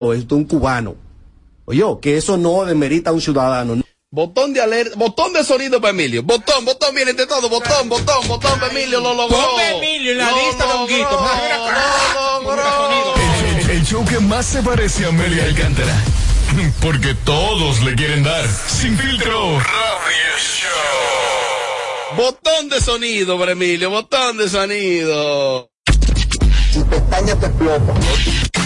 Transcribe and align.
esto 0.00 0.34
un 0.34 0.44
cubano. 0.44 0.96
Oye, 1.66 1.84
que 2.00 2.16
eso 2.16 2.36
no 2.36 2.64
demerita 2.64 3.10
a 3.10 3.12
un 3.12 3.20
ciudadano. 3.20 3.82
Botón 4.10 4.52
de 4.52 4.60
alerta, 4.60 4.96
botón 4.96 5.32
de 5.32 5.44
sonido 5.44 5.80
para 5.80 5.92
Emilio. 5.92 6.22
Botón, 6.22 6.64
botón, 6.64 6.94
miren 6.94 7.14
de 7.16 7.26
todo. 7.26 7.48
Botón, 7.48 7.88
botón, 7.88 8.26
botón 8.26 8.58
para 8.58 8.72
Emilio, 8.72 9.00
lo 9.00 9.14
logró. 9.14 9.36
Ponme 9.36 9.76
Emilio 9.76 10.12
en 10.12 10.18
la 10.18 10.32
lista 10.32 10.66
de 10.66 10.72
honguitos. 10.72 11.20
El, 13.60 13.70
el 13.70 13.84
show 13.84 14.04
que 14.06 14.18
más 14.18 14.46
se 14.46 14.62
parece 14.62 15.04
a 15.04 15.08
Amelia 15.08 15.44
Alcántara. 15.44 15.94
Porque 16.82 17.14
todos 17.24 17.82
le 17.82 17.94
quieren 17.94 18.24
dar. 18.24 18.48
Sin 18.48 18.98
filtro. 18.98 19.58
Radio 19.58 20.38
Show. 20.38 22.16
Botón 22.16 22.68
de 22.70 22.80
sonido 22.80 23.38
para 23.38 23.52
Emilio, 23.52 23.90
botón 23.90 24.38
de 24.38 24.48
sonido. 24.48 25.70
Tu 26.72 26.84
pestaña 26.86 27.38
te 27.38 27.46
explota. 27.46 27.94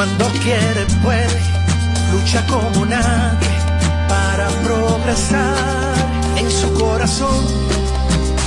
cuando 0.00 0.28
quiere, 0.42 0.86
puede, 1.02 1.40
lucha 2.10 2.42
como 2.46 2.86
nadie 2.86 3.50
para 4.08 4.48
progresar. 4.64 5.94
En 6.38 6.50
su 6.50 6.72
corazón, 6.72 7.44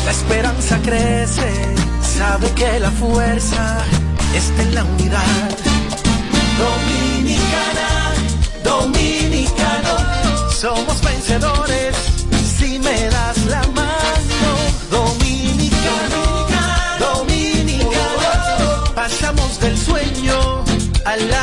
la 0.04 0.10
esperanza 0.10 0.80
crece, 0.82 1.76
sabe 2.18 2.50
que 2.56 2.80
la 2.80 2.90
fuerza 2.90 3.78
está 4.34 4.64
en 4.64 4.74
la 4.74 4.84
unidad. 4.84 5.50
Dominicana, 6.58 8.14
dominicano, 8.64 10.52
somos 10.52 11.00
vencedores 11.04 11.96
si 12.58 12.80
me 12.80 13.00
das 13.10 13.46
la 13.46 13.62
mano. 13.80 14.50
Dominicano, 14.90 16.48
dominicano, 17.00 18.96
pasamos 18.96 19.60
del 19.60 19.78
sueño 19.78 20.64
a 21.06 21.16
la 21.18 21.43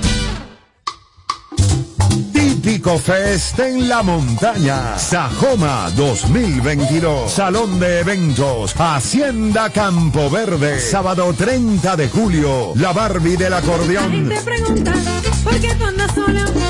Típico 2.61 2.99
Fest 2.99 3.57
en 3.57 3.89
la 3.89 4.03
montaña. 4.03 4.95
Sajoma 4.95 5.89
2022. 5.95 7.31
Salón 7.31 7.79
de 7.79 8.01
eventos. 8.01 8.75
Hacienda 8.77 9.71
Campo 9.71 10.29
Verde. 10.29 10.79
Sábado 10.79 11.33
30 11.35 11.95
de 11.95 12.07
julio. 12.07 12.73
La 12.75 12.93
Barbie 12.93 13.35
del 13.35 13.53
acordeón. 13.55 14.31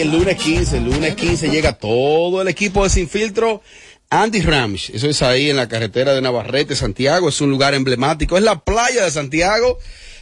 El 0.00 0.10
lunes 0.10 0.36
15, 0.36 0.78
el 0.78 0.84
lunes 0.84 1.14
15 1.14 1.50
llega 1.50 1.72
todo 1.74 2.42
el 2.42 2.48
equipo 2.48 2.82
de 2.82 2.90
Sin 2.90 3.08
Filtro. 3.08 3.62
Andy 4.10 4.40
Ramish, 4.42 4.90
eso 4.92 5.08
es 5.08 5.22
ahí 5.22 5.50
en 5.50 5.56
la 5.56 5.68
carretera 5.68 6.14
de 6.14 6.20
Navarrete, 6.20 6.74
Santiago, 6.74 7.28
es 7.28 7.40
un 7.40 7.50
lugar 7.50 7.74
emblemático, 7.74 8.36
es 8.36 8.42
la 8.42 8.64
playa 8.64 9.04
de 9.04 9.10
Santiago. 9.10 9.78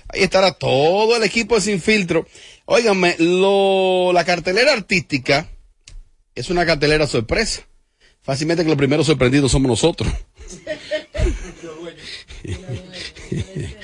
Ahí 0.09 0.23
estará 0.23 0.53
todo 0.53 1.17
el 1.17 1.23
equipo 1.23 1.55
de 1.55 1.63
Sin 1.63 1.81
Filtro. 1.81 2.27
Óiganme, 2.67 3.17
lo, 3.19 4.13
la 4.13 4.25
cartelera 4.25 4.75
artística 4.75 5.49
es 6.35 6.51
una 6.51 6.67
cartelera 6.67 7.07
sorpresa. 7.07 7.63
Fácilmente 8.21 8.63
que 8.65 8.69
los 8.69 8.79
primeros 8.79 9.07
sorprendidos 9.07 9.53
somos 9.53 9.69
nosotros. 9.69 10.13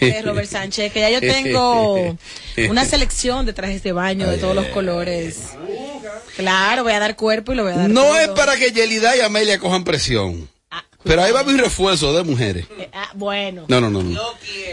Lo 0.00 0.22
Robert 0.22 0.48
Sánchez, 0.48 0.92
que 0.92 1.00
ya 1.00 1.10
yo 1.10 1.20
tengo 1.20 2.16
una 2.68 2.84
selección 2.84 3.46
de 3.46 3.52
trajes 3.52 3.82
de 3.82 3.92
baño 3.92 4.28
de 4.28 4.38
todos 4.38 4.54
los 4.54 4.66
colores. 4.66 5.50
Claro, 6.36 6.82
voy 6.82 6.92
a 6.92 7.00
dar 7.00 7.16
cuerpo 7.16 7.52
y 7.52 7.56
lo 7.56 7.64
voy 7.64 7.72
a 7.72 7.76
dar. 7.76 7.90
No 7.90 8.02
todo. 8.02 8.18
es 8.18 8.28
para 8.28 8.56
que 8.56 8.72
Yelida 8.72 9.16
y 9.16 9.20
Amelia 9.20 9.58
cojan 9.58 9.84
presión. 9.84 10.48
Pero 11.04 11.22
ahí 11.22 11.32
va 11.32 11.40
a 11.40 11.42
haber 11.42 11.54
un 11.54 11.60
refuerzo 11.60 12.12
de 12.14 12.24
mujeres. 12.24 12.66
Eh, 12.78 12.88
ah, 12.92 13.10
bueno. 13.14 13.64
No, 13.68 13.80
no, 13.80 13.90
no. 13.90 14.02
no. 14.02 14.20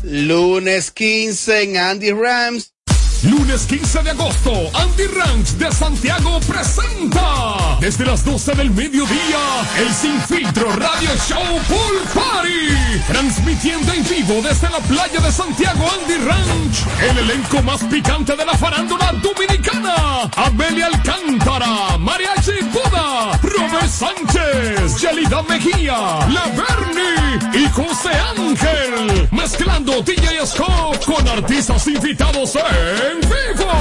Lunes 0.03 0.91
15 0.91 1.63
en 1.63 1.77
Andy 1.77 2.11
Rams. 2.11 2.74
Lunes 3.23 3.65
15 3.65 4.03
de 4.03 4.09
agosto, 4.11 4.51
Andy 4.73 5.07
Ranch 5.07 5.51
de 5.57 5.71
Santiago 5.71 6.39
presenta 6.41 7.77
desde 7.79 8.05
las 8.05 8.23
12 8.23 8.53
del 8.53 8.71
mediodía 8.71 9.39
el 9.77 9.91
Sin 9.93 10.19
Filtro 10.21 10.71
Radio 10.75 11.09
Show 11.27 11.59
Pool 11.67 12.01
Party. 12.13 13.03
Transmitiendo 13.07 13.93
en 13.93 14.03
vivo 14.07 14.41
desde 14.43 14.69
la 14.69 14.79
playa 14.79 15.19
de 15.19 15.31
Santiago 15.31 15.85
Andy 16.01 16.17
Ranch. 16.25 16.85
El 17.09 17.17
elenco 17.17 17.61
más 17.63 17.83
picante 17.85 18.35
de 18.35 18.45
la 18.45 18.53
farándula 18.53 19.11
dominicana. 19.21 20.29
Amelia 20.35 20.87
Alcántara, 20.87 21.97
Mariachi 21.97 22.63
Buda, 22.71 23.39
Robert 23.41 23.89
Sánchez, 23.89 25.01
Yelida 25.01 25.41
Mejía, 25.43 25.97
La 26.29 26.45
Bernie 26.55 27.63
y 27.63 27.69
José 27.69 28.11
Ángel. 28.37 29.27
Mezclando 29.31 30.01
DJ 30.01 30.45
Scott 30.45 31.03
con 31.05 31.27
artistas 31.27 31.87
invitados 31.87 32.55
en 32.55 33.04
vivo. 33.13 33.71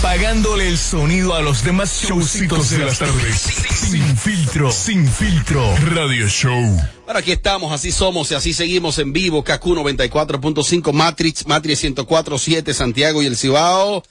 Apagándole 0.00 0.66
el 0.66 0.78
sonido 0.78 1.34
a 1.34 1.42
los 1.42 1.62
demás 1.62 2.02
showcitos 2.02 2.70
de 2.70 2.78
las 2.78 2.98
tardes. 2.98 3.36
Sin 3.36 4.16
filtro, 4.16 4.72
sin 4.72 5.06
filtro. 5.06 5.76
Radio 5.94 6.26
Show. 6.26 6.80
Bueno, 7.04 7.20
aquí 7.20 7.32
estamos, 7.32 7.70
así 7.70 7.92
somos 7.92 8.30
y 8.30 8.34
así 8.34 8.54
seguimos 8.54 8.98
en 8.98 9.12
vivo. 9.12 9.44
KQ 9.44 9.62
94.5 9.62 10.94
Matrix, 10.94 11.46
Matrix 11.46 11.84
104.7 11.84 12.72
Santiago 12.72 13.22
y 13.22 13.26
el 13.26 13.36
Cibao. 13.36 14.02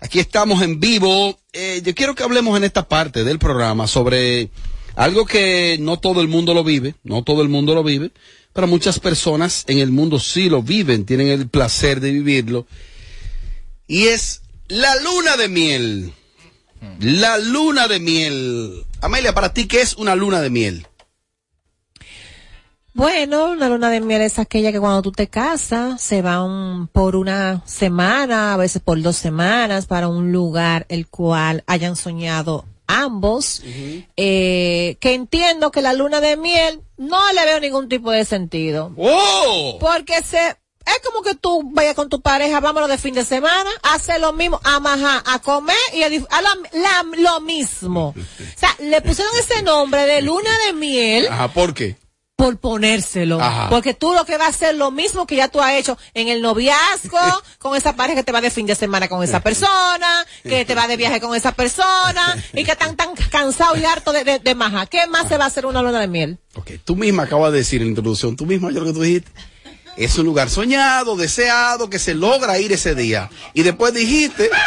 Aquí 0.00 0.18
estamos 0.18 0.62
en 0.62 0.80
vivo. 0.80 1.38
Eh, 1.52 1.82
yo 1.84 1.94
quiero 1.94 2.14
que 2.14 2.22
hablemos 2.22 2.56
en 2.56 2.64
esta 2.64 2.88
parte 2.88 3.22
del 3.22 3.38
programa 3.38 3.86
sobre 3.86 4.48
algo 4.96 5.26
que 5.26 5.76
no 5.78 5.98
todo 5.98 6.22
el 6.22 6.28
mundo 6.28 6.54
lo 6.54 6.64
vive, 6.64 6.94
no 7.04 7.22
todo 7.22 7.42
el 7.42 7.50
mundo 7.50 7.74
lo 7.74 7.84
vive, 7.84 8.12
pero 8.54 8.66
muchas 8.66 8.98
personas 8.98 9.64
en 9.66 9.78
el 9.78 9.92
mundo 9.92 10.20
sí 10.20 10.48
lo 10.48 10.62
viven, 10.62 11.04
tienen 11.04 11.28
el 11.28 11.50
placer 11.50 12.00
de 12.00 12.12
vivirlo. 12.12 12.66
Y 13.86 14.06
es 14.06 14.40
la 14.68 14.94
luna 14.96 15.36
de 15.36 15.48
miel. 15.48 16.12
La 17.00 17.38
luna 17.38 17.88
de 17.88 18.00
miel. 18.00 18.84
Amelia, 19.00 19.34
para 19.34 19.52
ti, 19.52 19.66
¿qué 19.66 19.80
es 19.80 19.94
una 19.96 20.14
luna 20.14 20.40
de 20.40 20.50
miel? 20.50 20.86
Bueno, 22.94 23.52
una 23.52 23.68
luna 23.68 23.90
de 23.90 24.00
miel 24.00 24.22
es 24.22 24.38
aquella 24.38 24.72
que 24.72 24.80
cuando 24.80 25.02
tú 25.02 25.12
te 25.12 25.28
casas 25.28 26.00
se 26.02 26.20
van 26.20 26.88
por 26.88 27.14
una 27.14 27.62
semana, 27.64 28.54
a 28.54 28.56
veces 28.56 28.82
por 28.82 29.00
dos 29.00 29.16
semanas, 29.16 29.86
para 29.86 30.08
un 30.08 30.32
lugar 30.32 30.84
el 30.88 31.06
cual 31.06 31.62
hayan 31.66 31.94
soñado 31.94 32.64
ambos. 32.88 33.62
eh, 34.16 34.96
que 35.00 35.14
entiendo 35.14 35.70
que 35.70 35.82
la 35.82 35.92
luna 35.92 36.20
de 36.20 36.36
miel 36.36 36.80
no 36.96 37.32
le 37.34 37.44
veo 37.44 37.60
ningún 37.60 37.88
tipo 37.88 38.10
de 38.10 38.24
sentido. 38.24 38.92
¡Oh! 38.96 39.76
Porque 39.80 40.20
se 40.22 40.56
es 40.88 41.00
como 41.04 41.22
que 41.22 41.34
tú 41.34 41.62
vayas 41.72 41.94
con 41.94 42.08
tu 42.08 42.20
pareja, 42.20 42.60
vámonos 42.60 42.88
de 42.88 42.98
fin 42.98 43.14
de 43.14 43.24
semana, 43.24 43.70
hace 43.82 44.18
lo 44.18 44.32
mismo, 44.32 44.60
a 44.64 44.80
majar, 44.80 45.22
a 45.26 45.38
comer 45.40 45.76
y 45.94 46.02
a, 46.02 46.06
a 46.06 46.42
la- 46.42 46.56
la- 46.72 47.04
lo 47.16 47.40
mismo. 47.40 48.14
O 48.16 48.58
sea, 48.58 48.74
le 48.80 49.00
pusieron 49.02 49.32
ese 49.38 49.62
nombre 49.62 50.06
de 50.06 50.22
luna 50.22 50.50
de 50.66 50.72
miel 50.72 51.28
Ajá, 51.28 51.48
¿por 51.48 51.74
qué? 51.74 51.96
por 52.36 52.56
ponérselo. 52.58 53.40
Ajá. 53.42 53.68
Porque 53.68 53.94
tú 53.94 54.14
lo 54.14 54.24
que 54.24 54.36
vas 54.38 54.46
a 54.46 54.50
hacer 54.50 54.76
lo 54.76 54.92
mismo 54.92 55.26
que 55.26 55.34
ya 55.34 55.48
tú 55.48 55.60
has 55.60 55.72
hecho 55.72 55.98
en 56.14 56.28
el 56.28 56.40
noviazgo, 56.40 57.18
con 57.58 57.76
esa 57.76 57.96
pareja 57.96 58.14
que 58.20 58.22
te 58.22 58.30
va 58.30 58.40
de 58.40 58.52
fin 58.52 58.64
de 58.64 58.76
semana 58.76 59.08
con 59.08 59.24
esa 59.24 59.40
persona, 59.40 60.24
que 60.44 60.64
te 60.64 60.76
va 60.76 60.86
de 60.86 60.96
viaje 60.96 61.20
con 61.20 61.34
esa 61.34 61.50
persona, 61.50 62.36
y 62.52 62.62
que 62.62 62.70
están 62.70 62.94
tan 62.96 63.16
cansado 63.32 63.76
y 63.76 63.84
harto 63.84 64.12
de, 64.12 64.22
de, 64.22 64.38
de 64.38 64.54
maja. 64.54 64.86
¿Qué 64.86 65.04
más 65.08 65.26
se 65.28 65.36
va 65.36 65.44
a 65.44 65.48
hacer 65.48 65.66
una 65.66 65.82
luna 65.82 65.98
de 66.00 66.06
miel? 66.06 66.38
Ok, 66.54 66.70
tú 66.84 66.94
misma 66.94 67.24
acabas 67.24 67.50
de 67.50 67.58
decir 67.58 67.80
en 67.80 67.88
la 67.88 67.90
introducción, 67.90 68.36
tú 68.36 68.46
misma, 68.46 68.70
yo 68.70 68.78
lo 68.80 68.86
que 68.86 68.92
tú 68.92 69.02
dijiste. 69.02 69.32
Es 69.98 70.16
un 70.16 70.24
lugar 70.26 70.48
soñado, 70.48 71.16
deseado, 71.16 71.90
que 71.90 71.98
se 71.98 72.14
logra 72.14 72.58
ir 72.58 72.72
ese 72.72 72.94
día. 72.94 73.30
Y 73.52 73.62
después 73.64 73.92
dijiste. 73.94 74.48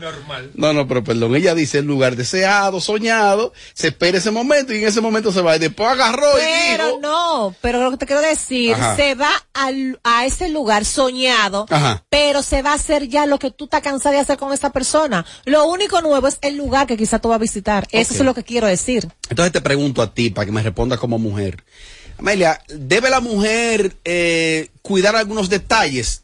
Normal. 0.00 0.50
No, 0.54 0.72
no, 0.72 0.88
pero 0.88 1.04
perdón, 1.04 1.36
ella 1.36 1.54
dice 1.54 1.78
el 1.78 1.84
lugar 1.84 2.16
deseado, 2.16 2.80
soñado, 2.80 3.52
se 3.74 3.88
espera 3.88 4.16
ese 4.18 4.30
momento 4.30 4.72
y 4.72 4.78
en 4.78 4.88
ese 4.88 5.00
momento 5.02 5.32
se 5.32 5.42
va. 5.42 5.54
Y 5.54 5.58
después 5.58 5.88
agarró 5.90 6.26
y 6.38 6.40
Pero 6.40 6.86
dijo. 6.86 6.98
no, 7.02 7.54
pero 7.60 7.82
lo 7.84 7.90
que 7.90 7.98
te 7.98 8.06
quiero 8.06 8.22
decir, 8.22 8.74
Ajá. 8.74 8.96
se 8.96 9.14
va 9.14 9.30
al- 9.52 10.00
a 10.02 10.24
ese 10.24 10.48
lugar 10.48 10.84
soñado, 10.86 11.66
Ajá. 11.68 12.02
pero 12.08 12.42
se 12.42 12.62
va 12.62 12.70
a 12.72 12.74
hacer 12.76 13.08
ya 13.08 13.26
lo 13.26 13.38
que 13.38 13.50
tú 13.50 13.64
estás 13.64 13.82
cansada 13.82 14.14
de 14.14 14.20
hacer 14.22 14.38
con 14.38 14.52
esa 14.52 14.70
persona. 14.70 15.26
Lo 15.44 15.66
único 15.66 16.00
nuevo 16.00 16.26
es 16.26 16.38
el 16.40 16.56
lugar 16.56 16.86
que 16.86 16.96
quizá 16.96 17.18
tú 17.18 17.28
vas 17.28 17.36
a 17.36 17.40
visitar. 17.40 17.86
Eso 17.90 18.14
es 18.14 18.20
lo 18.20 18.34
que 18.34 18.44
quiero 18.44 18.66
decir. 18.66 19.06
Entonces 19.28 19.52
te 19.52 19.60
pregunto 19.60 20.00
a 20.00 20.12
ti, 20.14 20.30
para 20.30 20.46
que 20.46 20.52
me 20.52 20.62
respondas 20.62 20.98
como 20.98 21.18
mujer. 21.18 21.62
Amelia, 22.18 22.60
¿debe 22.68 23.10
la 23.10 23.20
mujer 23.20 23.96
eh, 24.04 24.68
cuidar 24.82 25.16
algunos 25.16 25.48
detalles 25.48 26.22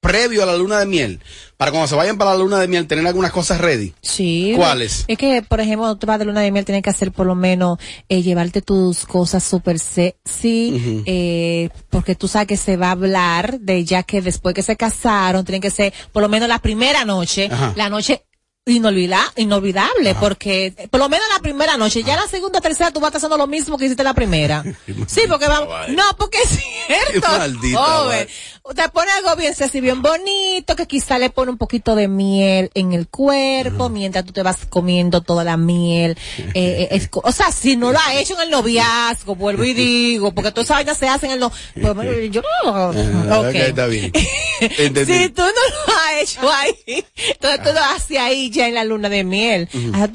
previo 0.00 0.42
a 0.42 0.46
la 0.46 0.56
luna 0.56 0.78
de 0.78 0.86
miel? 0.86 1.20
Para 1.56 1.70
cuando 1.72 1.88
se 1.88 1.96
vayan 1.96 2.16
para 2.18 2.30
la 2.32 2.38
luna 2.38 2.60
de 2.60 2.68
miel, 2.68 2.86
tener 2.86 3.04
algunas 3.06 3.32
cosas 3.32 3.60
ready. 3.60 3.92
Sí. 4.00 4.52
¿Cuáles? 4.56 5.04
Es 5.08 5.18
que, 5.18 5.42
por 5.42 5.60
ejemplo, 5.60 5.96
tú 5.96 6.06
vas 6.06 6.18
de 6.20 6.24
luna 6.24 6.40
de 6.40 6.52
miel, 6.52 6.64
tienes 6.64 6.82
que 6.84 6.90
hacer 6.90 7.10
por 7.12 7.26
lo 7.26 7.34
menos 7.34 7.78
eh, 8.08 8.22
llevarte 8.22 8.62
tus 8.62 9.04
cosas 9.04 9.42
súper 9.42 9.78
sexy, 9.80 10.72
Ujú. 10.76 11.02
eh, 11.04 11.68
porque 11.90 12.14
tú 12.14 12.28
sabes 12.28 12.46
que 12.48 12.56
se 12.56 12.76
va 12.76 12.88
a 12.88 12.92
hablar 12.92 13.58
de 13.60 13.84
ya 13.84 14.04
que 14.04 14.22
después 14.22 14.54
que 14.54 14.62
se 14.62 14.76
casaron, 14.76 15.44
tienen 15.44 15.60
que 15.60 15.70
ser 15.70 15.92
por 16.12 16.22
lo 16.22 16.28
menos 16.28 16.48
la 16.48 16.60
primera 16.60 17.04
noche, 17.04 17.48
Ajá. 17.50 17.72
la 17.76 17.90
noche 17.90 18.22
inolvida- 18.68 19.32
inolvidable, 19.36 20.14
porque 20.16 20.72
por 20.90 21.00
lo 21.00 21.08
menos 21.08 21.26
la 21.34 21.40
primera 21.40 21.76
noche, 21.76 22.02
ya 22.02 22.16
la 22.16 22.26
segunda, 22.28 22.60
tercera, 22.60 22.90
tú 22.90 23.00
vas 23.00 23.14
haciendo 23.14 23.36
lo 23.36 23.46
mismo 23.46 23.76
que 23.78 23.86
hiciste 23.86 24.02
la 24.04 24.14
primera. 24.14 24.62
Sí, 25.06 25.22
porque 25.28 25.46
vamos, 25.48 25.68
no, 25.90 26.02
porque 26.18 26.38
es 26.42 26.48
cierto. 26.86 27.28
Qué 27.30 27.38
maldita 27.38 27.78
joven. 27.82 28.28
Te 28.74 28.88
pone 28.90 29.10
algo 29.12 29.34
bien 29.36 29.54
sexy, 29.54 29.80
bien 29.80 30.02
bonito, 30.02 30.76
que 30.76 30.86
quizá 30.86 31.18
le 31.18 31.30
pone 31.30 31.50
un 31.50 31.58
poquito 31.58 31.94
de 31.94 32.06
miel 32.06 32.70
en 32.74 32.92
el 32.92 33.08
cuerpo, 33.08 33.88
mientras 33.88 34.24
tú 34.24 34.32
te 34.32 34.42
vas 34.42 34.66
comiendo 34.68 35.22
toda 35.22 35.42
la 35.42 35.56
miel. 35.56 36.16
Eh, 36.54 36.88
eh, 36.90 37.08
o 37.12 37.32
sea, 37.32 37.50
si 37.50 37.76
no 37.76 37.92
lo 37.92 37.98
ha 37.98 38.14
hecho 38.14 38.34
en 38.34 38.40
el 38.42 38.50
noviazgo, 38.50 39.34
vuelvo 39.34 39.64
y 39.64 39.72
digo, 39.72 40.32
porque 40.32 40.50
todas 40.50 40.66
esas 40.66 40.76
vainas 40.76 40.98
se 40.98 41.08
hacen 41.08 41.30
en 41.30 41.40
los, 41.40 41.52
pues, 41.80 41.94
bueno, 41.94 42.12
yo 42.30 42.42
no, 42.64 42.92
Ah, 43.30 43.50
está 43.50 43.86
bien. 43.86 44.12
Si 44.58 45.28
tú 45.28 45.42
no 45.42 45.48
lo 45.48 45.94
has 45.94 46.22
hecho 46.22 46.50
ahí, 46.50 47.04
entonces 47.16 47.62
tú 47.62 47.72
lo 47.72 47.80
haces 47.80 48.18
ahí 48.18 48.50
ya 48.50 48.66
en 48.66 48.74
la 48.74 48.84
luna 48.84 49.08
de 49.08 49.22
miel. 49.24 49.68
Ah, 49.94 50.08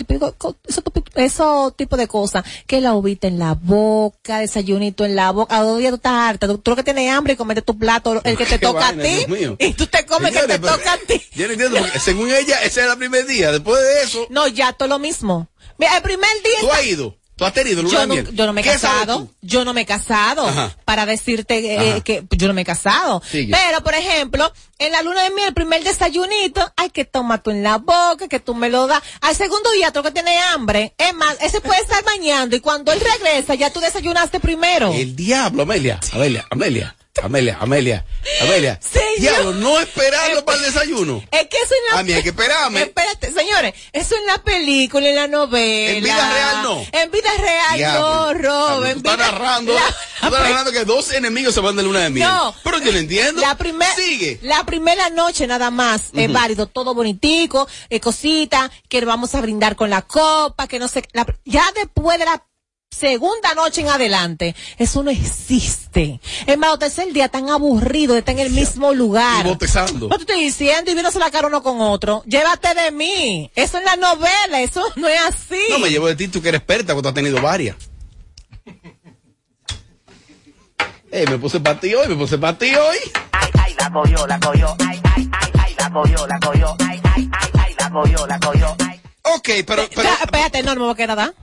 Eso, 1.16 1.68
eso 1.68 1.72
tipo 1.72 1.96
de 1.96 2.08
cosas, 2.08 2.44
que 2.68 2.82
la 2.82 2.94
uvita 2.96 3.28
en 3.28 3.40
la 3.40 3.54
boca, 3.54 4.40
desayunito 4.40 5.06
en 5.06 5.16
la 5.16 5.32
boca, 5.32 5.56
a 5.58 5.64
dos 5.64 5.80
días 5.80 5.92
tú 5.92 5.96
estás 5.96 6.14
harta, 6.14 6.48
tú, 6.48 6.58
tú 6.58 6.72
lo 6.72 6.76
que 6.76 6.84
tienes 6.84 7.12
hambre 7.12 7.34
y 7.34 7.36
comete 7.36 7.62
tu 7.62 7.78
plato, 7.78 8.22
el 8.24 8.38
que 8.38 8.43
te 8.46 8.52
Qué 8.60 8.66
toca 8.66 8.88
a 8.90 8.94
ti, 8.94 9.26
y 9.60 9.74
tú 9.74 9.88
te 9.88 10.06
comes 10.06 10.32
que 10.34 10.40
te 10.42 10.60
pero- 10.60 10.76
toca 10.78 10.94
a 10.94 10.98
ti. 10.98 11.22
Yo 11.36 11.48
no 11.48 11.54
entiendo, 11.54 11.80
porque 11.80 12.00
según 12.00 12.32
ella, 12.32 12.62
ese 12.64 12.82
era 12.82 12.94
el 12.94 12.98
primer 13.00 13.26
día. 13.26 13.52
Después 13.52 13.82
de 13.82 14.04
eso, 14.04 14.28
No, 14.30 14.48
ya 14.48 14.74
todo 14.74 14.88
lo 14.90 15.00
mismo. 15.00 15.50
Mira, 15.78 15.98
el 15.98 16.04
primer 16.04 16.30
día... 16.44 16.60
tú 16.62 16.72
has 16.72 16.86
ido. 16.86 17.18
Tú 17.36 17.46
has 17.46 17.54
tenido 17.54 17.82
Yo 17.82 18.06
no, 18.06 18.14
yo 18.14 18.46
no 18.46 18.54
me 18.54 18.62
he 18.62 18.64
¿Qué 18.64 18.78
sabes 18.78 19.00
casado, 19.00 19.28
yo 19.42 19.66
no 19.66 19.74
me 19.74 19.82
he 19.82 19.86
casado 19.88 20.48
Ajá. 20.48 20.78
para 20.86 21.08
decirte 21.08 21.58
eh, 21.96 22.02
que 22.02 22.24
yo 22.30 22.48
no 22.48 22.54
me 22.54 22.62
he 22.62 22.66
casado. 22.66 23.24
Sigue. 23.28 23.52
Pero, 23.52 23.84
por 23.84 23.96
ejemplo, 23.96 24.54
en 24.78 24.92
la 24.92 25.02
luna 25.02 25.24
de 25.24 25.32
miel, 25.32 25.48
el 25.48 25.54
primer 25.56 25.84
desayunito, 25.84 26.72
hay 26.78 26.92
que 26.92 27.06
tomar 27.06 27.42
tú 27.42 27.50
en 27.50 27.64
la 27.64 27.80
boca, 27.80 28.28
que 28.28 28.40
tú 28.40 28.54
me 28.54 28.70
lo 28.70 28.86
das. 28.86 29.02
Al 29.22 29.36
segundo 29.36 29.72
día, 29.72 29.92
tú 29.92 30.04
que 30.04 30.12
tienes 30.12 30.40
hambre, 30.54 30.94
es 31.00 31.16
más, 31.16 31.36
ese 31.42 31.60
puede 31.60 31.82
estar 31.82 32.04
bañando 32.04 32.56
y 32.56 32.60
cuando 32.60 32.92
él 32.92 33.00
regresa, 33.02 33.56
ya 33.56 33.72
tú 33.74 33.80
desayunaste 33.80 34.40
primero. 34.40 34.94
El 34.94 35.16
diablo, 35.16 35.64
Amelia. 35.64 36.00
Amelia, 36.14 36.46
Amelia. 36.52 36.96
Amelia, 37.22 37.58
Amelia, 37.62 38.04
Amelia. 38.42 38.80
Señor. 38.82 39.04
Diablo, 39.20 39.54
no 39.54 39.80
esperarlo 39.80 40.44
para 40.46 40.58
el 40.58 40.64
desayuno. 40.66 41.24
Es 41.30 41.48
que 41.48 41.58
eso 41.58 41.76
en 41.76 41.94
la... 41.94 42.00
A 42.00 42.04
mí 42.04 42.12
hay 42.12 42.24
que 42.24 42.30
esperarme. 42.30 42.82
Espérate, 42.82 43.32
señores, 43.32 43.76
eso 43.92 44.16
en 44.18 44.26
la 44.26 44.40
película, 44.44 45.08
en 45.08 45.16
la 45.16 45.28
novela. 45.28 45.92
En 45.98 46.04
vida 46.04 46.34
real 46.34 46.64
no. 46.64 46.82
En 46.92 47.12
vida 47.12 47.30
real 47.40 47.94
no, 48.02 48.34
Rob. 48.34 48.86
en 48.86 48.94
Tú 49.04 49.10
estás 49.12 49.18
vida- 49.18 49.32
narrando, 49.32 49.74
La- 49.76 49.82
tú 50.22 50.26
estás 50.26 50.32
narrando 50.50 50.72
que 50.72 50.86
dos 50.86 51.12
enemigos 51.14 51.54
se 51.54 51.60
van 51.60 51.76
de 51.76 51.84
luna 51.84 52.00
de 52.00 52.10
miel. 52.10 52.28
No. 52.28 52.56
Pero 52.64 52.80
yo 52.80 52.92
no 52.92 52.98
entiendo. 52.98 53.42
La 53.42 53.56
primera, 53.60 53.94
Sigue. 53.96 54.40
la 54.42 54.64
primera 54.66 55.12
noche 55.12 55.46
nada 55.46 55.70
más 55.70 56.10
es 56.16 56.26
Ujú. 56.26 56.34
válido, 56.34 56.66
todo 56.66 56.96
bonitico, 56.96 57.68
eh, 57.92 58.00
cosita, 58.00 58.72
que 58.90 59.06
vamos 59.06 59.36
a 59.36 59.42
brindar 59.42 59.76
con 59.76 59.92
la 59.92 60.02
copa, 60.02 60.68
que 60.68 60.80
no 60.80 60.88
sé, 60.88 61.04
la- 61.14 61.28
ya 61.46 61.64
después 61.76 62.18
de 62.18 62.26
la 62.26 62.44
segunda 62.94 63.54
noche 63.56 63.82
en 63.82 63.90
adelante, 63.90 64.56
eso 64.78 65.04
no 65.04 65.12
existe. 65.12 66.20
Es 66.46 66.58
más, 66.58 66.74
usted 66.74 66.88
es 66.88 67.00
el 67.00 67.14
día 67.14 67.28
tan 67.28 67.50
aburrido 67.50 68.14
de 68.14 68.20
estar 68.20 68.34
en 68.36 68.40
el 68.40 68.52
mismo 68.52 68.94
lugar. 68.94 69.46
No 69.46 69.58
te 69.58 69.66
estoy 69.66 70.44
diciendo 70.44 70.92
y 70.92 70.94
viéndose 70.94 71.20
la 71.20 71.32
cara 71.32 71.48
uno 71.48 71.64
con 71.64 71.82
otro. 71.82 72.24
Llévate 72.26 72.74
de 72.74 72.92
mí. 72.92 73.52
Eso 73.56 73.78
es 73.78 73.84
la 73.84 73.96
novela, 73.96 74.62
eso 74.62 74.84
no 74.96 75.08
es 75.08 75.20
así. 75.22 75.60
No 75.70 75.80
me 75.80 75.90
llevo 75.90 76.08
de 76.08 76.16
ti, 76.16 76.28
tú 76.28 76.42
que 76.42 76.50
eres 76.50 76.60
experta, 76.60 76.94
porque 76.94 77.04
tú 77.04 77.08
has 77.10 77.16
tenido 77.16 77.42
varias. 77.42 77.76
Ey, 81.12 81.28
me 81.28 81.38
puse 81.38 81.60
para 81.60 81.80
ti 81.80 81.94
hoy, 81.94 82.08
me 82.08 82.16
puse 82.16 82.38
para 82.40 82.58
ti 82.58 82.74
hoy. 82.74 82.98
Ay, 83.32 83.76
la 83.78 83.92
cogió, 83.92 84.26
la 84.26 84.40
cogió. 84.40 84.76
Ay, 84.80 85.00
ay, 85.16 85.30
ay, 85.32 85.52
ay, 85.60 85.76
la 85.78 85.92
cogió, 85.92 86.28
la 86.28 86.40
cogió. 86.40 86.76
Ay, 86.80 87.02
ay, 87.04 87.30
ay, 87.34 87.50
ay, 87.54 87.76
la 87.78 87.90
cogió, 87.92 88.28
la 88.28 88.40
cogió. 88.40 88.76
Ay. 88.80 89.02
Ok, 89.22 89.50
pero, 89.68 89.84
pero, 89.94 90.04
Ya, 90.04 90.16
espérate, 90.24 90.64
no, 90.64 90.74
no 90.74 90.82
me 90.82 90.86
voy 90.88 90.94
a 90.94 90.96
quedar, 90.96 91.16
¿da? 91.16 91.34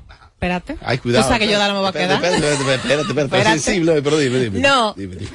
Espérate. 0.41 0.79
Ay, 0.83 0.97
cuidado. 0.97 1.25
Tú 1.25 1.29
sabes 1.35 1.47
que 1.47 1.53
yo 1.53 1.59
no 1.59 1.75
me 1.75 1.81
voy 1.81 1.89
a 1.91 1.93
quedar. 1.93 2.13
Espérate, 2.25 2.37
espérate, 2.53 2.73
espérate, 3.03 3.21
espérate, 3.25 3.59
sensible, 3.61 4.01
pero 4.01 4.17
dime, 4.17 4.39
dime. 4.39 4.59
No. 4.61 4.95
Dime, 4.95 5.17
dime. 5.17 5.31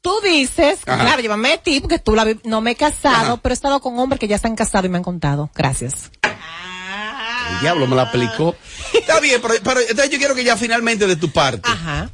Tú 0.00 0.12
dices, 0.22 0.78
Ajá. 0.86 1.02
claro, 1.02 1.22
llévame 1.22 1.52
a 1.54 1.58
ti 1.60 1.80
porque 1.80 1.98
tú 1.98 2.14
la 2.14 2.22
vi- 2.24 2.38
no 2.44 2.60
me 2.60 2.70
he 2.72 2.76
casado, 2.76 3.32
Ajá. 3.32 3.36
pero 3.42 3.52
he 3.52 3.54
estado 3.54 3.80
con 3.80 3.98
hombres 3.98 4.20
que 4.20 4.28
ya 4.28 4.36
están 4.36 4.54
casados 4.54 4.86
y 4.86 4.88
me 4.90 4.98
han 4.98 5.02
contado. 5.02 5.50
Gracias. 5.56 6.12
El 6.22 7.60
diablo 7.62 7.88
me 7.88 7.96
la 7.96 8.02
aplicó. 8.02 8.54
Está 8.94 9.18
bien, 9.18 9.40
pero, 9.42 9.54
pero 9.64 9.80
entonces 9.80 10.10
yo 10.10 10.18
quiero 10.18 10.36
que 10.36 10.44
ya 10.44 10.56
finalmente 10.56 11.08
de 11.08 11.16
tu 11.16 11.30
parte 11.32 11.68
Ajá. 11.68 12.08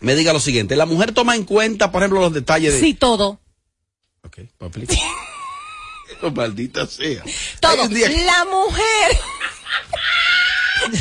me 0.00 0.14
diga 0.14 0.32
lo 0.32 0.40
siguiente. 0.40 0.76
La 0.76 0.86
mujer 0.86 1.12
toma 1.12 1.36
en 1.36 1.44
cuenta, 1.44 1.92
por 1.92 2.00
ejemplo, 2.02 2.20
los 2.20 2.32
detalles 2.32 2.72
de... 2.72 2.80
Sí, 2.80 2.94
todo. 2.94 3.38
Ok, 4.24 4.38
pa' 4.56 4.66
aplicar. 4.66 4.96
Oh, 6.22 6.30
maldita 6.30 6.86
sea. 6.86 7.22
Todo. 7.60 7.76
La 7.88 8.44
mujer. 8.44 9.18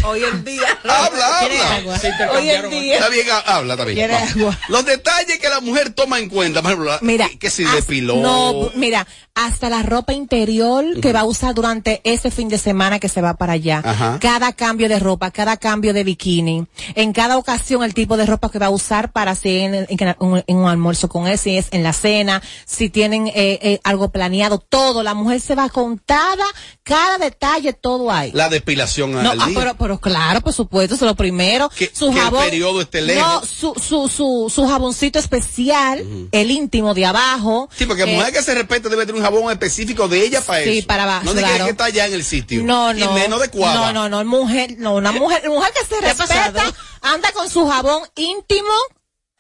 Hoy 0.04 0.24
en 0.24 0.44
día. 0.44 0.80
Habla, 0.84 1.38
¿Quieres 1.40 1.62
habla. 1.62 2.00
Sí, 2.00 2.08
te 2.18 2.28
Hoy 2.28 2.50
en 2.50 2.70
día. 2.70 2.96
Está 2.96 3.10
bien, 3.10 3.28
ha- 3.32 3.56
habla, 3.56 3.74
está 3.74 3.86
bien. 3.86 3.98
¿Quieres 3.98 4.36
Vamos. 4.36 4.56
agua? 4.56 4.60
Los 4.68 4.86
detalles 4.86 5.40
que 5.40 5.50
la 5.50 5.62
mujer 5.62 5.92
toma 5.92 6.20
en 6.20 6.30
cuenta, 6.30 6.62
por 6.62 6.72
ejemplo, 6.72 6.92
la- 6.92 7.00
Mira, 7.02 7.30
que, 7.40 7.50
si 7.50 7.64
depiló. 7.64 8.18
No, 8.18 8.72
mira, 8.76 9.08
hasta 9.36 9.70
la 9.70 9.84
ropa 9.84 10.14
interior 10.14 11.00
que 11.02 11.14
va 11.14 11.22
a 11.22 11.26
usar 11.26 11.54
durante 11.56 12.02
ese 12.04 12.30
fin 12.32 12.50
de 12.50 12.58
semana 12.58 13.00
que 13.00 13.10
se 13.10 13.22
va 13.22 13.36
para 13.36 13.54
allá. 13.54 13.82
Ajá. 13.84 14.18
Cada 14.20 14.54
cambio 14.54 14.90
de 14.90 15.00
ropa, 15.00 15.32
cada 15.32 15.58
cambio 15.58 15.94
de 15.94 16.04
bikini. 16.04 16.66
En 16.96 17.14
cada 17.14 17.38
ocasión 17.38 17.84
el 17.84 17.94
tipo 17.94 18.18
de 18.18 18.26
ropa 18.26 18.50
que 18.50 18.60
va 18.60 18.68
a 18.68 18.72
usar 18.72 19.12
para 19.12 19.32
hacer 19.32 19.74
en, 19.74 19.88
en 19.90 20.16
un, 20.20 20.44
en 20.46 20.58
un 20.58 20.68
almuerzo 20.68 21.08
con 21.08 21.28
él, 21.28 21.38
si 21.38 21.58
es 21.58 21.68
en 21.72 21.84
la 21.84 21.94
cena, 21.94 22.42
si 22.66 22.90
tienen 22.90 23.28
eh, 23.28 23.60
eh, 23.62 23.80
algo 23.84 24.10
planeado, 24.10 24.60
todo. 24.60 25.04
La 25.04 25.14
mujer 25.14 25.40
se 25.40 25.56
va 25.56 25.70
contada, 25.70 26.46
cada 26.84 27.18
detalle, 27.18 27.74
todo 27.74 28.12
hay. 28.12 28.32
La 28.34 28.50
depilación 28.50 29.16
al 29.18 29.40
ah, 29.40 29.46
día. 29.46 29.69
Pero, 29.74 29.78
pero 29.78 30.00
claro, 30.00 30.42
por 30.42 30.54
supuesto, 30.54 30.96
eso 30.96 31.06
es 31.06 31.10
lo 31.12 31.16
primero. 31.16 31.70
Que- 31.70 31.92
su 31.94 32.10
que 32.10 32.18
el 32.18 32.22
jabón. 32.24 32.44
periodo 32.46 32.82
esté 32.82 33.02
lejos. 33.02 33.22
No, 33.42 33.46
su, 33.46 33.74
su, 33.80 34.08
su, 34.08 34.52
su 34.54 34.68
jaboncito 34.68 35.20
especial, 35.20 36.06
el 36.32 36.52
íntimo 36.52 36.94
de 36.94 37.06
abajo. 37.06 37.70
Sí, 37.76 37.86
porque 37.86 38.04
eh, 38.04 38.16
mujer 38.16 38.34
que 38.34 38.42
se 38.44 38.54
respeta 38.56 38.90
debe 38.90 39.06
tener 39.06 39.16
un 39.20 39.24
jabón 39.26 39.52
específico 39.52 40.08
de 40.08 40.24
ella 40.26 40.42
para 40.42 40.64
Sí, 40.64 40.80
eso. 40.80 40.88
para 40.88 41.04
abajo, 41.04 41.26
No 41.26 41.34
claro. 41.34 41.66
que 41.66 41.72
está 41.72 41.86
allá 41.86 42.06
en 42.08 42.14
el 42.14 42.24
sitio. 42.24 42.64
No, 42.64 42.94
no. 42.94 43.06
Y 43.06 43.08
menos 43.20 43.40
de 43.42 43.50
cuava. 43.50 43.92
No, 43.92 44.10
no, 44.10 44.24
no, 44.24 44.30
mujer, 44.30 44.76
no, 44.78 44.96
una 44.96 45.12
mujer, 45.12 45.48
mujer 45.50 45.72
que 45.74 45.82
se 45.96 46.00
¿Qué 46.02 46.06
ha 46.08 46.14
respeta, 46.14 46.74
anda 47.02 47.32
con 47.32 47.50
su 47.50 47.68
jabón 47.68 48.02
íntimo 48.16 48.70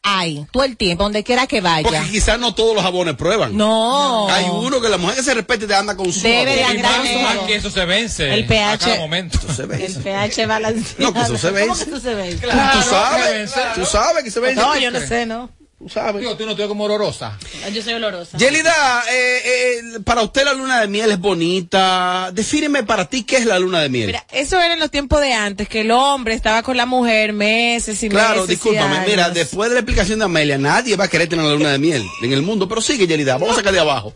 ahí, 0.03 0.45
todo 0.51 0.63
el 0.63 0.77
tiempo, 0.77 1.03
donde 1.03 1.23
quiera 1.23 1.45
que 1.47 1.62
vaya. 1.62 1.83
Porque 1.88 2.09
quizás 2.12 2.39
no 2.39 2.53
todos 2.55 2.73
los 2.75 2.83
jabones 2.83 3.15
prueban. 3.15 3.55
No. 3.55 4.27
Hay 4.29 4.45
uno 4.51 4.81
que 4.81 4.89
la 4.89 4.97
mujer 4.97 5.17
que 5.17 5.23
se 5.23 5.33
respete 5.33 5.67
te 5.67 5.75
anda 5.75 5.95
con 5.95 6.12
su 6.12 6.21
Debe 6.21 6.55
de 6.55 6.81
todo. 6.81 7.45
que 7.47 7.55
eso 7.55 7.69
se 7.69 7.85
vence 7.85 8.33
El 8.33 8.45
pH. 8.47 8.73
a 8.73 8.77
cada 8.77 8.95
momento. 8.97 9.39
Se 9.53 9.65
ve. 9.65 9.85
El 9.85 9.95
pH 9.95 10.45
balanceado. 10.47 10.95
No, 10.99 11.13
que 11.13 11.19
eso 11.21 11.38
se 11.38 11.47
¿Cómo 11.51 11.53
vence. 11.67 11.85
que 11.85 11.91
eso 11.91 11.99
se 11.99 12.13
ve? 12.15 12.33
Tú 12.35 12.39
Claro, 12.41 12.81
sabes, 12.83 13.51
se 13.51 13.59
vence. 13.59 13.59
tú 13.75 13.85
sabes 13.85 14.23
que 14.23 14.31
se 14.31 14.39
ve. 14.39 14.55
No, 14.55 14.77
yo 14.77 14.91
no 14.91 14.99
sé, 14.99 15.25
no. 15.25 15.49
Tú 15.80 15.88
sabes. 15.88 16.20
Digo, 16.20 16.36
tú 16.36 16.46
no 16.46 16.56
te 16.56 16.63
ves 16.63 16.68
como 16.68 16.84
olorosa. 16.84 17.38
Yo 17.74 17.82
soy 17.82 17.94
olorosa. 17.94 18.38
Yelida, 18.38 19.04
eh, 19.10 19.42
eh, 19.46 20.00
para 20.04 20.22
usted 20.24 20.44
la 20.44 20.54
luna 20.54 20.82
de 20.82 20.89
miel 20.89 21.10
es 21.10 21.20
bonita. 21.20 22.32
Defíneme 22.34 22.84
para 22.84 23.06
ti 23.10 23.24
qué 23.24 23.38
es 23.38 23.46
la 23.46 23.58
luna 23.60 23.80
de 23.82 23.88
miel. 23.88 24.08
Mira, 24.08 24.26
eso 24.32 24.60
era 24.60 24.74
en 24.74 24.80
los 24.82 24.92
tiempos 24.92 25.22
de 25.22 25.32
antes, 25.32 25.70
que 25.70 25.82
el 25.82 25.92
hombre 25.92 26.34
estaba 26.34 26.63
con 26.63 26.76
la 26.76 26.86
mujer 26.86 27.32
meses 27.32 28.04
y 28.04 28.10
Claro, 28.10 28.42
meses. 28.42 28.50
y 28.50 28.52
discúlpame. 28.52 29.06
Mira, 29.08 29.26
años. 29.26 29.36
después 29.36 29.70
de 29.70 29.76
la 29.76 29.80
explicación 29.80 30.20
de 30.20 30.26
Amelia, 30.26 30.58
nadie 30.58 30.98
va 30.98 31.06
a 31.06 31.08
querer 31.08 31.30
tener 31.30 31.46
la 31.46 31.54
luna 31.54 31.72
de 31.72 31.80
miel 31.80 32.06
en 32.24 32.34
el 32.34 32.42
mundo. 32.42 32.68
Pero 32.68 32.82
sigue, 32.82 33.08
Yelida, 33.08 33.38
vamos 33.38 33.52
a 33.54 33.56
sacar 33.56 33.72
de 33.72 33.80
abajo. 33.80 34.13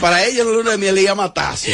Para 0.00 0.24
ella 0.24 0.44
la 0.44 0.50
luna 0.50 0.70
de 0.72 0.78
miel 0.78 0.94
le 0.94 1.02
llama 1.04 1.24
matazo. 1.24 1.68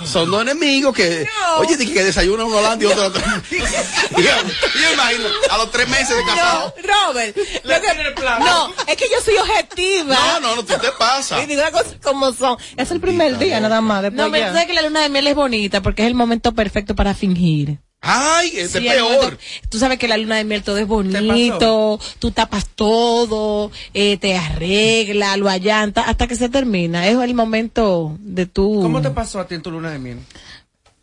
No. 0.00 0.06
Son 0.06 0.30
dos 0.30 0.42
enemigos 0.42 0.94
que, 0.94 1.26
oye, 1.58 1.76
dije 1.76 1.92
que 1.92 2.04
desayuna 2.04 2.44
uno 2.44 2.58
adelante 2.58 2.84
y 2.84 2.88
otro 2.88 3.04
atrás. 3.04 3.42
Digamos, 3.50 4.52
yo 4.74 4.92
imagino, 4.92 5.24
a 5.50 5.58
los 5.58 5.70
tres 5.70 5.88
meses 5.88 6.16
de 6.16 6.22
casado. 6.24 6.74
No, 6.76 7.06
Robert. 7.08 7.36
lo 7.64 7.80
que- 7.80 8.14
no, 8.40 8.72
es 8.86 8.96
que 8.96 9.06
yo 9.10 9.20
soy 9.24 9.36
objetiva. 9.36 10.14
No, 10.14 10.40
no, 10.40 10.56
no, 10.56 10.64
tú 10.64 10.74
te 10.80 10.92
pasa. 10.98 11.42
Y 11.42 11.46
digo 11.46 11.62
las 11.62 11.70
cosas 11.70 11.96
como 12.02 12.32
son. 12.32 12.56
Es 12.76 12.90
el 12.90 13.00
primer 13.00 13.38
día 13.38 13.60
nada 13.60 13.80
más. 13.80 14.02
Después 14.02 14.26
No, 14.26 14.30
pero 14.32 14.52
ya. 14.52 14.66
que 14.66 14.72
la 14.72 14.82
luna 14.82 15.00
de 15.02 15.08
miel 15.08 15.26
es 15.26 15.34
bonita 15.34 15.80
porque 15.82 16.02
es 16.02 16.08
el 16.08 16.14
momento 16.14 16.52
perfecto 16.52 16.94
para 16.94 17.14
fingir. 17.14 17.78
Ay, 18.02 18.52
este 18.56 18.80
Sí, 18.80 18.86
es 18.88 18.94
peor. 18.94 19.12
momento- 19.12 19.38
tú 19.68 19.78
sabes 19.78 19.98
que 19.98 20.08
la 20.08 20.16
luna 20.16 20.36
de 20.36 20.44
miel 20.44 20.62
todo 20.62 20.78
es 20.78 20.86
bonito, 20.86 22.00
tú 22.18 22.30
tapas 22.30 22.66
todo, 22.74 23.70
eh, 23.92 24.16
te 24.16 24.36
arregla, 24.36 25.36
lo 25.36 25.48
allanta, 25.50 26.02
hasta 26.02 26.26
que 26.26 26.34
se 26.34 26.48
termina. 26.48 27.06
Es 27.06 27.18
el 27.18 27.34
momento 27.34 28.16
de 28.20 28.46
tu... 28.46 28.80
¿Cómo 28.80 29.02
te 29.02 29.10
pasó 29.10 29.38
a 29.38 29.46
ti 29.46 29.54
en 29.54 29.62
tu 29.62 29.70
luna 29.70 29.90
de 29.90 29.98
miel? 29.98 30.18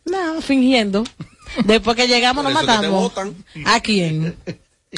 No, 0.06 0.40
fingiendo. 0.42 1.04
Después 1.64 1.96
que 1.96 2.08
llegamos 2.08 2.42
nos 2.44 2.52
matamos. 2.52 3.12
¿A 3.64 3.80
quién? 3.80 4.36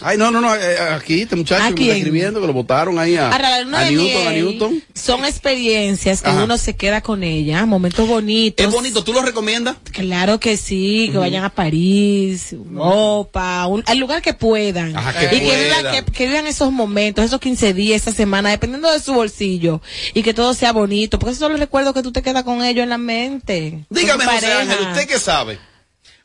Ay, 0.02 0.16
no, 0.16 0.30
no, 0.30 0.40
no, 0.40 0.54
eh, 0.54 0.78
aquí 0.94 1.22
este 1.22 1.34
muchacho 1.34 1.64
¿A 1.64 1.74
que 1.74 1.82
está 1.82 1.96
escribiendo 1.96 2.40
que 2.40 2.46
lo 2.46 2.52
votaron 2.52 2.96
ahí 3.00 3.16
a, 3.16 3.28
a 3.34 3.84
de 3.84 3.90
Newton, 3.90 4.26
a 4.28 4.30
Newton. 4.30 4.82
Son 4.94 5.24
experiencias 5.24 6.22
que 6.22 6.30
Ajá. 6.30 6.44
uno 6.44 6.58
se 6.58 6.76
queda 6.76 7.00
con 7.00 7.24
ella, 7.24 7.66
momentos 7.66 8.06
bonitos. 8.06 8.64
Es 8.64 8.72
bonito, 8.72 9.02
¿tú 9.02 9.12
lo 9.12 9.20
recomiendas? 9.20 9.76
Claro 9.90 10.38
que 10.38 10.56
sí, 10.56 11.08
que 11.10 11.18
vayan 11.18 11.42
a 11.42 11.50
París, 11.50 12.52
Europa, 12.52 13.66
un- 13.66 13.82
al 13.86 13.98
lugar 13.98 14.22
que 14.22 14.32
puedan. 14.32 14.96
Ajá, 14.96 15.12
que 15.18 15.26
y 15.26 15.40
que 15.40 15.44
vivan, 15.44 15.82
puedan. 15.82 16.04
que, 16.04 16.12
que 16.12 16.26
vivan 16.28 16.46
esos 16.46 16.70
momentos, 16.70 17.24
esos 17.24 17.40
15 17.40 17.74
días, 17.74 18.02
esa 18.02 18.12
semana, 18.12 18.50
dependiendo 18.50 18.90
de 18.92 19.00
su 19.00 19.12
bolsillo. 19.12 19.82
Y 20.14 20.22
que 20.22 20.34
todo 20.34 20.54
sea 20.54 20.72
bonito, 20.72 21.18
porque 21.18 21.32
esos 21.32 21.40
son 21.40 21.50
los 21.50 21.60
recuerdos 21.60 21.94
que 21.94 22.02
tú 22.02 22.12
te 22.12 22.22
quedas 22.22 22.44
con 22.44 22.62
ellos 22.62 22.84
en 22.84 22.90
la 22.90 22.98
mente. 22.98 23.80
Dígame, 23.90 24.24
José. 24.24 24.52
Ángel, 24.52 24.78
¿usted 24.88 25.08
qué 25.08 25.18
sabe? 25.18 25.58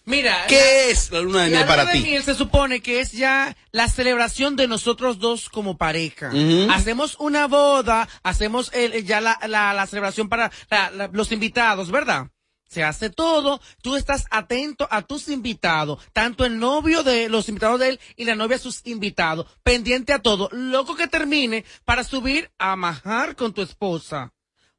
Mira, 0.06 0.46
¿Qué 0.48 0.92
es 0.92 1.12
la 1.12 1.20
luna 1.22 1.46
de 1.46 1.50
la 1.50 1.58
miel 1.58 1.68
para 1.68 1.92
ti? 1.92 2.22
se 2.24 2.36
supone 2.36 2.82
que 2.82 3.00
es 3.00 3.12
ya 3.12 3.56
la 3.72 3.88
celebración 3.90 4.56
de 4.56 4.68
nosotros 4.68 5.18
dos 5.18 5.50
como 5.50 5.78
pareja. 5.78 6.30
Hacemos 6.72 7.16
una 7.20 7.48
boda, 7.48 8.08
hacemos 8.22 8.70
el- 8.74 9.04
ya 9.04 9.20
la, 9.20 9.40
la, 9.48 9.74
la 9.74 9.88
celebración 9.88 10.30
para 10.30 10.52
la- 10.70 10.92
la- 10.92 11.10
los 11.12 11.32
invitados, 11.32 11.90
¿verdad? 11.90 12.28
Se 12.70 12.84
hace 12.84 13.10
todo, 13.10 13.62
tú 13.82 13.96
estás 13.96 14.26
atento 14.32 14.88
a 14.92 15.02
tus 15.04 15.28
invitados, 15.30 16.00
tanto 16.14 16.46
el 16.46 16.60
novio 16.60 17.04
de 17.04 17.30
los 17.30 17.48
invitados 17.50 17.80
de 17.80 17.90
él 17.90 18.00
y 18.16 18.26
la 18.26 18.36
novia 18.36 18.58
a 18.58 18.60
sus 18.60 18.82
invitados, 18.86 19.48
pendiente 19.64 20.14
a 20.14 20.20
todo, 20.20 20.50
loco 20.52 20.96
que 20.96 21.08
termine 21.08 21.64
para 21.86 22.04
subir 22.04 22.52
a 22.60 22.76
majar 22.76 23.36
con 23.36 23.54
tu 23.54 23.62
esposa. 23.62 24.34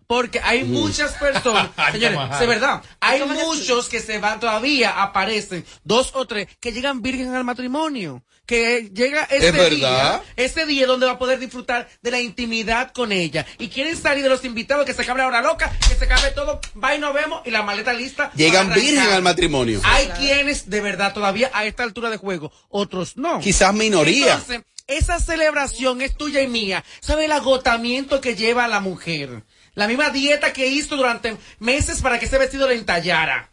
Porque 0.07 0.41
hay 0.43 0.65
muchas 0.65 1.13
personas, 1.15 1.71
señores, 1.93 2.39
de 2.39 2.47
verdad, 2.47 2.83
hay 3.01 3.23
muchos 3.25 3.89
que 3.89 4.01
se 4.01 4.19
van 4.19 4.41
todavía, 4.41 5.03
aparecen, 5.03 5.65
dos 5.85 6.13
o 6.15 6.27
tres, 6.27 6.49
que 6.61 6.73
llegan 6.73 7.03
virgen 7.03 7.35
al 7.35 7.45
matrimonio. 7.45 8.23
Que 8.47 8.91
llega 8.95 9.25
ese 9.25 9.49
Es 9.49 9.71
día, 9.71 10.23
ese 10.37 10.67
día 10.67 10.87
donde 10.87 11.07
va 11.07 11.13
a 11.13 11.19
poder 11.19 11.41
disfrutar 11.41 11.89
de 12.01 12.13
la 12.13 12.21
intimidad 12.21 12.93
con 12.93 13.11
ella. 13.11 13.45
Y 13.59 13.67
quieren 13.69 13.97
salir 13.97 14.23
de 14.23 14.29
los 14.29 14.45
invitados, 14.45 14.87
que 14.87 14.95
se 14.95 15.03
acabe 15.03 15.19
la 15.19 15.27
hora 15.27 15.43
loca, 15.43 15.77
que 15.89 15.97
se 15.97 16.05
acabe 16.05 16.31
todo, 16.31 16.61
va 16.83 16.95
y 16.95 17.01
nos 17.01 17.13
vemos, 17.13 17.43
y 17.45 17.51
la 17.51 17.65
maleta 17.65 17.93
lista. 17.93 18.31
Llegan 18.37 18.73
virgen 18.73 19.01
al 19.01 19.23
matrimonio. 19.23 19.81
Hay 19.83 20.07
quienes, 20.11 20.71
de 20.71 20.81
verdad, 20.81 21.13
todavía 21.13 21.51
a 21.53 21.65
esta 21.65 21.83
altura 21.83 22.09
de 22.09 22.19
juego, 22.19 22.53
otros 22.69 23.17
no. 23.17 23.41
Quizás 23.41 23.75
minoría. 23.75 24.35
Entonces, 24.35 24.63
esa 24.87 25.19
celebración 25.19 26.01
es 26.01 26.17
tuya 26.17 26.41
y 26.43 26.47
mía. 26.47 26.85
¿Sabe 27.01 27.25
el 27.25 27.33
agotamiento 27.33 28.21
que 28.21 28.37
lleva 28.37 28.67
a 28.67 28.69
la 28.69 28.79
mujer? 28.79 29.43
La 29.77 29.87
misma 29.87 30.11
dieta 30.11 30.53
que 30.53 30.67
hizo 30.67 30.97
durante 30.97 31.37
meses 31.61 32.03
para 32.03 32.19
que 32.19 32.25
ese 32.25 32.39
vestido 32.39 32.67
le 32.67 32.75
entallara. 32.75 33.51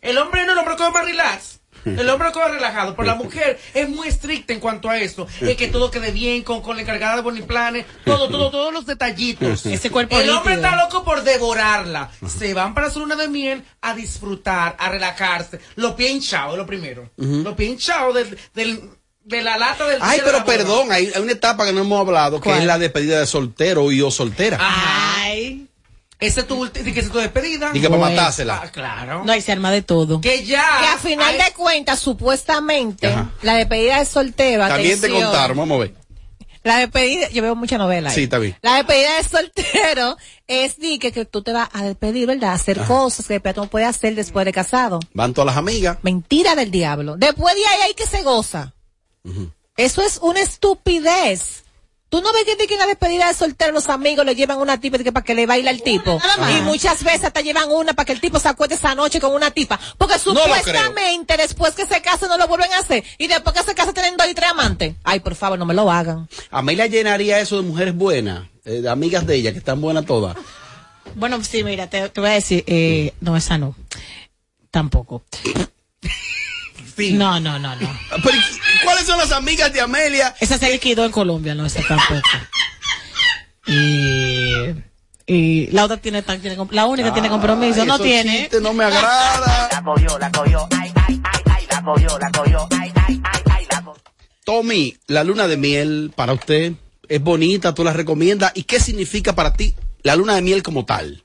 El 0.00 0.18
hombre 0.18 0.46
no, 0.46 0.52
el 0.52 0.58
hombre 0.58 0.76
come 0.76 0.90
más 0.90 1.04
relax. 1.04 1.60
El 1.84 2.08
hombre 2.10 2.32
come 2.32 2.48
relajado, 2.48 2.94
pero 2.94 3.06
la 3.06 3.14
mujer 3.14 3.58
es 3.72 3.88
muy 3.88 4.08
estricta 4.08 4.52
en 4.52 4.60
cuanto 4.60 4.90
a 4.90 4.98
eso. 4.98 5.26
Es 5.40 5.56
que 5.56 5.68
todo 5.68 5.90
quede 5.90 6.10
bien 6.12 6.42
con, 6.42 6.62
con 6.62 6.76
la 6.76 6.82
encargada 6.82 7.16
de 7.16 7.22
Boniplanes, 7.22 7.86
todo, 8.04 8.28
todo, 8.28 8.50
todos 8.50 8.72
los 8.72 8.86
detallitos. 8.86 9.64
Ese 9.66 9.90
cuerpo 9.90 10.18
El 10.18 10.30
hombre 10.30 10.54
está 10.54 10.76
loco 10.76 11.04
por 11.04 11.22
devorarla. 11.22 12.10
Se 12.26 12.52
van 12.54 12.74
para 12.74 12.90
su 12.90 13.00
luna 13.00 13.16
de 13.16 13.28
miel 13.28 13.64
a 13.80 13.94
disfrutar, 13.94 14.76
a 14.78 14.88
relajarse. 14.90 15.60
Los 15.76 15.94
pies 15.94 16.10
hinchados, 16.10 16.56
lo 16.58 16.66
primero. 16.66 17.10
Los 17.16 17.54
pies 17.54 17.70
hinchados 17.70 18.14
del, 18.14 18.38
del, 18.54 18.90
de 19.30 19.42
la 19.42 19.56
lata 19.56 19.86
del 19.86 19.98
Ay, 20.02 20.18
de 20.18 20.24
pero 20.24 20.44
perdón, 20.44 20.92
hay, 20.92 21.10
hay 21.14 21.22
una 21.22 21.32
etapa 21.32 21.64
que 21.64 21.72
no 21.72 21.80
hemos 21.80 22.00
hablado, 22.00 22.40
que 22.40 22.50
es 22.56 22.64
la 22.64 22.78
despedida 22.78 23.18
de 23.20 23.26
soltero 23.26 23.90
y 23.92 24.02
o 24.02 24.10
soltera. 24.10 24.58
Ay. 24.60 25.66
Esa 26.18 26.40
es 26.40 26.46
tu, 26.46 26.70
que 26.70 26.80
esa 26.80 27.00
es 27.00 27.10
tu 27.10 27.18
despedida. 27.18 27.70
Diga 27.72 27.88
para 27.88 27.98
Bueno. 28.00 28.14
matársela. 28.16 28.60
Ah, 28.62 28.70
claro. 28.70 29.22
No, 29.24 29.34
y 29.34 29.40
se 29.40 29.52
arma 29.52 29.70
de 29.70 29.80
todo. 29.80 30.20
Que 30.20 30.44
ya. 30.44 30.62
Que 30.80 30.86
a 30.86 30.98
final 30.98 31.32
de 31.38 31.50
cuentas, 31.54 31.98
supuestamente, 31.98 33.06
Ajá. 33.06 33.30
la 33.40 33.54
despedida 33.54 33.98
de 34.00 34.04
soltero, 34.04 34.68
También 34.68 35.00
te 35.00 35.08
contaron, 35.08 35.56
vamos 35.56 35.76
a 35.76 35.80
ver. 35.80 35.94
La 36.62 36.76
despedida, 36.76 37.30
yo 37.30 37.42
veo 37.42 37.56
mucha 37.56 37.78
novela. 37.78 38.10
ahí. 38.10 38.14
Sí, 38.14 38.24
está 38.24 38.36
bien. 38.38 38.54
La 38.60 38.74
despedida 38.74 39.16
de 39.16 39.24
soltero 39.24 40.16
es 40.46 40.76
di 40.78 40.98
que, 40.98 41.10
que 41.10 41.24
tú 41.24 41.40
te 41.42 41.52
vas 41.54 41.70
a 41.72 41.84
despedir, 41.84 42.26
¿verdad? 42.26 42.50
A 42.50 42.54
hacer 42.54 42.80
Ajá. 42.80 42.86
cosas 42.88 43.26
que 43.26 43.32
después 43.34 43.54
tú 43.54 43.62
no 43.62 43.70
puedes 43.70 43.88
hacer 43.88 44.14
después 44.14 44.44
de 44.44 44.52
casado. 44.52 45.00
Van 45.14 45.32
todas 45.32 45.46
las 45.46 45.56
amigas. 45.56 45.96
Mentira 46.02 46.54
del 46.54 46.70
diablo. 46.70 47.16
Después 47.16 47.54
de 47.54 47.66
ahí 47.66 47.80
hay 47.88 47.94
que 47.94 48.06
se 48.06 48.22
goza. 48.22 48.74
Eso 49.76 50.02
es 50.02 50.18
una 50.22 50.40
estupidez. 50.40 51.64
Tú 52.10 52.20
no 52.20 52.32
ves 52.32 52.42
que, 52.44 52.66
que 52.66 52.74
en 52.74 52.80
la 52.80 52.86
despedida 52.86 53.28
de 53.28 53.34
soltero 53.34 53.70
los 53.70 53.88
amigos 53.88 54.26
le 54.26 54.34
llevan 54.34 54.58
una 54.58 54.80
tipa 54.80 54.98
para 55.12 55.24
que 55.24 55.32
le 55.32 55.46
baile 55.46 55.70
al 55.70 55.80
tipo. 55.80 56.20
Y 56.58 56.60
muchas 56.62 57.04
veces 57.04 57.32
te 57.32 57.42
llevan 57.44 57.70
una 57.70 57.92
para 57.92 58.04
que 58.04 58.12
el 58.12 58.20
tipo 58.20 58.40
se 58.40 58.48
acueste 58.48 58.74
esa 58.74 58.96
noche 58.96 59.20
con 59.20 59.32
una 59.32 59.52
tipa. 59.52 59.78
Porque 59.96 60.14
No 60.14 60.18
supuestamente 60.42 61.36
después 61.36 61.74
que 61.76 61.86
se 61.86 62.02
casen 62.02 62.28
no 62.28 62.36
lo 62.36 62.48
vuelven 62.48 62.72
a 62.72 62.78
hacer. 62.78 63.04
Y 63.16 63.28
después 63.28 63.54
que 63.54 63.62
se 63.62 63.76
casen 63.76 63.94
tienen 63.94 64.16
dos 64.16 64.26
y 64.28 64.34
tres 64.34 64.50
amantes. 64.50 64.96
Ay, 65.04 65.20
por 65.20 65.36
favor, 65.36 65.56
no 65.56 65.64
me 65.66 65.72
lo 65.72 65.88
hagan. 65.88 66.28
Amelia 66.50 66.86
llenaría 66.86 67.38
eso 67.38 67.56
de 67.58 67.62
mujeres 67.62 67.94
buenas, 67.94 68.48
eh, 68.64 68.80
de 68.80 68.88
amigas 68.88 69.24
de 69.24 69.36
ella, 69.36 69.52
que 69.52 69.58
están 69.58 69.80
buenas 69.80 70.04
todas. 70.04 70.36
Bueno, 71.14 71.42
sí, 71.44 71.62
mira, 71.62 71.88
te, 71.88 72.08
te 72.08 72.20
voy 72.20 72.30
a 72.30 72.34
decir, 72.34 72.64
eh, 72.66 73.14
no, 73.20 73.36
esa 73.36 73.56
no. 73.56 73.76
Tampoco. 74.72 75.22
No, 77.12 77.40
no, 77.40 77.58
no, 77.58 77.76
no. 77.76 77.98
Pero, 78.22 78.36
¿y 78.36 78.59
¿Cuáles 78.84 79.06
son 79.06 79.18
las 79.18 79.32
amigas 79.32 79.72
de 79.72 79.80
Amelia? 79.80 80.34
Esa 80.40 80.58
se 80.58 80.70
liquidó 80.70 81.04
en 81.04 81.12
Colombia, 81.12 81.54
no, 81.54 81.66
esa 81.66 81.80
tampoco. 81.86 82.20
Y, 83.66 84.74
y 85.26 85.66
la 85.68 85.84
otra 85.84 85.96
tiene, 85.98 86.22
tan- 86.22 86.40
tiene 86.40 86.56
la 86.70 86.86
única 86.86 87.12
tiene 87.12 87.28
compromiso, 87.28 87.84
no 87.84 87.98
tiene. 87.98 88.40
chistes 88.42 88.60
no 88.62 88.72
me 88.72 88.84
agrada. 88.84 89.68
La 89.72 89.82
cogió, 89.82 90.18
la 90.18 90.30
cogió, 90.32 90.68
ay, 90.78 90.92
ay, 91.06 91.20
ay, 91.24 91.42
ay, 91.44 91.66
la 91.70 91.82
cogió, 91.82 92.18
la 92.18 92.30
cogió, 92.32 92.68
ay, 92.78 92.92
ay, 93.06 93.20
ay, 93.24 93.42
ay, 93.50 93.66
la 93.70 93.82
cogió. 93.82 94.02
Tommy, 94.44 94.96
la 95.06 95.24
luna 95.24 95.46
de 95.46 95.56
miel 95.56 96.12
para 96.14 96.32
usted 96.32 96.72
es 97.08 97.20
bonita, 97.22 97.74
tú 97.74 97.84
la 97.84 97.92
recomiendas. 97.92 98.52
¿Y 98.54 98.64
qué 98.64 98.80
significa 98.80 99.34
para 99.34 99.52
ti 99.52 99.74
la 100.02 100.16
luna 100.16 100.34
de 100.34 100.42
miel 100.42 100.62
como 100.62 100.84
tal? 100.84 101.22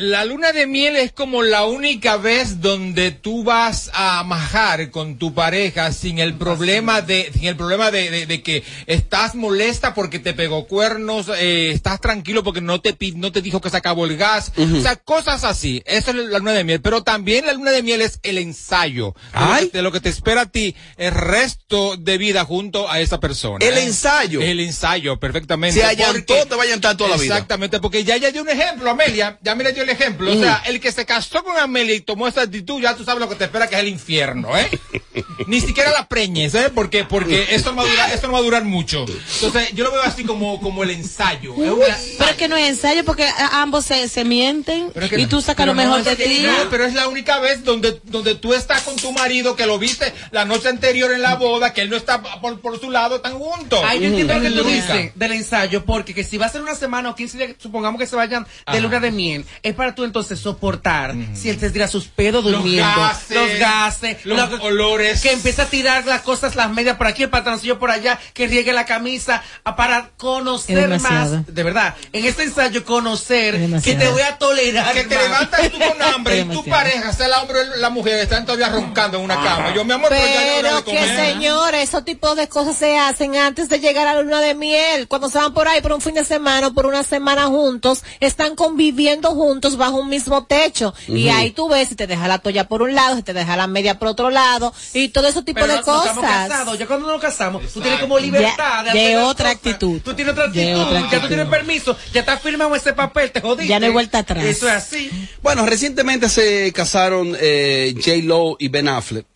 La 0.00 0.24
luna 0.24 0.52
de 0.52 0.66
miel 0.66 0.96
es 0.96 1.12
como 1.12 1.42
la 1.42 1.66
única 1.66 2.16
vez 2.16 2.62
donde 2.62 3.10
tú 3.10 3.44
vas 3.44 3.90
a 3.92 4.24
majar 4.24 4.90
con 4.90 5.18
tu 5.18 5.34
pareja 5.34 5.92
sin 5.92 6.18
el 6.18 6.34
problema 6.34 7.02
de, 7.02 7.30
sin 7.34 7.44
el 7.44 7.56
problema 7.56 7.90
de, 7.90 8.10
de- 8.10 8.24
de 8.26 8.42
que 8.42 8.64
estás 8.86 9.34
molesta 9.34 9.92
porque 9.92 10.18
te 10.18 10.32
pegó 10.32 10.66
cuernos, 10.66 11.26
eh, 11.36 11.70
estás 11.70 12.00
tranquilo 12.00 12.42
porque 12.42 12.62
no 12.62 12.80
te 12.80 12.96
no 13.16 13.30
te 13.30 13.42
dijo 13.42 13.60
que 13.60 13.68
se 13.68 13.76
acabó 13.76 14.06
el 14.06 14.16
gas, 14.16 14.52
Ujú. 14.56 14.78
o 14.78 14.80
sea, 14.80 14.96
cosas 14.96 15.44
así. 15.44 15.82
Esa 15.84 16.12
es 16.12 16.16
la 16.16 16.38
luna 16.38 16.52
de 16.52 16.64
miel. 16.64 16.80
Pero 16.80 17.02
también 17.02 17.44
la 17.44 17.52
luna 17.52 17.70
de 17.70 17.82
miel 17.82 18.00
es 18.00 18.20
el 18.22 18.38
ensayo 18.38 19.14
que, 19.60 19.66
de 19.68 19.82
lo 19.82 19.92
que 19.92 20.00
te 20.00 20.08
espera 20.08 20.42
a 20.42 20.46
ti 20.46 20.74
el 20.96 21.12
resto 21.12 21.96
de 21.98 22.16
vida 22.16 22.44
junto 22.46 22.90
a 22.90 23.00
esa 23.00 23.20
persona. 23.20 23.62
El 23.64 23.76
¿eh? 23.76 23.82
ensayo. 23.84 24.40
El 24.40 24.60
ensayo, 24.60 25.18
perfectamente. 25.20 25.78
Se 25.78 25.84
allantó, 25.84 26.34
Porque- 26.34 26.48
te 26.48 26.54
va 26.56 26.62
a 26.62 26.66
llantar 26.66 26.96
toda 26.96 27.10
la 27.10 27.16
vida. 27.16 27.34
Exactamente, 27.34 27.80
porque 27.80 28.02
ya 28.02 28.16
ya 28.16 28.30
dio 28.30 28.40
un 28.40 28.48
ejemplo, 28.48 28.88
Amelia, 28.90 29.38
ya 29.42 29.54
me 29.54 29.62
le 29.64 29.72
dio 29.74 29.82
el 29.82 29.89
ejemplo. 29.90 30.30
O 30.32 30.34
Mm. 30.34 30.40
sea, 30.40 30.62
el 30.66 30.80
que 30.80 30.92
se 30.92 31.04
casó 31.06 31.42
con 31.44 31.56
Amelia 31.56 31.94
y 31.94 32.00
tomó 32.00 32.26
esa 32.28 32.42
actitud, 32.42 32.80
ya 32.80 32.96
tú 32.96 33.04
sabes 33.04 33.20
lo 33.20 33.28
que 33.28 33.34
te 33.36 33.44
espera, 33.44 33.68
que 33.68 33.74
es 33.76 33.80
el 33.82 33.88
infierno, 33.88 34.56
¿eh? 34.56 34.68
Ni 35.46 35.60
siquiera 35.60 35.90
la 35.92 36.06
preñes, 36.08 36.54
¿eh? 36.54 36.70
Porque, 36.74 37.04
porque 37.04 37.46
esto, 37.50 37.70
no 37.72 37.78
va 37.78 37.82
a 37.84 37.90
durar, 37.90 38.12
esto 38.12 38.26
no 38.26 38.32
va 38.34 38.38
a 38.38 38.42
durar 38.42 38.64
mucho. 38.64 39.04
Entonces, 39.34 39.72
yo 39.74 39.84
lo 39.84 39.92
veo 39.92 40.02
así 40.02 40.24
como, 40.24 40.60
como 40.60 40.82
el 40.82 40.90
ensayo. 40.90 41.54
Una- 41.54 41.96
Pero 42.18 42.30
es 42.30 42.36
que 42.36 42.48
no 42.48 42.56
es 42.56 42.68
ensayo 42.68 43.04
porque 43.04 43.26
ambos 43.52 43.84
se, 43.86 44.08
se 44.08 44.24
mienten 44.24 44.90
Pero 44.92 45.06
es 45.06 45.10
que 45.12 45.20
y 45.20 45.26
tú 45.26 45.40
sacas 45.40 45.66
lo 45.66 45.74
mejor 45.74 45.98
no, 45.98 46.04
de 46.04 46.16
ti. 46.16 46.42
No, 46.44 46.70
pero 46.70 46.84
es 46.84 46.94
la 46.94 47.08
única 47.08 47.38
vez 47.40 47.64
donde, 47.64 48.00
donde 48.04 48.34
tú 48.34 48.54
estás 48.54 48.82
con 48.82 48.96
tu 48.96 49.12
marido 49.12 49.56
que 49.56 49.66
lo 49.66 49.78
viste 49.78 50.12
la 50.30 50.44
noche 50.44 50.68
anterior 50.68 51.12
en 51.12 51.22
la 51.22 51.34
boda, 51.36 51.72
que 51.72 51.80
él 51.82 51.90
no 51.90 51.96
está 51.96 52.22
por, 52.40 52.60
por 52.60 52.78
su 52.80 52.90
lado, 52.90 53.16
están 53.16 53.38
juntos. 53.38 53.80
Ay, 53.84 54.00
yo 54.00 54.06
entiendo 54.08 54.34
lo 54.34 54.40
que 54.40 54.50
tú 54.50 54.64
dices 54.64 55.12
del 55.14 55.32
ensayo, 55.32 55.84
porque 55.84 56.14
que 56.14 56.24
si 56.24 56.36
va 56.38 56.46
a 56.46 56.48
ser 56.50 56.62
una 56.62 56.74
semana 56.74 57.10
o 57.10 57.14
15 57.14 57.38
días, 57.38 57.50
supongamos 57.58 57.98
que 58.00 58.06
se 58.06 58.16
vayan 58.16 58.44
de 58.44 58.50
Ajá. 58.66 58.80
luna 58.80 59.00
de 59.00 59.10
miel, 59.10 59.44
es 59.62 59.74
para 59.80 59.94
tú 59.94 60.04
entonces 60.04 60.38
soportar 60.38 61.14
si 61.32 61.48
él 61.48 61.56
te 61.58 61.70
tira 61.70 61.88
sus 61.88 62.04
pedos 62.04 62.44
Los 62.44 62.52
durmiendo, 62.62 63.00
gases, 63.00 63.30
los 63.34 63.58
gases, 63.58 64.26
los 64.26 64.50
lo- 64.50 64.62
olores. 64.62 65.22
que 65.22 65.32
empieza 65.32 65.62
a 65.62 65.66
tirar 65.66 66.04
las 66.04 66.20
cosas, 66.20 66.54
las 66.54 66.68
medias 66.70 66.98
por 66.98 67.06
aquí, 67.06 67.22
el 67.22 67.30
pantaloncillo 67.30 67.78
por 67.78 67.90
allá, 67.90 68.18
que 68.34 68.46
riegue 68.46 68.74
la 68.74 68.84
camisa, 68.84 69.42
a- 69.64 69.76
para 69.76 70.10
conocer 70.18 71.00
más, 71.00 71.46
de 71.46 71.62
verdad, 71.62 71.94
en 72.12 72.26
este 72.26 72.42
ensayo 72.42 72.84
conocer 72.84 73.54
que 73.82 73.94
te 73.94 74.08
voy 74.08 74.20
a 74.20 74.36
tolerar. 74.36 74.92
Que 74.92 75.04
te 75.04 75.14
más. 75.14 75.24
levantas 75.24 75.70
tú 75.70 75.78
con 75.78 76.02
hambre 76.14 76.40
y 76.40 76.44
tu 76.44 76.62
pareja, 76.66 77.12
sea 77.14 77.26
el 77.26 77.32
hombre 77.32 77.58
o 77.60 77.76
la 77.76 77.88
mujer, 77.90 78.18
están 78.18 78.44
todavía 78.44 78.68
roncando 78.68 79.16
en 79.16 79.24
una 79.24 79.36
cama. 79.36 79.74
Yo, 79.74 79.82
mi 79.86 79.92
amor, 79.94 80.10
pero, 80.10 80.26
ya 80.26 80.70
no 80.70 80.82
Pero 80.82 80.84
que 80.84 81.16
señores, 81.16 81.88
esos 81.88 82.04
tipos 82.04 82.36
de 82.36 82.48
cosas 82.48 82.76
se 82.76 82.98
hacen 82.98 83.36
antes 83.36 83.70
de 83.70 83.80
llegar 83.80 84.06
a 84.06 84.14
la 84.14 84.22
luna 84.22 84.40
de 84.42 84.54
miel. 84.54 85.08
Cuando 85.08 85.30
se 85.30 85.38
van 85.38 85.54
por 85.54 85.68
ahí 85.68 85.80
por 85.80 85.92
un 85.94 86.02
fin 86.02 86.14
de 86.14 86.24
semana 86.26 86.66
o 86.66 86.72
por 86.74 86.84
una 86.84 87.02
semana 87.02 87.46
juntos, 87.46 88.02
están 88.20 88.54
conviviendo 88.56 89.30
juntos 89.30 89.59
bajo 89.76 89.96
un 89.96 90.08
mismo 90.08 90.44
techo. 90.44 90.94
Y 91.08 91.28
ahí 91.28 91.50
tú 91.50 91.68
ves 91.68 91.88
si 91.88 91.94
te 91.94 92.06
deja 92.06 92.26
la 92.28 92.38
toalla 92.38 92.66
por 92.68 92.82
un 92.82 92.94
lado, 92.94 93.16
si 93.16 93.22
te 93.22 93.32
deja 93.32 93.56
la 93.56 93.66
media 93.66 93.98
por 93.98 94.08
otro 94.08 94.30
lado, 94.30 94.72
y 94.94 95.08
todo 95.08 95.28
ese 95.28 95.42
tipo 95.42 95.60
Pero 95.60 95.66
de 95.74 95.80
no- 95.80 95.86
no 95.86 95.98
estamos 96.02 96.24
cosas. 96.24 96.48
casados, 96.48 96.78
ya 96.78 96.86
cuando 96.86 97.06
nos 97.08 97.20
casamos, 97.20 97.72
tú 97.72 97.80
tienes 97.80 98.00
como 98.00 98.18
libertad 98.18 98.84
Ya- 98.86 98.90
hacer 98.90 98.92
de 98.94 99.16
otra 99.18 99.54
cosas. 99.54 99.56
actitud. 99.72 100.00
Tú 100.02 100.14
tienes 100.14 100.32
otra 100.32 100.48
De 100.48 100.62
actitud, 100.62 100.80
otra 100.80 100.94
ya 100.94 101.00
tú 101.00 101.06
actitud. 101.06 101.28
tienes 101.28 101.46
permiso, 101.48 101.96
ya 102.12 102.20
está 102.20 102.38
firmado 102.38 102.74
ese 102.74 102.92
papel, 102.92 103.30
te 103.30 103.40
jodiste. 103.40 103.66
Ya 103.68 103.78
no 103.78 103.86
hay 103.86 103.92
vuelta 103.92 104.18
atrás. 104.18 104.44
Eso 104.44 104.66
es 104.68 104.74
así. 104.74 105.10
Bueno, 105.42 105.66
recientemente 105.66 106.28
se 106.28 106.72
casaron 106.72 107.36
eh, 107.40 107.94
J. 107.96 108.16
Lo 108.24 108.56
y 108.58 108.68
Ben 108.68 108.88
Affleck. 108.88 109.26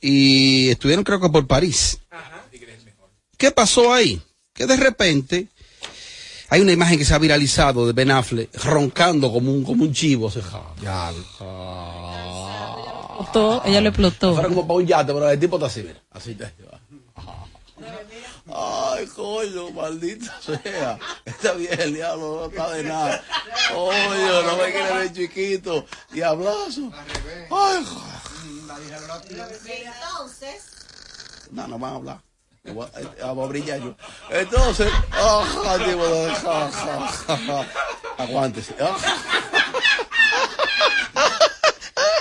Y 0.00 0.70
estuvieron 0.70 1.04
creo 1.04 1.20
que 1.20 1.28
por 1.28 1.46
París. 1.46 1.98
¿Qué 3.36 3.50
pasó 3.50 3.92
ahí? 3.92 4.20
Que 4.52 4.66
de 4.66 4.76
repente 4.76 5.46
hay 6.50 6.60
una 6.60 6.72
imagen 6.72 6.98
que 6.98 7.04
se 7.04 7.14
ha 7.14 7.18
viralizado 7.18 7.86
de 7.86 7.92
Ben 7.92 8.10
Affleck 8.10 8.52
roncando 8.64 9.32
como 9.32 9.52
un, 9.52 9.62
como 9.64 9.84
un 9.84 9.92
chivo. 9.92 10.26
o 10.26 10.30
sea, 10.30 10.42
ya, 10.82 11.10
Explotó, 13.20 13.62
ella 13.64 13.80
lo 13.80 13.88
explotó. 13.90 14.34
Fuera 14.34 14.48
como 14.48 14.66
para 14.66 14.78
un 14.78 14.86
yate, 14.86 15.12
pero 15.12 15.30
el 15.30 15.38
tipo 15.38 15.56
está 15.56 15.66
así, 15.66 15.82
mira. 15.82 16.00
Así 16.10 16.32
está. 16.32 16.50
Ay, 18.52 19.06
coño, 19.06 19.70
maldita 19.70 20.40
sea. 20.40 20.98
Está 21.24 21.52
bien, 21.52 21.80
el 21.80 21.94
diablo 21.94 22.40
no 22.40 22.46
está 22.46 22.70
de 22.72 22.82
nada. 22.82 23.22
Coño, 23.72 24.42
no 24.42 24.56
me 24.56 24.72
quiere 24.72 24.92
ver 24.92 25.12
chiquito. 25.12 25.86
Y 26.12 26.22
abrazo. 26.22 26.90
Ay, 27.50 27.86
Entonces. 29.86 30.64
no, 31.52 31.68
no 31.68 31.78
van 31.78 31.92
a 31.92 31.96
hablar. 31.96 32.29
Voy 32.64 32.86
a, 32.94 33.00
eh, 33.00 33.48
brillar 33.48 33.80
yo. 33.80 33.94
Entonces, 34.30 34.92
ajá, 35.12 35.78
tipo, 35.84 36.04
ja, 36.04 36.70
ja, 36.70 37.10
ja, 37.26 37.36
ja. 37.46 37.66
aguántese. 38.18 38.74
Ah. 38.80 38.96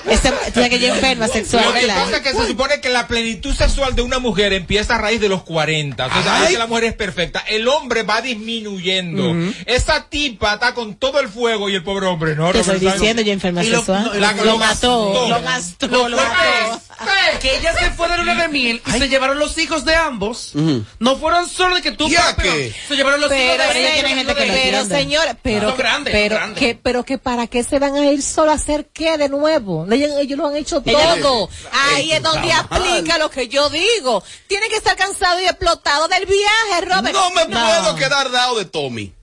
Ese, 0.08 0.30
sabes 0.54 0.70
que 0.70 0.76
es 0.76 0.84
enferma 0.84 1.28
sexual, 1.28 1.66
Lo 1.66 1.74
que 1.74 1.82
¿verdad? 1.86 2.04
pasa 2.06 2.18
es 2.18 2.24
que 2.24 2.34
se 2.34 2.48
supone 2.48 2.80
que 2.82 2.90
la 2.90 3.08
plenitud 3.08 3.54
sexual 3.54 3.96
de 3.96 4.02
una 4.02 4.20
mujer 4.20 4.54
empieza 4.54 4.96
a 4.96 4.98
raíz 4.98 5.20
de 5.22 5.30
los 5.30 5.44
40. 5.44 6.06
O 6.08 6.10
sea, 6.24 6.42
Ay. 6.44 6.54
que 6.54 6.58
la 6.60 6.68
mujer 6.68 6.86
es 6.86 6.94
perfecta. 6.94 7.40
El 7.48 7.68
hombre 7.68 8.04
va 8.04 8.22
disminuyendo. 8.22 9.36
Esa 9.66 10.08
tipa 10.10 10.54
está 10.56 10.74
con 10.74 10.96
todo 10.96 11.20
el 11.20 11.30
fuego 11.30 11.70
y 11.70 11.76
el 11.76 11.84
pobre 11.84 12.06
hombre 12.08 12.36
no. 12.36 12.52
Te 12.52 12.60
estoy 12.60 12.80
diciendo, 12.80 13.22
es 13.22 13.28
enferma 13.28 13.64
Y 13.64 13.70
lo- 13.70 13.78
sexual. 13.78 14.06
no, 14.06 14.14
la- 14.16 14.32
lo, 14.34 14.46
lo 14.46 14.58
mató, 14.58 15.28
lo 15.30 15.42
gastó, 15.42 15.88
Lo 15.88 16.10
lo 16.10 16.18
fuerte 16.18 16.36
mató. 16.70 17.40
que 17.42 17.58
ella 17.58 17.74
se 17.74 17.92
fue 17.92 18.10
de 18.10 18.18
luna 18.18 18.36
de 18.36 18.48
miel 18.48 18.82
y 18.88 18.92
se 18.92 19.08
llevaron 19.10 19.40
los 19.40 19.58
hijos 19.58 19.86
de 19.86 19.96
ambos. 19.96 20.54
No 21.00 21.16
fueron 21.18 21.48
solo 21.48 21.76
de 21.76 21.82
que 21.82 21.92
tú. 21.92 22.08
¿Y 22.10 22.16
a 22.16 22.36
pero 22.36 22.54
qué? 22.54 22.74
Se 22.88 22.96
llevaron 22.96 23.22
los 23.22 23.30
Pero, 23.30 23.44
hijos 23.56 23.58
de 23.58 23.74
pero, 23.74 23.94
tiene 23.94 24.16
gente 24.16 24.36
que 24.36 24.42
de 24.52 24.60
pero 24.64 24.86
señora, 24.86 25.38
pero, 25.42 25.70
Son 25.70 25.78
grandes, 25.78 26.12
pero, 26.14 26.36
grandes. 26.36 26.60
que, 26.60 26.76
pero 26.82 27.04
que 27.06 27.18
para 27.18 27.48
qué 27.48 27.64
se 27.64 27.80
van 27.80 27.96
a 27.96 28.12
ir 28.12 28.22
solo 28.22 28.52
a 28.52 28.56
hacer 28.56 28.88
qué 28.94 29.18
de 29.18 29.30
nuevo. 29.30 29.86
Ellos, 29.96 30.12
ellos 30.20 30.38
lo 30.38 30.48
han 30.48 30.56
hecho 30.56 30.82
Ella- 30.86 31.16
todo. 31.22 31.50
Ahí 31.72 32.12
es 32.12 32.22
donde 32.22 32.52
aplica 32.52 33.18
lo 33.18 33.30
que 33.30 33.48
yo 33.48 33.70
digo. 33.70 34.24
Tiene 34.48 34.70
que 34.70 34.76
estar 34.78 34.96
cansado 34.96 35.40
y 35.42 35.46
explotado 35.46 36.08
del 36.08 36.26
viaje, 36.26 36.82
Robert. 36.86 37.14
No 37.14 37.30
me 37.32 37.46
puedo 37.46 37.96
quedar 37.96 38.32
dado 38.32 38.58
de 38.58 38.66
Tommy. 38.66 39.14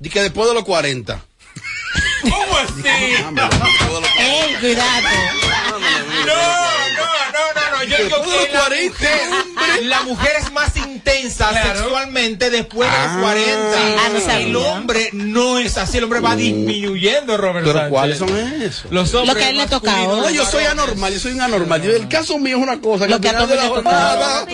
Y 0.00 0.08
que 0.10 0.22
después 0.22 0.48
de 0.48 0.54
los 0.54 0.64
40. 0.64 1.24
¿Cómo 2.22 2.56
así? 2.58 2.82
Ey, 4.18 4.54
cuidado. 4.60 5.08
No, 6.26 6.34
no, 6.34 7.25
no, 7.36 7.60
no, 7.60 7.76
no. 7.78 7.84
Yo 7.84 7.96
digo 8.04 8.22
que 8.22 8.52
la 8.52 8.60
40, 8.60 8.88
mujer, 8.90 9.84
la 9.84 10.00
mujer 10.02 10.32
es 10.40 10.52
más 10.52 10.76
intensa 10.76 11.52
sexualmente 11.62 12.50
después 12.50 12.90
de 12.90 12.96
Ah. 12.96 13.12
los 13.14 13.22
40. 13.22 13.78
Ah, 13.78 14.08
no 14.12 14.20
sabía. 14.20 14.46
el 14.46 14.56
hombre 14.56 15.10
no 15.12 15.58
es 15.58 15.76
así, 15.76 15.98
el 15.98 16.04
hombre 16.04 16.20
va 16.20 16.34
disminuyendo, 16.36 17.36
Robert 17.36 17.66
Pero. 17.66 17.88
¿cuáles 17.90 18.18
son 18.18 18.28
esos? 18.36 18.90
Los 18.90 19.12
hombres 19.14 19.34
Lo 19.34 19.38
que 19.38 19.44
a 19.46 19.50
él 19.50 19.56
le 19.58 19.66
tocaba. 19.66 19.98
No, 19.98 20.30
yo 20.30 20.44
soy 20.46 20.64
anormal, 20.64 21.12
yo 21.12 21.20
soy 21.20 21.32
un 21.32 21.40
anormal. 21.40 21.82
Yo- 21.82 21.94
el 21.94 22.08
caso 22.08 22.38
mío 22.38 22.56
es 22.56 22.62
una 22.62 22.80
cosa 22.80 23.04
que 23.04 23.10
Lo 23.10 23.16
al 23.16 23.20
que 23.20 23.28
a 23.28 23.32
de 23.32 23.38
la 23.38 23.46
Tommy 23.46 23.54
le 23.62 23.68
tocaba. 23.68 24.08
jornada. 24.44 24.46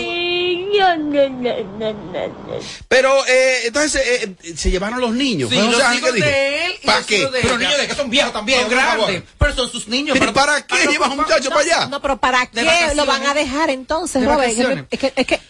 Pero 2.87 3.25
eh, 3.27 3.61
entonces 3.65 4.01
eh, 4.05 4.35
eh, 4.43 4.53
se 4.55 4.71
llevaron 4.71 4.99
los 4.99 5.11
niños. 5.13 5.49
Sí, 5.49 5.55
los 5.55 5.75
hijos 5.95 6.11
que 6.11 6.65
él 6.65 6.73
y 6.81 6.85
¿Para 6.85 7.03
qué? 7.03 7.19
de 7.19 7.27
Pero 7.41 7.55
ella. 7.55 7.57
niños 7.57 7.77
de 7.77 7.87
que 7.87 7.95
son 7.95 8.09
viejos 8.09 8.33
también, 8.33 8.61
Son 8.61 8.69
grandes, 8.69 9.23
pero 9.37 9.55
son 9.55 9.71
sus 9.71 9.87
niños. 9.87 10.17
¿Pero 10.19 10.33
para 10.33 10.65
qué 10.65 10.75
Ah, 10.75 10.85
no, 10.85 10.91
llevas 10.91 11.09
a 11.09 11.11
un 11.11 11.17
muchacho 11.17 11.49
para 11.49 11.61
allá? 11.61 11.85
No, 11.87 12.01
pero 12.01 12.17
¿para 12.17 12.47
De 12.51 12.63
qué 12.89 12.95
lo 12.95 13.05
van 13.05 13.25
a 13.25 13.33
dejar 13.33 13.69
entonces, 13.69 14.21
De 14.21 14.27
Robert? 14.27 14.51
Es 14.91 14.99
que-. 14.99 15.13
Es 15.15 15.25
que, 15.27 15.35
es 15.35 15.41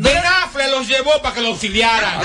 Ben 0.00 0.22
Affleck 0.24 0.70
los 0.70 0.86
llevó 0.86 1.10
para 1.22 1.34
que 1.34 1.40
lo 1.40 1.48
auxiliaran. 1.48 2.20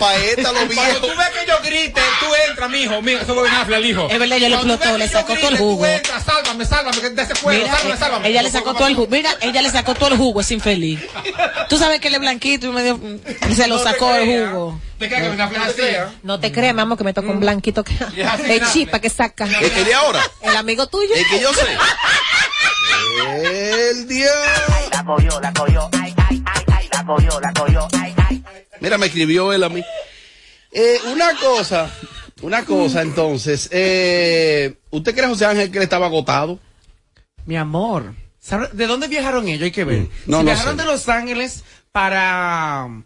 Para 0.00 0.16
esta, 0.16 0.50
los 0.50 0.64
Cuando 0.74 1.00
tú 1.00 1.06
ves 1.06 1.28
que 1.28 1.42
ellos 1.44 1.62
griten, 1.62 2.02
tú 2.18 2.26
entras, 2.48 2.68
mijo. 2.68 3.00
Mira, 3.00 3.20
eso 3.22 3.34
fue 3.34 3.44
Ben 3.44 3.54
Affleck, 3.54 3.78
el 3.78 3.86
hijo. 3.86 4.08
Es 4.10 4.18
verdad, 4.18 4.38
ella 4.38 4.48
le 4.48 4.54
explotó, 4.56 4.98
le 4.98 5.08
sacó 5.08 5.36
todo 5.36 5.48
el 5.50 5.56
jugo. 5.56 5.84
Tú 5.84 5.90
entras, 5.92 6.24
sálvame, 6.24 6.64
sálvame, 6.64 7.00
que 7.00 7.10
de 7.10 7.22
ese 7.22 7.34
fuego, 7.36 7.62
Mira, 7.62 7.76
sálvame, 7.76 7.96
sálvame. 7.96 8.28
ella 8.28 8.42
le 8.42 8.50
sacó 8.50 8.74
todo 8.74 8.88
el 8.88 8.96
jugo. 8.96 9.06
Mira, 9.08 9.30
ella 9.40 9.62
le 9.62 9.70
sacó 9.70 9.94
todo 9.94 10.08
el 10.08 10.16
jugo, 10.16 10.40
es 10.40 10.50
infeliz. 10.50 10.98
Tú 11.68 11.78
sabes 11.78 12.00
que 12.00 12.08
él 12.08 12.14
es 12.14 12.20
blanquito 12.20 12.66
y 12.66 12.70
medio, 12.70 12.96
mm, 12.98 13.54
se 13.54 13.68
lo 13.68 13.78
sacó 13.78 14.12
el 14.16 14.24
creas. 14.24 14.50
jugo. 14.50 14.80
¿Te 14.98 15.08
crees 15.08 15.22
que 15.22 15.28
Ben 15.28 15.40
es 15.40 16.06
no 16.24 16.40
te 16.40 16.50
crees, 16.50 16.74
mamá, 16.74 16.96
que 16.96 17.04
me 17.04 17.12
toca 17.12 17.28
un 17.28 17.40
blanquito 17.40 17.84
que 17.84 17.92
sí, 17.92 18.04
es 18.16 18.24
Nafle. 18.24 18.62
chispa 18.72 19.00
que 19.00 19.10
saca. 19.10 19.44
El 19.44 19.70
que 19.70 19.84
de 19.84 19.94
ahora. 19.94 20.20
El 20.40 20.56
amigo 20.56 20.88
tuyo. 20.88 21.14
El 21.14 21.26
que 21.28 21.40
yo 21.40 21.52
sé. 21.54 21.66
El 23.18 24.08
diablo. 24.08 24.90
La 24.90 25.04
cogió, 25.04 25.40
la 25.40 25.52
cogió, 25.52 25.90
ay, 26.00 26.14
ay, 26.28 26.42
ay, 26.46 26.64
ay, 26.72 26.88
la 26.92 27.04
cogió, 27.04 27.40
la 27.40 27.52
cogió, 27.52 27.88
ay, 28.00 28.14
ay. 28.28 28.44
Mira, 28.80 28.98
me 28.98 29.06
escribió 29.06 29.52
él 29.52 29.62
a 29.64 29.68
mí. 29.68 29.82
Eh, 30.72 30.98
una 31.12 31.34
cosa, 31.36 31.90
una 32.42 32.64
cosa 32.64 33.02
entonces. 33.02 33.68
Eh, 33.72 34.74
¿Usted 34.90 35.14
cree, 35.14 35.26
José 35.28 35.46
Ángel, 35.46 35.70
que 35.70 35.78
él 35.78 35.84
estaba 35.84 36.06
agotado? 36.06 36.58
Mi 37.44 37.56
amor, 37.56 38.14
¿sabe- 38.40 38.70
¿de 38.72 38.86
dónde 38.86 39.08
viajaron 39.08 39.46
ellos? 39.48 39.64
Hay 39.64 39.72
que 39.72 39.84
ver. 39.84 40.00
Mm, 40.02 40.08
no, 40.26 40.38
si 40.38 40.44
no 40.44 40.44
viajaron 40.44 40.76
sé. 40.76 40.82
de 40.82 40.88
Los 40.90 41.08
Ángeles 41.08 41.64
para 41.92 42.84
um, 42.86 43.04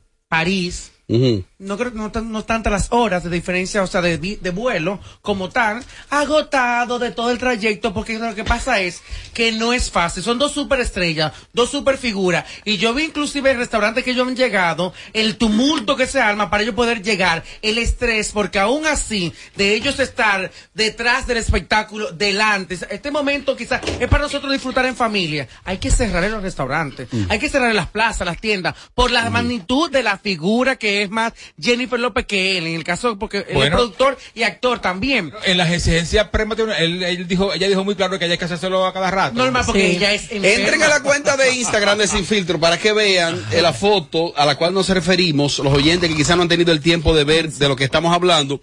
No 1.59 1.79
creo 1.79 1.93
que 1.93 1.99
no, 1.99 2.11
tan- 2.11 2.33
no 2.33 2.45
tantas 2.45 2.73
las 2.73 2.87
horas 2.91 3.23
de 3.23 3.31
diferencia, 3.31 3.83
o 3.83 3.87
sea, 3.87 4.03
de, 4.03 4.19
de 4.19 4.51
vuelo 4.51 4.99
como 5.23 5.49
tal, 5.51 5.85
agotado 6.11 6.99
de 6.99 7.13
todo 7.13 7.31
el 7.31 7.39
trayecto, 7.39 7.95
porque 7.95 8.19
lo 8.19 8.35
que 8.35 8.43
pasa 8.45 8.81
es 8.81 9.03
que 9.33 9.53
no 9.53 9.73
es 9.73 9.91
fácil. 9.91 10.23
Son 10.25 10.39
dos 10.39 10.53
superestrellas, 10.53 11.33
dos 11.53 11.71
superfiguras, 11.71 12.45
y 12.65 12.77
yo 12.79 12.93
vi 12.93 13.05
inclusive 13.05 13.53
el 13.53 13.59
restaurante 13.59 14.03
que 14.03 14.11
ellos 14.11 14.27
han 14.27 14.35
llegado, 14.37 14.93
el 15.13 15.37
tumulto 15.37 15.95
que 15.97 16.07
se 16.07 16.21
arma 16.21 16.51
para 16.51 16.65
ellos 16.65 16.75
poder 16.75 17.03
llegar, 17.03 17.45
el 17.63 17.79
estrés, 17.79 18.33
porque 18.33 18.59
aún 18.59 18.85
así, 18.87 19.33
de 19.55 19.75
ellos 19.75 20.01
estar 20.01 20.51
detrás 20.75 21.27
del 21.29 21.37
espectáculo, 21.39 22.11
delante, 22.13 22.75
este 22.91 23.11
momento 23.11 23.57
quizás 23.57 23.81
es 24.01 24.09
para 24.09 24.25
nosotros 24.25 24.53
disfrutar 24.53 24.87
en 24.87 24.97
familia. 24.97 25.47
Hay 25.65 25.79
que 25.79 25.91
cerrar 25.91 26.25
en 26.25 26.33
los 26.33 26.43
restaurantes, 26.43 27.09
hay 27.29 27.39
que 27.39 27.49
cerrar 27.49 27.71
en 27.71 27.77
las 27.77 27.89
plazas, 27.89 28.27
las 28.27 28.41
tiendas, 28.41 28.75
por 28.95 29.11
la 29.13 29.31
magnitud 29.31 29.91
de 29.91 30.03
la 30.03 30.19
figura 30.19 30.77
que 30.77 30.96
es 31.03 31.11
más 31.11 31.33
Jennifer 31.61 31.99
López 31.99 32.27
que 32.27 32.59
él, 32.59 32.67
en 32.67 32.75
el 32.75 32.85
caso, 32.85 33.19
porque 33.19 33.47
él 33.49 33.63
es 33.63 33.71
productor 33.71 34.19
y 34.35 34.43
actor 34.43 34.81
también. 34.81 35.33
En 35.45 35.59
las 35.59 35.71
exigencias 35.71 36.29
prematurales, 36.29 36.81
él, 36.81 37.03
él 37.03 37.29
dijo, 37.29 37.53
ella 37.53 37.69
dijo 37.69 37.85
muy 37.85 37.95
claro 37.95 38.19
que 38.19 38.25
hay 38.25 38.39
que 38.39 38.45
hacérselo 38.45 38.87
a 38.87 38.93
cada 38.93 39.11
rato. 39.11 39.35
Normal, 39.37 39.65
porque 39.67 39.91
Sí. 39.91 39.97
ella 39.97 40.13
es 40.13 40.31
Entren 40.31 40.83
a 40.83 40.89
la 40.89 41.03
cuenta 41.03 41.37
de 41.37 41.55
Instagram 41.55 41.99
de 41.99 42.07
Sin 42.09 42.25
Filtro 42.25 42.59
para 42.59 42.79
que 42.79 42.93
vean 42.93 43.45
eh, 43.53 43.63
la 43.63 43.73
foto 43.73 44.33
a 44.37 44.45
la 44.47 44.57
cual 44.57 44.75
nos 44.75 44.89
referimos, 44.89 45.59
los 45.59 45.73
oyentes 45.73 46.09
que 46.11 46.17
quizás 46.17 46.37
no 46.37 46.43
han 46.43 46.49
tenido 46.49 46.73
el 46.73 46.81
tiempo 46.81 47.15
de 47.15 47.25
ver 47.25 47.51
de 47.51 47.69
lo 47.69 47.77
que 47.77 47.85
estamos 47.85 48.15
hablando. 48.15 48.61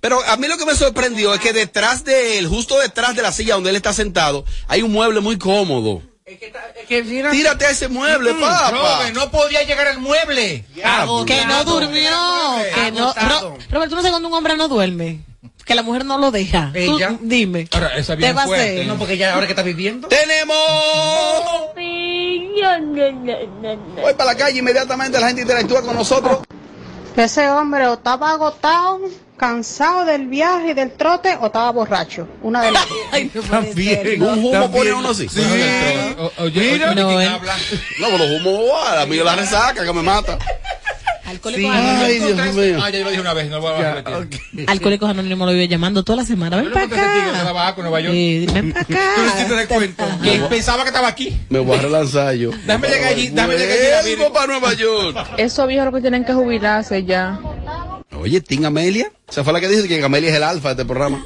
Pero 0.00 0.20
a 0.26 0.36
mí 0.36 0.48
lo 0.48 0.58
que 0.58 0.66
me 0.66 0.74
sorprendió 0.74 1.32
es 1.32 1.40
que 1.40 1.52
detrás 1.52 2.04
de 2.04 2.38
él, 2.38 2.48
justo 2.48 2.78
detrás 2.78 3.14
de 3.14 3.22
la 3.22 3.30
silla 3.30 3.54
donde 3.54 3.70
él 3.70 3.76
está 3.76 3.92
sentado, 3.92 4.44
hay 4.66 4.82
un 4.82 4.90
mueble 4.92 5.20
muy 5.20 5.38
cómodo. 5.38 6.02
Que 6.88 7.02
mira- 7.02 7.30
Tírate 7.30 7.66
a 7.66 7.70
ese 7.70 7.88
mueble, 7.88 8.32
Mm, 8.32 8.40
papá. 8.40 8.70
Robert, 8.70 9.14
no 9.14 9.30
podía 9.30 9.62
llegar 9.64 9.88
al 9.88 9.98
mueble. 9.98 10.64
Agotado. 10.84 11.24
Que 11.26 11.44
no 11.46 11.64
durmió. 11.64 12.10
Que 12.74 12.92
no. 12.92 13.12
Ro- 13.12 13.58
Robert, 13.70 13.90
tú 13.90 13.96
no 13.96 14.02
sabes 14.02 14.10
cuando 14.10 14.28
un 14.28 14.34
hombre 14.34 14.56
no 14.56 14.68
duerme. 14.68 15.20
Que 15.64 15.74
la 15.74 15.82
mujer 15.82 16.04
no 16.04 16.18
lo 16.18 16.30
deja. 16.30 16.70
Tú, 16.72 16.78
Ella. 16.78 17.16
dime. 17.20 17.68
Ahora, 17.72 17.96
esa 17.96 18.14
Te 18.14 18.18
bien 18.18 18.36
va 18.36 18.42
a 18.42 18.46
fuerte. 18.46 18.70
hacer. 18.72 18.86
No, 18.86 18.96
porque 18.98 19.14
ella 19.14 19.34
ahora 19.34 19.46
que 19.46 19.52
está 19.52 19.62
viviendo. 19.62 20.08
¡Tenemos! 20.08 20.56
Voy 24.02 24.14
para 24.14 24.32
la 24.32 24.36
calle 24.36 24.58
inmediatamente, 24.58 25.20
la 25.20 25.26
gente 25.28 25.42
interactúa 25.42 25.82
con 25.82 25.94
nosotros. 25.94 26.38
Ese 27.16 27.48
hombre 27.50 27.86
o 27.88 27.94
estaba 27.94 28.30
agotado, 28.32 29.00
cansado 29.36 30.04
del 30.04 30.26
viaje 30.28 30.70
y 30.70 30.74
del 30.74 30.92
trote, 30.92 31.36
o 31.40 31.46
estaba 31.46 31.70
borracho. 31.70 32.26
Una 32.42 32.62
de 32.62 32.72
las 32.72 32.86
dos. 32.88 32.98
Ser. 33.74 34.22
Un 34.22 34.44
humo 34.44 34.70
pone 34.72 34.92
uno 34.92 35.10
así. 35.10 35.28
Sí. 35.28 35.40
O- 36.18 36.32
Oye, 36.44 36.72
oye, 36.74 36.78
No, 36.94 37.08
¿quién 37.08 37.20
él- 37.20 37.28
habla? 37.28 37.54
No, 38.00 38.06
pero 38.08 38.18
los 38.18 38.30
humos, 38.40 38.70
a 38.98 39.06
mí 39.06 39.16
la 39.16 39.36
resaca 39.36 39.84
que 39.84 39.92
me 39.92 40.02
mata. 40.02 40.38
Alcohólicos 41.32 41.70
Ay, 41.74 42.18
Anónimos. 42.18 42.44
Dios 42.44 42.54
mío. 42.54 42.80
Ah, 42.82 42.90
ya 42.90 42.98
yo 42.98 43.04
lo 43.04 43.10
dije 43.10 43.20
una 43.22 43.32
vez, 43.32 43.48
no 43.48 43.56
lo 43.56 43.62
voy 43.62 43.82
a 43.82 43.94
repetir. 43.94 44.64
Alcohólicos 44.68 45.08
Anónimos 45.10 45.46
lo 45.46 45.52
vive 45.54 45.66
llamando 45.68 46.02
toda 46.02 46.16
la 46.16 46.24
semana. 46.26 46.56
Ven 46.58 46.70
para 46.70 46.84
acá. 46.84 47.74
Nueva 47.78 48.00
York. 48.00 48.12
Sí, 48.12 48.46
ven 48.52 48.72
para 48.72 48.84
Tú 48.84 48.92
hiciste 48.92 49.54
acá. 49.54 50.18
Que 50.22 50.38
pensaba 50.50 50.82
que 50.82 50.88
estaba 50.90 51.08
aquí. 51.08 51.36
Me 51.48 51.58
voy 51.58 51.78
a 51.78 51.82
relanzar 51.82 52.34
yo. 52.34 52.50
Déjame 52.50 52.88
llegar 52.88 53.12
allí, 53.12 53.28
déjame 53.28 53.56
llegar 53.56 54.04
allí, 54.04 54.16
para 54.32 54.46
Nueva 54.46 54.74
York. 54.74 55.16
Esos 55.38 55.66
viejos 55.66 55.86
lo 55.86 55.92
que 55.92 56.00
tienen 56.02 56.24
que 56.24 56.34
jubilarse 56.34 57.04
ya. 57.04 57.40
Oye, 58.18 58.40
Tim 58.42 58.66
Amelia. 58.66 59.10
Esa 59.28 59.42
fue 59.42 59.54
la 59.54 59.60
que 59.60 59.68
dice 59.68 59.88
que 59.88 60.04
Amelia 60.04 60.28
es 60.30 60.36
el 60.36 60.42
alfa 60.42 60.68
de 60.68 60.82
este 60.82 60.84
programa. 60.84 61.24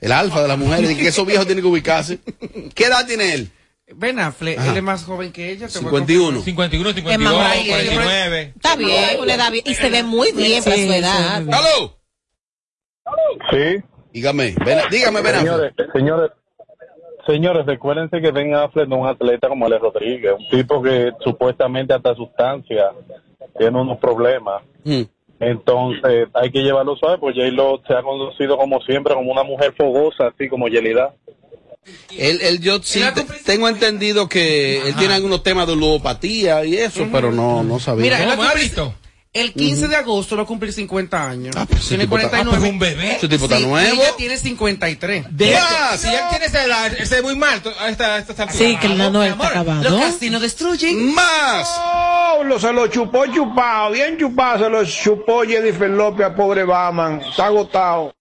El 0.00 0.12
alfa 0.12 0.42
de 0.42 0.48
las 0.48 0.58
mujeres. 0.58 0.90
Y 0.90 0.96
que 0.96 1.08
esos 1.08 1.26
viejos 1.26 1.46
tienen 1.46 1.62
que 1.62 1.68
ubicarse. 1.68 2.18
¿Qué 2.74 2.84
edad 2.84 3.06
tiene 3.06 3.32
él? 3.32 3.50
Ben 3.94 4.18
Affleck, 4.18 4.58
Ajá. 4.58 4.70
él 4.72 4.76
es 4.78 4.82
más 4.82 5.04
joven 5.04 5.32
que 5.32 5.50
ella. 5.52 5.68
te 5.68 5.78
voy 5.78 5.86
a 5.88 5.90
51. 6.06 6.40
51, 6.42 6.88
Es 6.90 6.94
52, 6.96 7.34
más, 7.38 7.54
49. 7.54 8.52
Está 8.56 8.76
bien, 8.76 9.20
una 9.20 9.34
edad 9.34 9.52
bien. 9.52 9.64
Y 9.66 9.74
se 9.74 9.90
ve 9.90 10.02
muy 10.02 10.32
bien 10.32 10.62
para 10.64 10.76
su 10.76 10.92
edad. 10.92 11.36
¡Aló! 11.52 11.96
Sí. 13.50 13.82
Dígame, 14.12 14.54
ven- 14.64 14.78
dígame, 14.90 15.20
Ben 15.22 15.34
Affleck. 15.36 15.74
Señores, 15.76 15.92
señores, 15.92 16.30
señores, 17.26 17.66
recuérdense 17.66 18.20
que 18.20 18.30
Ben 18.32 18.54
Affleck 18.54 18.88
no 18.88 18.96
es 18.96 19.02
un 19.02 19.08
atleta 19.08 19.48
como 19.48 19.66
Alex 19.66 19.82
Rodríguez, 19.82 20.32
un 20.38 20.48
tipo 20.48 20.82
que 20.82 21.12
supuestamente 21.22 21.94
hasta 21.94 22.14
sustancia 22.14 22.90
tiene 23.58 23.78
unos 23.80 23.98
problemas. 23.98 24.62
Mm. 24.84 25.02
Entonces 25.38 26.28
hay 26.32 26.50
que 26.50 26.60
llevarlo 26.62 26.96
suave, 26.96 27.18
pues 27.18 27.36
J-Lo 27.36 27.82
se 27.86 27.92
ha 27.94 28.02
conocido 28.02 28.56
como 28.56 28.80
siempre, 28.80 29.14
como 29.14 29.30
una 29.30 29.42
mujer 29.44 29.74
fogosa, 29.76 30.28
así 30.28 30.48
como 30.48 30.66
Yelida. 30.68 31.14
Él, 32.16 32.40
él, 32.42 32.60
yo 32.60 32.80
sí 32.82 33.00
te- 33.14 33.22
tengo 33.44 33.68
entendido 33.68 34.28
que 34.28 34.86
él 34.88 34.94
tiene 34.96 35.14
algunos 35.14 35.42
temas 35.42 35.66
de 35.66 35.76
ludopatía 35.76 36.64
y 36.64 36.76
eso, 36.76 37.06
pero 37.12 37.30
no, 37.32 37.62
no 37.62 37.78
sabía. 37.78 38.02
Mira, 38.02 38.22
él 38.22 38.30
¿Cómo 38.30 38.42
va 38.42 38.48
a 38.48 38.52
ha 38.52 38.54
visto? 38.54 38.94
el 39.32 39.52
15 39.52 39.82
Ujú. 39.82 39.90
de 39.90 39.96
agosto 39.96 40.34
va 40.36 40.44
a 40.44 40.46
cumplir 40.46 40.72
50 40.72 41.28
años. 41.28 41.54
ese 41.54 41.88
tiene 41.88 42.04
tipo 42.04 42.16
está- 42.16 42.30
49. 42.30 42.40
ah, 42.56 42.58
pues 42.58 42.70
un 42.72 42.78
bebé. 42.78 43.16
Ese 43.16 43.28
tipo 43.28 43.44
está 43.44 43.58
Sí, 43.58 43.66
nuevo. 43.66 44.02
Ella 44.02 44.16
tiene 44.16 44.38
53. 44.38 45.26
De 45.30 45.54
ah, 45.56 45.94
si 45.98 46.08
él 46.08 46.20
tiene 46.30 46.46
esa 46.46 46.64
edad, 46.64 46.92
él 46.98 47.06
se 47.06 47.16
ve 47.16 47.22
muy 47.22 47.36
mal. 47.36 47.56
Esta, 47.86 48.16
esta, 48.18 48.32
esta 48.32 48.50
Sí, 48.50 48.76
que 48.80 48.86
el 48.86 48.96
nano 48.96 49.22
está 49.22 49.48
acabado. 49.48 49.82
Los 49.82 50.00
casinos 50.00 50.40
destruyen. 50.40 51.12
¡Más! 51.14 51.68
Oh, 51.78 52.44
lo, 52.44 52.58
se 52.58 52.72
lo 52.72 52.86
chupó 52.86 53.26
chupado, 53.26 53.90
bien 53.92 54.16
chupado, 54.18 54.64
se 54.64 54.70
lo 54.70 54.84
chupó 54.86 55.42
Jennifer 55.42 55.90
López 55.90 56.26
a 56.26 56.34
pobre 56.34 56.64
Baman. 56.64 57.20
Está 57.20 57.44
agotado. 57.46 58.15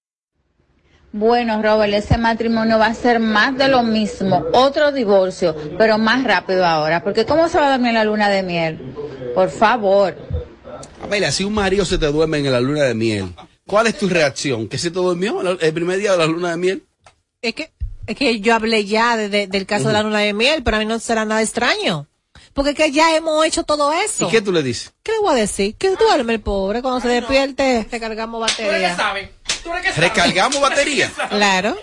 Bueno, 1.17 1.61
Robert, 1.61 1.93
ese 1.93 2.17
matrimonio 2.17 2.77
va 2.77 2.87
a 2.87 2.93
ser 2.93 3.21
más 3.21 3.57
de 3.57 3.69
lo 3.69 3.83
mismo, 3.83 4.43
otro 4.51 4.91
divorcio, 4.91 5.55
pero 5.77 5.97
más 5.97 6.25
rápido 6.25 6.65
ahora, 6.65 7.01
porque 7.05 7.25
¿cómo 7.25 7.47
se 7.47 7.57
va 7.57 7.67
a 7.69 7.71
dormir 7.71 7.93
la 7.93 8.03
luna 8.03 8.27
de 8.27 8.43
miel? 8.43 8.93
Por 9.33 9.49
favor. 9.49 10.13
Amelia, 11.01 11.31
si 11.31 11.45
un 11.45 11.53
marido 11.53 11.85
se 11.85 11.97
te 11.97 12.07
duerme 12.07 12.39
en 12.39 12.51
la 12.51 12.59
luna 12.59 12.83
de 12.83 12.95
miel, 12.95 13.33
¿cuál 13.65 13.87
es 13.87 13.97
tu 13.97 14.09
reacción? 14.09 14.67
¿Que 14.67 14.77
se 14.77 14.91
te 14.91 14.99
durmió 14.99 15.39
el 15.57 15.73
primer 15.73 15.99
día 15.99 16.11
de 16.11 16.17
la 16.17 16.25
luna 16.25 16.51
de 16.51 16.57
miel? 16.57 16.83
Es 17.41 17.53
que, 17.55 17.71
es 18.07 18.15
que 18.17 18.41
yo 18.41 18.53
hablé 18.53 18.83
ya 18.83 19.15
de- 19.15 19.29
de- 19.29 19.47
del 19.47 19.65
caso 19.65 19.87
de 19.87 19.93
la 19.93 20.03
luna 20.03 20.19
de 20.19 20.33
miel, 20.33 20.63
pero 20.63 20.75
a 20.75 20.79
mí 20.81 20.85
no 20.85 20.99
será 20.99 21.23
nada 21.23 21.41
extraño. 21.41 22.07
Porque 22.53 22.71
es 22.71 22.75
que 22.75 22.91
ya 22.91 23.15
hemos 23.15 23.45
hecho 23.45 23.63
todo 23.63 23.93
eso. 23.93 24.27
¿Y 24.27 24.31
qué 24.31 24.41
tú 24.41 24.51
le 24.51 24.63
dices? 24.63 24.93
¿Qué 25.01 25.13
le 25.13 25.19
voy 25.19 25.31
a 25.31 25.35
decir? 25.35 25.75
Que 25.75 25.95
duerme 25.95 26.33
el 26.33 26.41
pobre. 26.41 26.81
Cuando 26.81 26.99
se 26.99 27.07
despierte, 27.07 27.87
recargamos 27.89 28.39
¿Tú 28.39 28.45
eres 28.45 28.57
que 28.57 28.63
batería. 28.63 28.79
¿Tú 28.79 28.85
eres 28.85 28.91
que 28.91 29.01
sabes? 29.01 29.29
¿Recargamos 29.97 30.61
batería? 30.61 31.11
Claro. 31.29 31.75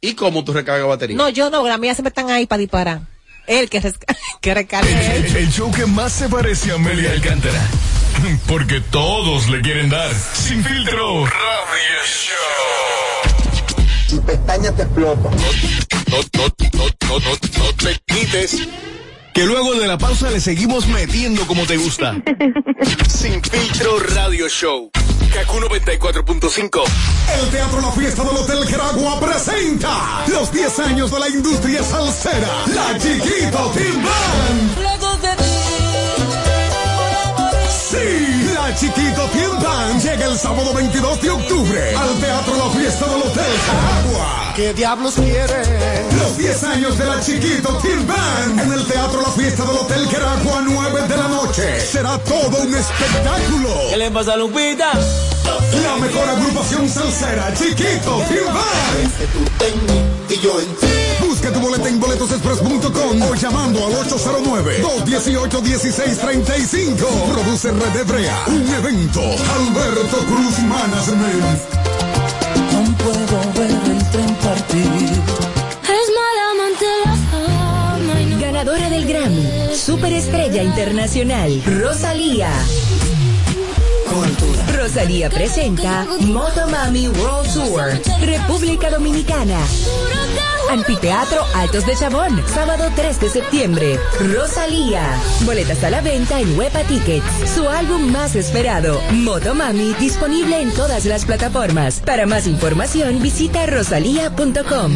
¿Y 0.00 0.14
cómo 0.14 0.44
tú 0.44 0.52
recargas 0.52 0.86
batería? 0.86 1.16
No, 1.16 1.28
yo 1.28 1.50
no, 1.50 1.66
las 1.66 1.78
mías 1.78 1.96
siempre 1.96 2.10
están 2.10 2.30
ahí 2.30 2.46
para 2.46 2.60
disparar. 2.60 3.00
Él 3.46 3.70
que, 3.70 3.78
él. 3.78 3.94
El, 4.42 5.36
el 5.36 5.50
show 5.50 5.72
que 5.72 5.86
más 5.86 6.12
se 6.12 6.28
parece 6.28 6.70
a 6.70 6.74
Amelia 6.74 7.12
Alcántara. 7.12 7.66
Porque 8.46 8.80
todos 8.80 9.48
le 9.48 9.60
quieren 9.62 9.88
dar. 9.88 10.10
Sin 10.34 10.62
filtro. 10.62 11.24
Radio 11.24 12.04
Show. 12.04 13.38
Tu 14.08 14.22
pestaña 14.22 14.70
te 14.72 14.82
explota. 14.82 15.30
No, 15.30 16.18
no, 16.34 16.48
no, 16.74 16.84
no, 17.08 17.18
no, 17.20 17.30
no 17.58 17.72
te 17.74 17.98
quites. 18.06 18.68
Que 19.32 19.44
luego 19.44 19.74
de 19.74 19.86
la 19.86 19.98
pausa 19.98 20.30
le 20.30 20.40
seguimos 20.40 20.86
metiendo 20.88 21.46
como 21.46 21.64
te 21.64 21.76
gusta. 21.76 22.16
Sin 23.08 23.42
filtro 23.42 23.98
Radio 24.00 24.48
Show. 24.48 24.90
Kaku 25.32 25.58
94.5. 25.60 26.82
El 27.40 27.50
Teatro 27.50 27.80
La 27.80 27.92
Fiesta 27.92 28.24
del 28.24 28.36
Hotel 28.36 28.66
Geragua 28.66 29.20
presenta 29.20 30.24
los 30.28 30.50
10 30.52 30.78
años 30.80 31.10
de 31.10 31.18
la 31.18 31.28
industria 31.28 31.82
salsera. 31.82 32.48
La 32.74 32.98
Chiquito 32.98 33.70
Team 33.74 34.87
La 38.68 38.74
Chiquito 38.74 39.26
Band 39.62 40.02
llega 40.02 40.26
el 40.26 40.38
sábado 40.38 40.74
22 40.74 41.22
de 41.22 41.30
octubre 41.30 41.96
al 41.96 42.20
Teatro 42.20 42.54
La 42.54 42.78
Fiesta 42.78 43.06
del 43.06 43.22
Hotel 43.22 43.44
Geragua. 43.64 44.52
¿Qué 44.54 44.74
diablos 44.74 45.14
quiere? 45.14 45.62
Los 46.18 46.36
10 46.36 46.64
años 46.64 46.98
de 46.98 47.06
la 47.06 47.18
Chiquito 47.18 47.72
Band 47.72 48.60
en 48.60 48.70
el 48.70 48.84
Teatro 48.84 49.22
La 49.22 49.30
Fiesta 49.30 49.64
del 49.64 49.74
Hotel 49.74 50.06
Geragua, 50.10 50.60
9 50.66 51.02
de 51.08 51.16
la 51.16 51.28
noche. 51.28 51.80
Será 51.80 52.18
todo 52.18 52.58
un 52.60 52.74
espectáculo. 52.74 53.70
¿Qué 53.88 53.96
le 53.96 54.10
pasa 54.10 54.34
a 54.34 54.36
Lupita? 54.36 54.92
La 55.82 55.96
mejor 55.96 56.28
agrupación 56.28 56.90
salsera, 56.90 57.54
Chiquito 57.54 58.22
Team 58.28 58.52
Band. 58.52 60.30
Y 60.30 60.40
yo 60.40 60.60
en 60.60 60.76
ti. 60.76 61.07
En 61.88 61.98
boletosexpress.com 61.98 63.22
o 63.22 63.34
llamando 63.34 63.86
al 63.86 63.94
809-218-1635. 64.08 67.06
Produce 67.32 67.72
Red 67.72 67.96
Hebrea. 68.00 68.42
Un 68.46 68.68
evento. 68.74 69.20
Alberto 69.22 70.18
Cruz 70.26 70.58
Management. 70.58 71.60
No 72.72 72.82
puedo 72.98 73.52
ver 73.54 73.70
el 73.70 74.10
tren 74.10 74.34
partir. 74.36 74.84
Es 75.82 76.10
mala 76.14 76.50
amante 76.52 76.84
la 77.06 77.16
fama 77.30 78.14
y 78.20 78.22
no- 78.26 78.38
Ganadora 78.40 78.90
del 78.90 79.06
Grammy, 79.06 79.46
Superestrella 79.74 80.62
Internacional, 80.62 81.62
Rosalía. 81.64 82.50
Rosalía 84.76 85.28
presenta 85.30 86.06
Motomami 86.20 87.08
World 87.08 87.52
Tour, 87.52 87.98
República 88.20 88.90
Dominicana. 88.90 89.58
Anfiteatro 90.70 91.42
Altos 91.54 91.86
de 91.86 91.96
Chabón, 91.96 92.42
sábado 92.46 92.90
3 92.94 93.20
de 93.20 93.30
septiembre. 93.30 93.98
Rosalía. 94.34 95.02
Boletas 95.44 95.82
a 95.84 95.90
la 95.90 96.00
venta 96.00 96.40
en 96.40 96.58
Huepa 96.58 96.82
Tickets. 96.84 97.24
Su 97.54 97.68
álbum 97.68 98.10
más 98.12 98.36
esperado, 98.36 99.00
Motomami, 99.12 99.94
disponible 99.94 100.60
en 100.60 100.70
todas 100.72 101.04
las 101.06 101.24
plataformas. 101.24 102.00
Para 102.00 102.26
más 102.26 102.46
información, 102.46 103.22
visita 103.22 103.66
rosalía.com. 103.66 104.92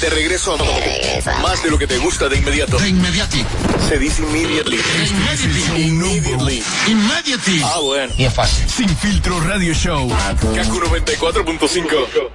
De 0.00 0.08
regreso 0.08 0.54
a 0.54 1.42
más 1.42 1.62
de 1.62 1.70
lo 1.70 1.78
que 1.78 1.86
te 1.86 1.98
gusta 1.98 2.28
de 2.28 2.38
inmediato. 2.38 2.78
De 2.78 2.88
inmediati. 2.88 3.44
Se 3.88 3.98
dice 3.98 4.22
immediately. 4.22 4.80
Immediately. 5.76 6.62
Immediately. 6.88 7.60
Ah, 7.64 7.80
bueno. 7.82 8.12
Y 8.16 8.24
es 8.24 8.32
fácil. 8.34 8.68
Sin 8.68 8.88
filtro 8.96 9.38
radio 9.40 9.74
show. 9.74 10.08
Kaku 10.54 10.80
94.5. 10.80 12.30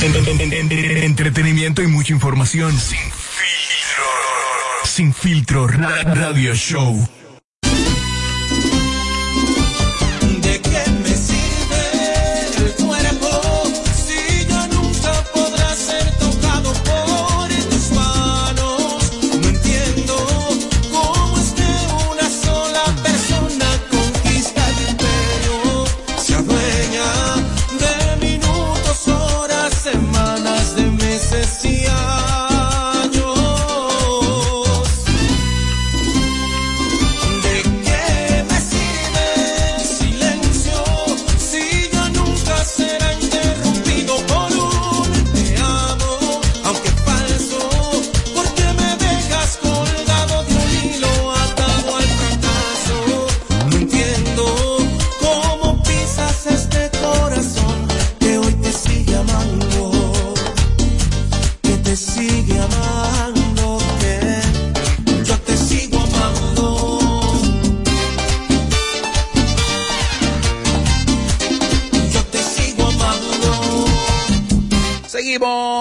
En- 0.00 0.16
en- 0.16 0.40
en- 0.40 0.52
en- 0.72 1.02
entretenimiento 1.04 1.82
y 1.82 1.88
mucha 1.88 2.12
información. 2.14 2.72
Sin 2.78 2.98
filtro. 2.98 4.04
Sin 4.84 5.12
filtro 5.14 5.66
ra- 5.68 6.02
radio 6.04 6.54
show. 6.54 7.06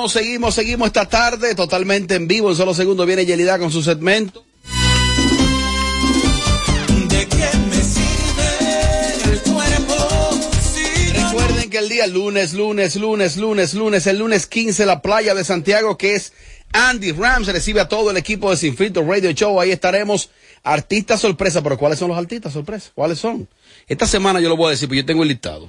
Seguimos, 0.10 0.14
seguimos, 0.14 0.56
seguimos 0.56 0.88
esta 0.88 1.06
tarde 1.08 1.54
totalmente 1.54 2.16
en 2.16 2.28
vivo. 2.28 2.50
En 2.50 2.56
solo 2.56 2.74
segundos 2.74 3.06
viene 3.06 3.26
Yelida 3.26 3.60
con 3.60 3.72
su 3.72 3.84
segmento. 3.84 4.44
¿De 7.08 7.28
qué 7.28 7.50
me 7.70 7.84
sirve 7.84 9.32
el 9.32 9.42
cuerpo 9.42 10.40
si 10.74 11.14
ya 11.14 11.30
Recuerden 11.30 11.70
que 11.70 11.78
el 11.78 11.90
día 11.90 12.08
lunes, 12.08 12.54
lunes, 12.54 12.96
lunes, 12.96 13.38
lunes, 13.38 13.74
lunes, 13.76 14.08
el 14.08 14.18
lunes 14.18 14.48
15, 14.48 14.86
la 14.88 15.02
playa 15.02 15.36
de 15.36 15.44
Santiago, 15.44 15.98
que 15.98 16.16
es 16.16 16.34
Andy 16.74 17.12
Rams, 17.12 17.48
recibe 17.48 17.82
a 17.82 17.88
todo 17.88 18.10
el 18.10 18.18
equipo 18.18 18.50
de 18.50 18.58
Sin 18.58 18.76
Filtro 18.76 19.06
Radio 19.08 19.32
Show. 19.32 19.60
Ahí 19.60 19.72
estaremos. 19.72 20.32
Artistas 20.64 21.22
sorpresa, 21.22 21.62
pero 21.62 21.78
¿cuáles 21.78 22.00
son 22.00 22.10
los 22.10 22.18
artistas 22.18 22.52
sorpresa? 22.52 22.92
¿Cuáles 22.96 23.20
son? 23.20 23.48
Esta 23.88 24.08
semana 24.08 24.40
yo 24.40 24.50
lo 24.50 24.58
voy 24.58 24.68
a 24.68 24.72
decir, 24.72 24.90
porque 24.90 25.02
yo 25.02 25.06
tengo 25.06 25.24
el 25.24 25.30
listado. 25.30 25.68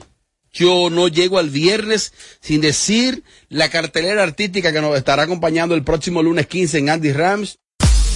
Yo 0.52 0.88
no 0.90 1.08
llego 1.08 1.38
al 1.38 1.50
viernes 1.50 2.12
sin 2.40 2.60
decir 2.60 3.22
la 3.48 3.68
cartelera 3.70 4.22
artística 4.22 4.72
que 4.72 4.80
nos 4.80 4.96
estará 4.96 5.24
acompañando 5.24 5.74
el 5.74 5.84
próximo 5.84 6.22
lunes 6.22 6.46
15 6.46 6.78
en 6.78 6.90
Andy 6.90 7.12
Rams. 7.12 7.58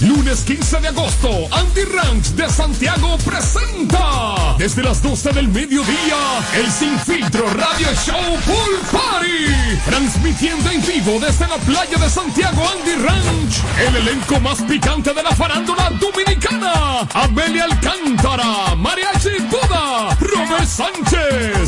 Lunes 0.01 0.41
15 0.41 0.81
de 0.81 0.87
agosto, 0.89 1.29
Andy 1.51 1.83
Ranch 1.85 2.25
de 2.35 2.49
Santiago 2.49 3.17
presenta 3.23 4.55
desde 4.57 4.83
las 4.83 5.01
12 5.01 5.31
del 5.31 5.47
mediodía 5.47 6.17
el 6.53 6.69
Sin 6.69 6.99
Filtro 6.99 7.49
Radio 7.49 7.87
Show 8.05 8.37
Pool 8.45 8.79
Party. 8.91 9.79
Transmitiendo 9.85 10.69
en 10.69 10.85
vivo 10.85 11.17
desde 11.19 11.47
la 11.47 11.55
playa 11.57 11.97
de 11.97 12.09
Santiago 12.09 12.61
Andy 12.67 12.95
Ranch. 12.95 13.63
El 13.87 13.95
elenco 13.95 14.39
más 14.41 14.61
picante 14.63 15.13
de 15.13 15.23
la 15.23 15.31
farándula 15.31 15.89
dominicana. 15.91 17.07
Amelia 17.13 17.63
Alcántara, 17.63 18.75
Mariachi 18.75 19.37
Buda, 19.49 20.13
Robert 20.19 20.67
Sánchez, 20.67 21.14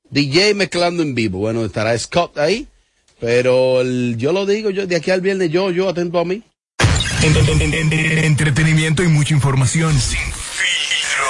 DJ 0.09 0.53
mezclando 0.53 1.01
en 1.01 1.15
vivo. 1.15 1.39
Bueno, 1.39 1.63
estará 1.63 1.97
Scott 1.97 2.37
ahí. 2.37 2.67
Pero 3.21 3.79
el- 3.79 4.15
yo 4.17 4.33
lo 4.33 4.45
digo, 4.45 4.69
yo 4.69 4.85
de 4.85 4.97
aquí 4.97 5.11
al 5.11 5.21
viernes, 5.21 5.49
yo, 5.49 5.71
yo 5.71 5.87
atento 5.87 6.19
a 6.19 6.25
mí. 6.25 6.43
En- 7.23 7.37
en- 7.37 7.61
en- 7.73 7.93
en- 7.93 8.17
entretenimiento 8.25 9.01
y 9.01 9.07
mucha 9.07 9.33
información. 9.33 9.93
Sin 9.97 10.19
filtro. 10.19 11.25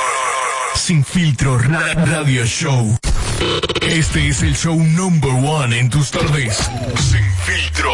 Sin 0.76 1.05
filtro 1.05 1.59
ra- 1.59 1.93
radio 1.93 2.43
show. 2.47 2.97
Este 3.82 4.28
es 4.30 4.41
el 4.41 4.55
show 4.55 4.76
number 4.76 5.30
one 5.32 5.78
en 5.78 5.91
tus 5.91 6.09
tardes. 6.09 6.57
Sin 6.57 7.32
filtro. 7.45 7.93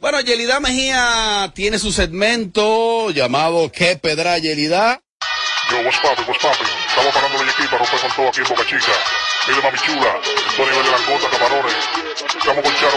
Bueno, 0.00 0.20
Yelida 0.20 0.60
Mejía 0.60 1.50
tiene 1.56 1.80
su 1.80 1.90
segmento 1.90 3.10
llamado 3.10 3.72
¿Qué 3.72 3.96
pedra 3.96 4.38
Yelida? 4.38 5.00
Yo, 5.72 5.78
what's 5.80 5.98
poppin', 5.98 6.24
what's 6.28 6.40
poppin'? 6.40 6.85
Estamos 6.96 7.14
parando 7.14 7.44
la 7.44 7.52
equipa, 7.52 7.76
romper 7.76 8.00
con 8.00 8.10
todo 8.16 8.28
aquí 8.28 8.40
en 8.40 8.48
Boca 8.48 8.64
Chica. 8.64 8.92
Mire, 9.48 9.62
mami 9.62 9.78
chula, 9.78 10.20
todo 10.56 10.66
nivel 10.66 10.82
de 10.82 10.90
langota, 10.90 11.28
camarones. 11.30 11.74
Estamos 12.38 12.64
con 12.64 12.74
Charo. 12.74 12.96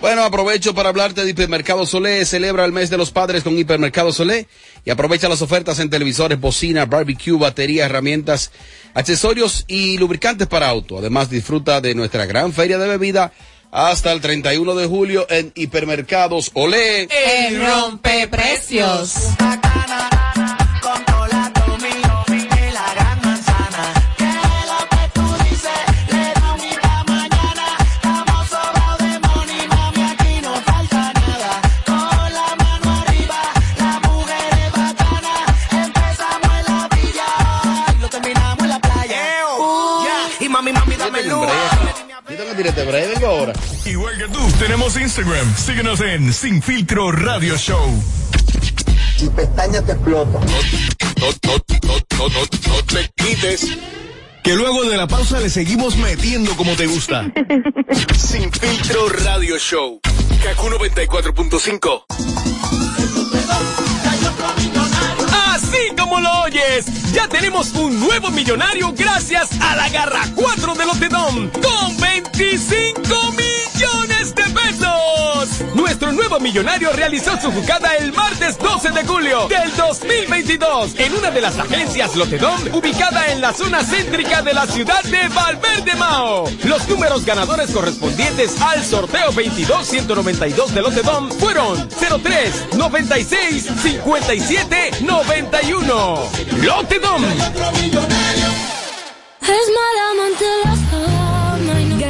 Bueno, 0.00 0.24
aprovecho 0.24 0.74
para 0.74 0.88
hablarte 0.88 1.24
de 1.24 1.30
Hipermercado 1.30 1.86
Solé. 1.86 2.24
Celebra 2.24 2.64
el 2.64 2.72
mes 2.72 2.90
de 2.90 2.98
los 2.98 3.12
padres 3.12 3.44
con 3.44 3.56
Hipermercado 3.56 4.12
Solé 4.12 4.48
y 4.84 4.90
aprovecha 4.90 5.28
las 5.28 5.40
ofertas 5.40 5.78
en 5.78 5.88
televisores, 5.88 6.40
bocina, 6.40 6.84
barbecue, 6.84 7.38
batería, 7.38 7.84
herramientas, 7.86 8.50
accesorios 8.92 9.64
y 9.68 9.96
lubricantes 9.96 10.48
para 10.48 10.68
auto. 10.68 10.98
Además, 10.98 11.30
disfruta 11.30 11.80
de 11.80 11.94
nuestra 11.94 12.26
gran 12.26 12.52
feria 12.52 12.78
de 12.78 12.88
bebida 12.88 13.32
hasta 13.70 14.10
el 14.10 14.20
31 14.20 14.74
de 14.74 14.86
julio 14.86 15.26
en 15.30 15.52
Hipermercados 15.54 16.50
Olé. 16.54 17.04
El 17.04 17.64
rompeprecios. 17.64 19.14
Y 19.44 20.17
Vengo 42.62 43.26
ahora. 43.26 43.52
Igual 43.84 44.18
que 44.18 44.26
tú, 44.28 44.40
tenemos 44.58 44.96
Instagram. 44.96 45.56
Síguenos 45.56 46.00
en 46.00 46.32
Sin 46.32 46.60
Filtro 46.60 47.12
Radio 47.12 47.56
Show. 47.56 48.02
Y 49.20 49.28
pestaña 49.28 49.80
te 49.82 49.92
explota. 49.92 50.40
No, 50.40 50.44
no, 50.44 51.32
no, 51.44 51.52
no, 52.18 52.28
no, 52.28 52.40
no 52.40 52.82
te 52.84 53.08
quites. 53.14 53.78
Que 54.42 54.54
luego 54.54 54.82
de 54.84 54.96
la 54.96 55.06
pausa 55.06 55.38
le 55.38 55.50
seguimos 55.50 55.96
metiendo 55.98 56.56
como 56.56 56.74
te 56.74 56.86
gusta. 56.86 57.30
Sin 58.16 58.50
Filtro 58.52 59.08
Radio 59.08 59.56
Show. 59.56 60.00
Kaku 60.42 60.66
94.5. 60.68 62.87
Lo 66.20 66.42
oyes, 66.42 67.12
ya 67.12 67.28
tenemos 67.28 67.72
un 67.74 68.00
nuevo 68.00 68.30
millonario 68.30 68.92
gracias 68.96 69.50
a 69.60 69.76
la 69.76 69.88
garra 69.88 70.22
4 70.34 70.74
de 70.74 70.86
Lotedom 70.86 71.50
con 71.50 71.96
25 72.00 73.00
millones 73.32 74.34
de 74.34 74.42
pesos. 74.42 75.07
Nuestro 75.74 76.12
nuevo 76.12 76.38
millonario 76.40 76.92
realizó 76.92 77.40
su 77.40 77.50
jugada 77.52 77.94
el 77.96 78.12
martes 78.12 78.58
12 78.58 78.90
de 78.90 79.04
julio 79.04 79.48
del 79.48 79.74
2022 79.76 80.94
en 80.98 81.14
una 81.14 81.30
de 81.30 81.40
las 81.40 81.58
agencias 81.58 82.16
Lotedom 82.16 82.74
ubicada 82.74 83.28
en 83.32 83.40
la 83.40 83.52
zona 83.52 83.82
céntrica 83.84 84.42
de 84.42 84.54
la 84.54 84.66
ciudad 84.66 85.02
de 85.04 85.28
Valverde 85.28 85.94
Mao. 85.96 86.48
Los 86.64 86.88
números 86.88 87.24
ganadores 87.24 87.70
correspondientes 87.70 88.60
al 88.60 88.84
sorteo 88.84 89.32
22-192 89.32 90.66
de 90.68 90.82
Lotedom 90.82 91.30
fueron 91.32 91.88
03, 91.88 92.74
96, 92.76 93.66
57, 93.82 94.90
91. 95.00 96.22
Lotedom. 96.62 97.24
Es 99.40 99.66
mala 99.74 100.10
amante 100.12 100.44
de 100.44 100.64
la 100.64 100.76
fama 100.76 101.06
y 101.06 101.10
no- 101.22 101.27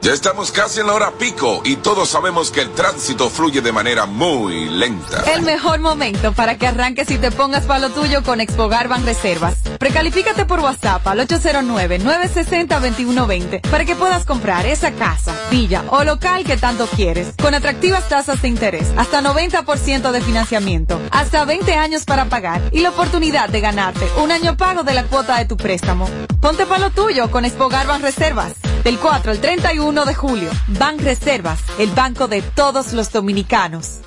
Ya 0.00 0.12
estamos 0.12 0.52
casi 0.52 0.78
en 0.78 0.86
la 0.86 0.94
hora 0.94 1.10
pico 1.10 1.60
y 1.64 1.74
todos 1.74 2.08
sabemos 2.08 2.52
que 2.52 2.60
el 2.60 2.70
tránsito 2.70 3.28
fluye 3.28 3.60
de 3.60 3.72
manera 3.72 4.06
muy 4.06 4.68
lenta. 4.68 5.24
El 5.34 5.42
mejor 5.42 5.80
momento 5.80 6.32
para 6.32 6.56
que 6.56 6.68
arranques 6.68 7.10
y 7.10 7.18
te 7.18 7.32
pongas 7.32 7.64
para 7.64 7.80
lo 7.80 7.90
tuyo 7.90 8.22
con 8.22 8.40
Expogar 8.40 8.86
Ban 8.86 9.04
Reservas. 9.04 9.56
Precalifícate 9.78 10.44
por 10.44 10.60
WhatsApp 10.60 11.04
al 11.04 11.18
809-960-2120 11.26 13.62
para 13.62 13.84
que 13.84 13.96
puedas 13.96 14.24
comprar 14.24 14.66
esa 14.66 14.92
casa, 14.92 15.34
villa 15.50 15.82
o 15.88 16.04
local 16.04 16.44
que 16.44 16.56
tanto 16.56 16.86
quieres, 16.86 17.34
con 17.42 17.54
atractivas 17.54 18.08
tasas 18.08 18.40
de 18.40 18.46
interés, 18.48 18.92
hasta 18.96 19.20
90% 19.20 20.12
de 20.12 20.20
financiamiento, 20.20 21.00
hasta 21.10 21.44
20 21.44 21.74
años 21.74 22.04
para 22.04 22.26
pagar 22.26 22.62
y 22.70 22.82
la 22.82 22.90
oportunidad 22.90 23.48
de 23.48 23.60
ganarte 23.60 24.06
un 24.22 24.30
año 24.30 24.56
pago 24.56 24.84
de 24.84 24.94
la 24.94 25.02
cuota 25.04 25.38
de 25.38 25.46
tu 25.46 25.56
préstamo. 25.56 26.08
Ponte 26.40 26.66
para 26.66 26.78
lo 26.78 26.90
tuyo 26.90 27.32
con 27.32 27.44
Expogar 27.44 27.88
Ban 27.88 28.00
Reservas. 28.00 28.52
Del 28.88 28.98
4 28.98 29.32
al 29.32 29.38
31 29.38 30.06
de 30.06 30.14
julio, 30.14 30.50
Ban 30.78 30.98
Reservas, 30.98 31.60
el 31.78 31.90
banco 31.90 32.26
de 32.26 32.40
todos 32.40 32.94
los 32.94 33.12
dominicanos. 33.12 33.98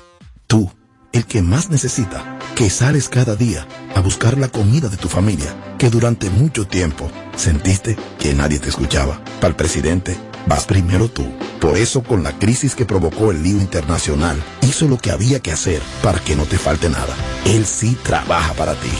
Tú, 0.48 0.72
el 1.12 1.24
que 1.24 1.40
más 1.40 1.70
necesita, 1.70 2.36
que 2.56 2.68
sales 2.68 3.08
cada 3.08 3.36
día 3.36 3.64
a 3.94 4.00
buscar 4.00 4.36
la 4.38 4.48
comida 4.48 4.88
de 4.88 4.96
tu 4.96 5.06
familia, 5.06 5.54
que 5.78 5.88
durante 5.88 6.30
mucho 6.30 6.66
tiempo 6.66 7.08
sentiste 7.36 7.96
que 8.18 8.34
nadie 8.34 8.58
te 8.58 8.70
escuchaba. 8.70 9.20
Para 9.40 9.50
el 9.50 9.54
presidente, 9.54 10.16
vas 10.48 10.66
primero 10.66 11.08
tú. 11.08 11.30
Por 11.60 11.76
eso, 11.76 12.02
con 12.02 12.24
la 12.24 12.36
crisis 12.40 12.74
que 12.74 12.84
provocó 12.84 13.30
el 13.30 13.44
lío 13.44 13.58
internacional, 13.58 14.42
hizo 14.62 14.88
lo 14.88 14.98
que 14.98 15.12
había 15.12 15.38
que 15.38 15.52
hacer 15.52 15.80
para 16.02 16.18
que 16.18 16.34
no 16.34 16.44
te 16.44 16.58
falte 16.58 16.88
nada. 16.88 17.14
Él 17.44 17.66
sí 17.66 17.96
trabaja 18.02 18.52
para 18.54 18.74
ti. 18.74 18.90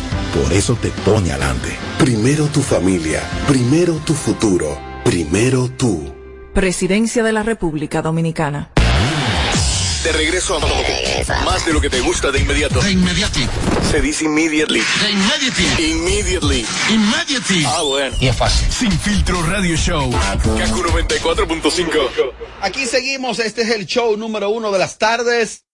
Por 0.40 0.52
eso 0.52 0.76
te 0.76 0.90
pone 1.04 1.32
adelante. 1.32 1.76
Primero 1.98 2.46
tu 2.46 2.60
familia, 2.60 3.20
primero 3.48 3.94
tu 4.06 4.14
futuro, 4.14 4.91
primero 5.05 5.68
tú. 5.70 6.12
Presidencia 6.55 7.22
de 7.22 7.32
la 7.32 7.42
República 7.42 8.03
Dominicana. 8.03 8.70
De 10.05 10.12
regreso 10.12 10.57
a 10.57 11.44
más 11.44 11.64
de 11.64 11.72
lo 11.72 11.80
que 11.80 11.88
te 11.88 12.00
gusta 12.00 12.32
de 12.32 12.40
inmediato. 12.40 12.80
De 12.80 12.90
inmediati. 12.90 13.46
Se 13.88 14.00
dice 14.00 14.24
immediately. 14.24 14.82
De 15.00 15.11
inmediati. 15.12 15.62
Immediately. 15.92 16.66
Immediately. 16.90 17.64
Ah, 17.66 17.82
bueno. 17.82 18.16
Y 18.18 18.26
es 18.26 18.36
fácil. 18.36 18.70
Sin 18.72 18.90
filtro 18.90 19.40
radio 19.44 19.76
show. 19.76 20.11
Kaku 20.11 20.82
94.5. 20.82 22.32
Aquí 22.62 22.86
seguimos, 22.86 23.38
este 23.38 23.62
es 23.62 23.70
el 23.70 23.86
show 23.86 24.16
número 24.16 24.50
uno 24.50 24.72
de 24.72 24.80
las 24.80 24.98
tardes. 24.98 25.66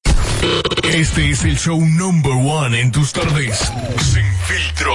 Este 0.83 1.31
es 1.31 1.45
el 1.45 1.59
show 1.59 1.81
number 1.81 2.33
one 2.33 2.79
en 2.79 2.93
tus 2.93 3.13
tardes. 3.13 3.59
Sin 4.13 4.27
filtro. 4.47 4.95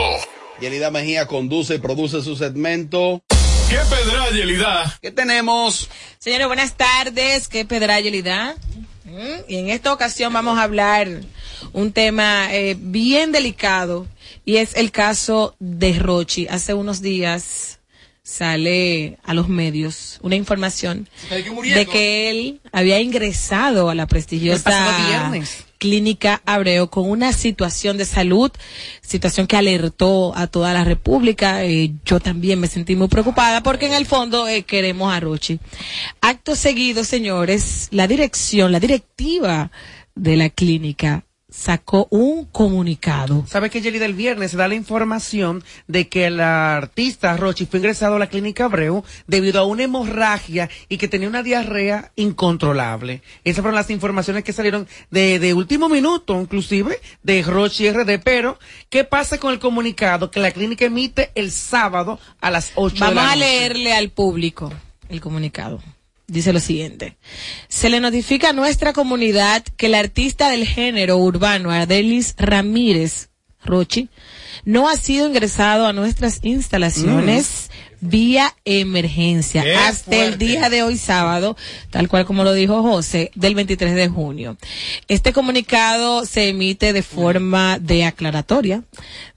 Yelida 0.61 0.91
Mejía 0.91 1.27
conduce 1.27 1.75
y 1.75 1.79
produce 1.79 2.21
su 2.21 2.35
segmento. 2.35 3.23
¿Qué 3.69 3.77
pedra, 3.89 4.29
Yelida? 4.31 4.97
¿Qué 5.01 5.11
tenemos? 5.11 5.89
Señores, 6.19 6.47
buenas 6.47 6.75
tardes. 6.75 7.47
¿Qué 7.47 7.65
pedra 7.65 7.99
Yelida? 7.99 8.55
Mm, 9.05 9.41
Y 9.47 9.57
en 9.57 9.69
esta 9.69 9.91
ocasión 9.93 10.31
vamos 10.33 10.57
a 10.57 10.63
hablar 10.63 11.07
un 11.73 11.91
tema 11.91 12.53
eh, 12.53 12.75
bien 12.77 13.31
delicado 13.31 14.07
y 14.45 14.57
es 14.57 14.75
el 14.75 14.91
caso 14.91 15.55
de 15.59 15.93
Rochi. 15.97 16.47
Hace 16.47 16.73
unos 16.73 17.01
días 17.01 17.79
sale 18.23 19.17
a 19.23 19.33
los 19.33 19.49
medios 19.49 20.19
una 20.21 20.35
información 20.35 21.09
de 21.75 21.85
que 21.85 22.29
él 22.29 22.61
había 22.71 22.99
ingresado 23.01 23.89
a 23.89 23.95
la 23.95 24.07
prestigiosa. 24.07 24.63
Clínica 25.83 26.41
Abreu 26.45 26.87
con 26.87 27.09
una 27.09 27.33
situación 27.33 27.97
de 27.97 28.05
salud, 28.05 28.49
situación 29.01 29.47
que 29.47 29.57
alertó 29.57 30.33
a 30.33 30.47
toda 30.47 30.71
la 30.71 30.85
República. 30.85 31.65
Eh, 31.65 31.91
yo 32.05 32.21
también 32.21 32.57
me 32.61 32.67
sentí 32.67 32.95
muy 32.95 33.09
preocupada 33.09 33.61
porque 33.61 33.87
en 33.87 33.93
el 33.93 34.05
fondo 34.05 34.47
eh, 34.47 34.63
queremos 34.63 35.13
a 35.13 35.19
Rochi. 35.19 35.59
Acto 36.21 36.55
seguido, 36.55 37.03
señores, 37.03 37.89
la 37.91 38.07
dirección, 38.07 38.71
la 38.71 38.79
directiva 38.79 39.71
de 40.15 40.37
la 40.37 40.49
clínica 40.49 41.25
sacó 41.53 42.07
un 42.09 42.45
comunicado. 42.45 43.45
¿Sabe 43.47 43.69
que 43.69 43.81
Jelly 43.81 43.99
del 43.99 44.15
viernes 44.15 44.51
se 44.51 44.57
da 44.57 44.67
la 44.67 44.73
información 44.73 45.63
de 45.87 46.09
que 46.09 46.25
el 46.25 46.39
artista 46.39 47.37
Rochi 47.37 47.67
fue 47.67 47.77
ingresado 47.79 48.15
a 48.15 48.19
la 48.19 48.27
clínica 48.27 48.65
Abreu 48.65 49.03
debido 49.27 49.59
a 49.59 49.65
una 49.65 49.83
hemorragia 49.83 50.69
y 50.89 50.97
que 50.97 51.07
tenía 51.07 51.29
una 51.29 51.43
diarrea 51.43 52.11
incontrolable? 52.15 53.21
Esas 53.43 53.61
fueron 53.61 53.75
las 53.75 53.91
informaciones 53.91 54.43
que 54.43 54.51
salieron 54.51 54.87
de, 55.11 55.37
de 55.39 55.53
último 55.53 55.89
minuto, 55.89 56.39
inclusive, 56.41 56.99
de 57.21 57.43
Rochi 57.43 57.89
RD. 57.91 58.19
Pero, 58.23 58.57
¿qué 58.89 59.03
pasa 59.03 59.37
con 59.37 59.53
el 59.53 59.59
comunicado 59.59 60.31
que 60.31 60.39
la 60.39 60.51
clínica 60.51 60.85
emite 60.85 61.31
el 61.35 61.51
sábado 61.51 62.19
a 62.41 62.49
las 62.49 62.71
8 62.75 62.95
de 62.95 62.99
Vamos 63.01 63.15
la 63.15 63.23
a 63.31 63.35
noche? 63.35 63.39
leerle 63.39 63.93
al 63.93 64.09
público 64.09 64.73
el 65.09 65.21
comunicado. 65.21 65.81
Dice 66.27 66.53
lo 66.53 66.59
siguiente. 66.59 67.17
Se 67.67 67.89
le 67.89 67.99
notifica 67.99 68.49
a 68.49 68.53
nuestra 68.53 68.93
comunidad 68.93 69.63
que 69.77 69.87
el 69.87 69.95
artista 69.95 70.49
del 70.49 70.65
género 70.65 71.17
urbano 71.17 71.71
Ardelis 71.71 72.35
Ramírez 72.37 73.29
Rochi 73.63 74.09
no 74.65 74.87
ha 74.87 74.95
sido 74.95 75.27
ingresado 75.27 75.85
a 75.85 75.93
nuestras 75.93 76.39
instalaciones 76.43 77.69
vía 78.03 78.53
emergencia 78.65 79.63
Qué 79.63 79.75
hasta 79.75 80.25
el 80.25 80.37
día 80.37 80.69
de 80.69 80.83
hoy 80.83 80.97
sábado, 80.97 81.55
tal 81.89 82.07
cual 82.07 82.25
como 82.25 82.43
lo 82.43 82.53
dijo 82.53 82.81
José, 82.81 83.31
del 83.35 83.55
23 83.55 83.95
de 83.95 84.09
junio. 84.09 84.57
Este 85.07 85.33
comunicado 85.33 86.25
se 86.25 86.49
emite 86.49 86.93
de 86.93 87.03
forma 87.03 87.79
de 87.79 88.05
aclaratoria 88.05 88.83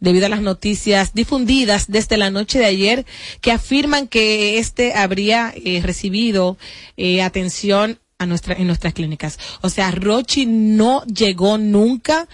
debido 0.01 0.27
a 0.27 0.31
las 0.31 0.43
noticias 0.43 1.15
difundidas 1.15 1.87
desde 1.89 2.17
la 2.17 2.31
noche 2.31 2.59
de 2.59 2.67
ayer 2.67 3.07
que 3.41 3.53
afirman 3.53 4.09
que 4.09 4.59
este 4.59 4.95
habría 4.95 5.53
eh, 5.57 5.81
recibido 5.83 6.59
eh, 6.97 7.23
atención 7.23 8.01
a 8.19 8.27
nuestra, 8.27 8.55
en 8.55 8.67
nuestras 8.67 8.95
clínicas. 8.95 9.39
O 9.61 9.69
sea, 9.69 9.91
Rochi 9.91 10.47
no 10.47 11.05
llegó 11.05 11.59
nunca 11.59 12.29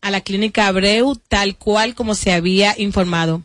a 0.00 0.10
la 0.10 0.20
clínica 0.20 0.66
Abreu 0.66 1.16
tal 1.28 1.56
cual 1.56 1.94
como 1.94 2.14
se 2.14 2.32
había 2.32 2.74
informado 2.78 3.42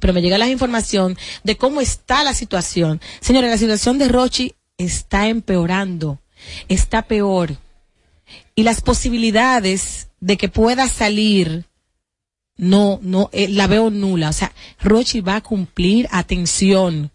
pero 0.00 0.12
me 0.12 0.22
llega 0.22 0.38
la 0.38 0.48
información 0.48 1.16
de 1.42 1.56
cómo 1.56 1.80
está 1.80 2.24
la 2.24 2.34
situación. 2.34 3.00
Señores, 3.20 3.50
la 3.50 3.58
situación 3.58 3.98
de 3.98 4.08
Rochi 4.08 4.54
está 4.78 5.28
empeorando, 5.28 6.20
está 6.68 7.02
peor. 7.02 7.56
Y 8.54 8.62
las 8.62 8.80
posibilidades 8.80 10.08
de 10.20 10.36
que 10.36 10.48
pueda 10.48 10.88
salir, 10.88 11.66
no, 12.56 13.00
no, 13.02 13.30
eh, 13.32 13.48
la 13.48 13.66
veo 13.66 13.90
nula. 13.90 14.30
O 14.30 14.32
sea, 14.32 14.52
Rochi 14.80 15.20
va 15.20 15.36
a 15.36 15.40
cumplir, 15.42 16.08
atención. 16.10 17.10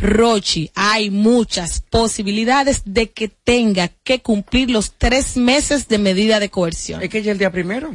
Rochi, 0.00 0.70
hay 0.74 1.10
muchas 1.10 1.82
posibilidades 1.90 2.82
de 2.84 3.10
que 3.10 3.28
tenga 3.28 3.88
que 3.88 4.20
cumplir 4.20 4.70
los 4.70 4.94
tres 4.96 5.36
meses 5.36 5.88
de 5.88 5.98
medida 5.98 6.40
de 6.40 6.50
coerción. 6.50 7.02
Es 7.02 7.10
que 7.10 7.22
ya 7.22 7.32
el 7.32 7.38
día 7.38 7.50
primero. 7.50 7.94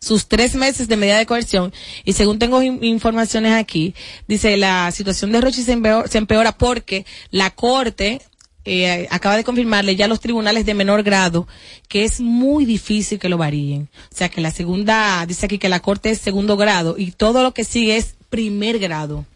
Sus 0.00 0.26
tres 0.28 0.54
meses 0.54 0.88
de 0.88 0.96
medida 0.96 1.18
de 1.18 1.26
coerción 1.26 1.72
y 2.04 2.14
según 2.14 2.38
tengo 2.38 2.62
in- 2.62 2.82
informaciones 2.82 3.52
aquí, 3.52 3.94
dice 4.26 4.56
la 4.56 4.90
situación 4.92 5.30
de 5.32 5.40
Rochi 5.40 5.62
se 5.62 5.72
empeora, 5.72 6.08
se 6.08 6.18
empeora 6.18 6.52
porque 6.52 7.04
la 7.30 7.50
corte 7.50 8.22
eh, 8.64 9.06
acaba 9.10 9.36
de 9.36 9.44
confirmarle 9.44 9.96
ya 9.96 10.06
a 10.06 10.08
los 10.08 10.20
tribunales 10.20 10.64
de 10.66 10.74
menor 10.74 11.02
grado 11.02 11.46
que 11.88 12.04
es 12.04 12.20
muy 12.20 12.64
difícil 12.64 13.18
que 13.18 13.28
lo 13.28 13.36
varíen. 13.38 13.88
O 14.12 14.16
sea 14.16 14.28
que 14.28 14.40
la 14.40 14.50
segunda, 14.50 15.24
dice 15.26 15.46
aquí 15.46 15.58
que 15.58 15.68
la 15.68 15.80
corte 15.80 16.10
es 16.10 16.18
segundo 16.18 16.56
grado 16.56 16.96
y 16.98 17.10
todo 17.12 17.42
lo 17.42 17.52
que 17.52 17.64
sigue 17.64 17.96
es 17.96 18.14
primer 18.30 18.78
grado. 18.78 19.26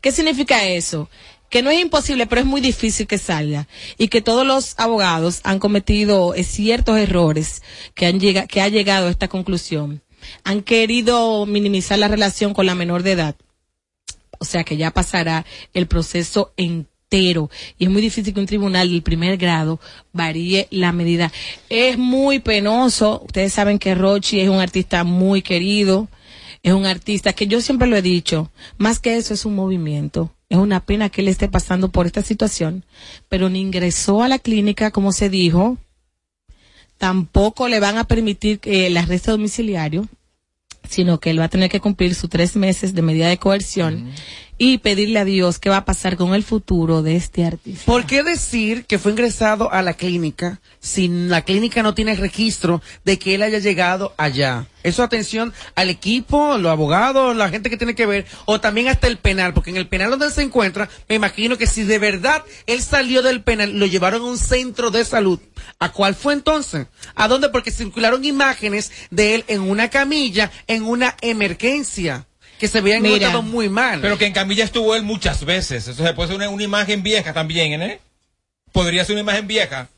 ¿Qué 0.00 0.12
significa 0.12 0.64
eso? 0.64 1.08
Que 1.48 1.62
no 1.62 1.70
es 1.70 1.80
imposible, 1.80 2.26
pero 2.26 2.40
es 2.40 2.46
muy 2.46 2.60
difícil 2.60 3.06
que 3.06 3.18
salga 3.18 3.68
y 3.98 4.08
que 4.08 4.20
todos 4.20 4.46
los 4.46 4.74
abogados 4.78 5.40
han 5.44 5.58
cometido 5.58 6.34
ciertos 6.42 6.98
errores 6.98 7.62
que 7.94 8.06
han 8.06 8.20
llegado, 8.20 8.48
que 8.48 8.60
ha 8.60 8.68
llegado 8.68 9.08
a 9.08 9.10
esta 9.10 9.28
conclusión. 9.28 10.02
Han 10.44 10.62
querido 10.62 11.46
minimizar 11.46 11.98
la 11.98 12.08
relación 12.08 12.52
con 12.52 12.66
la 12.66 12.74
menor 12.74 13.02
de 13.02 13.12
edad. 13.12 13.36
O 14.38 14.44
sea 14.44 14.64
que 14.64 14.76
ya 14.76 14.90
pasará 14.90 15.46
el 15.72 15.86
proceso 15.86 16.52
entero 16.56 16.86
y 17.78 17.84
es 17.84 17.90
muy 17.90 18.02
difícil 18.02 18.34
que 18.34 18.40
un 18.40 18.46
tribunal 18.46 18.90
del 18.90 19.02
primer 19.02 19.36
grado 19.36 19.80
varíe 20.12 20.66
la 20.70 20.92
medida. 20.92 21.32
Es 21.68 21.96
muy 21.98 22.40
penoso. 22.40 23.22
Ustedes 23.24 23.52
saben 23.52 23.78
que 23.78 23.94
Rochi 23.94 24.40
es 24.40 24.48
un 24.48 24.58
artista 24.58 25.04
muy 25.04 25.42
querido. 25.42 26.08
Es 26.62 26.72
un 26.72 26.84
artista 26.84 27.32
que 27.32 27.46
yo 27.46 27.60
siempre 27.60 27.86
lo 27.86 27.96
he 27.96 28.02
dicho, 28.02 28.50
más 28.76 28.98
que 28.98 29.16
eso 29.16 29.34
es 29.34 29.44
un 29.44 29.54
movimiento. 29.54 30.35
Es 30.48 30.58
una 30.58 30.80
pena 30.80 31.08
que 31.08 31.22
él 31.22 31.28
esté 31.28 31.48
pasando 31.48 31.90
por 31.90 32.06
esta 32.06 32.22
situación, 32.22 32.84
pero 33.28 33.48
ni 33.48 33.60
ingresó 33.60 34.22
a 34.22 34.28
la 34.28 34.38
clínica 34.38 34.90
como 34.90 35.12
se 35.12 35.28
dijo, 35.28 35.76
tampoco 36.98 37.68
le 37.68 37.80
van 37.80 37.98
a 37.98 38.04
permitir 38.04 38.60
que 38.60 38.86
el 38.86 38.96
arresto 38.96 39.32
domiciliario, 39.32 40.06
sino 40.88 41.18
que 41.18 41.30
él 41.30 41.40
va 41.40 41.44
a 41.44 41.50
tener 41.50 41.68
que 41.68 41.80
cumplir 41.80 42.14
sus 42.14 42.30
tres 42.30 42.54
meses 42.54 42.94
de 42.94 43.02
medida 43.02 43.28
de 43.28 43.38
coerción 43.38 44.10
y 44.58 44.78
pedirle 44.78 45.18
a 45.18 45.24
Dios 45.24 45.58
qué 45.58 45.68
va 45.68 45.78
a 45.78 45.84
pasar 45.84 46.16
con 46.16 46.34
el 46.34 46.42
futuro 46.42 47.02
de 47.02 47.16
este 47.16 47.44
artista. 47.44 47.84
¿Por 47.84 48.06
qué 48.06 48.22
decir 48.22 48.86
que 48.86 48.98
fue 48.98 49.12
ingresado 49.12 49.72
a 49.72 49.82
la 49.82 49.94
clínica 49.94 50.60
si 50.80 51.08
la 51.08 51.42
clínica 51.42 51.82
no 51.82 51.94
tiene 51.94 52.14
registro 52.14 52.82
de 53.04 53.18
que 53.18 53.34
él 53.34 53.42
haya 53.42 53.58
llegado 53.58 54.14
allá? 54.16 54.66
Eso 54.82 55.02
atención 55.02 55.52
al 55.74 55.90
equipo, 55.90 56.58
los 56.58 56.70
abogados, 56.70 57.36
la 57.36 57.48
gente 57.48 57.70
que 57.70 57.76
tiene 57.76 57.96
que 57.96 58.06
ver, 58.06 58.24
o 58.44 58.60
también 58.60 58.88
hasta 58.88 59.08
el 59.08 59.18
penal, 59.18 59.52
porque 59.52 59.70
en 59.70 59.76
el 59.76 59.88
penal 59.88 60.10
donde 60.10 60.26
él 60.26 60.32
se 60.32 60.42
encuentra, 60.42 60.88
me 61.08 61.16
imagino 61.16 61.58
que 61.58 61.66
si 61.66 61.82
de 61.82 61.98
verdad 61.98 62.44
él 62.66 62.80
salió 62.80 63.20
del 63.22 63.42
penal, 63.42 63.78
lo 63.78 63.86
llevaron 63.86 64.22
a 64.22 64.26
un 64.26 64.38
centro 64.38 64.90
de 64.92 65.04
salud. 65.04 65.40
¿A 65.80 65.90
cuál 65.90 66.14
fue 66.14 66.34
entonces? 66.34 66.86
¿A 67.16 67.26
dónde? 67.26 67.48
Porque 67.48 67.72
circularon 67.72 68.24
imágenes 68.24 68.92
de 69.10 69.34
él 69.34 69.44
en 69.48 69.62
una 69.62 69.90
camilla, 69.90 70.52
en 70.68 70.84
una 70.84 71.16
emergencia 71.20 72.26
que 72.58 72.68
se 72.68 72.80
veían 72.80 73.02
Mira. 73.02 73.16
encontrado 73.16 73.42
muy 73.42 73.68
mal. 73.68 74.00
Pero 74.00 74.18
que 74.18 74.26
en 74.26 74.32
camilla 74.32 74.64
estuvo 74.64 74.94
él 74.94 75.02
muchas 75.02 75.44
veces. 75.44 75.88
Eso 75.88 76.04
se 76.04 76.12
puede 76.14 76.28
ser 76.28 76.36
una, 76.36 76.48
una 76.48 76.62
imagen 76.62 77.02
vieja 77.02 77.32
también, 77.32 77.80
¿eh? 77.82 78.00
Podría 78.72 79.04
ser 79.04 79.14
una 79.14 79.22
imagen 79.22 79.46
vieja. 79.46 79.88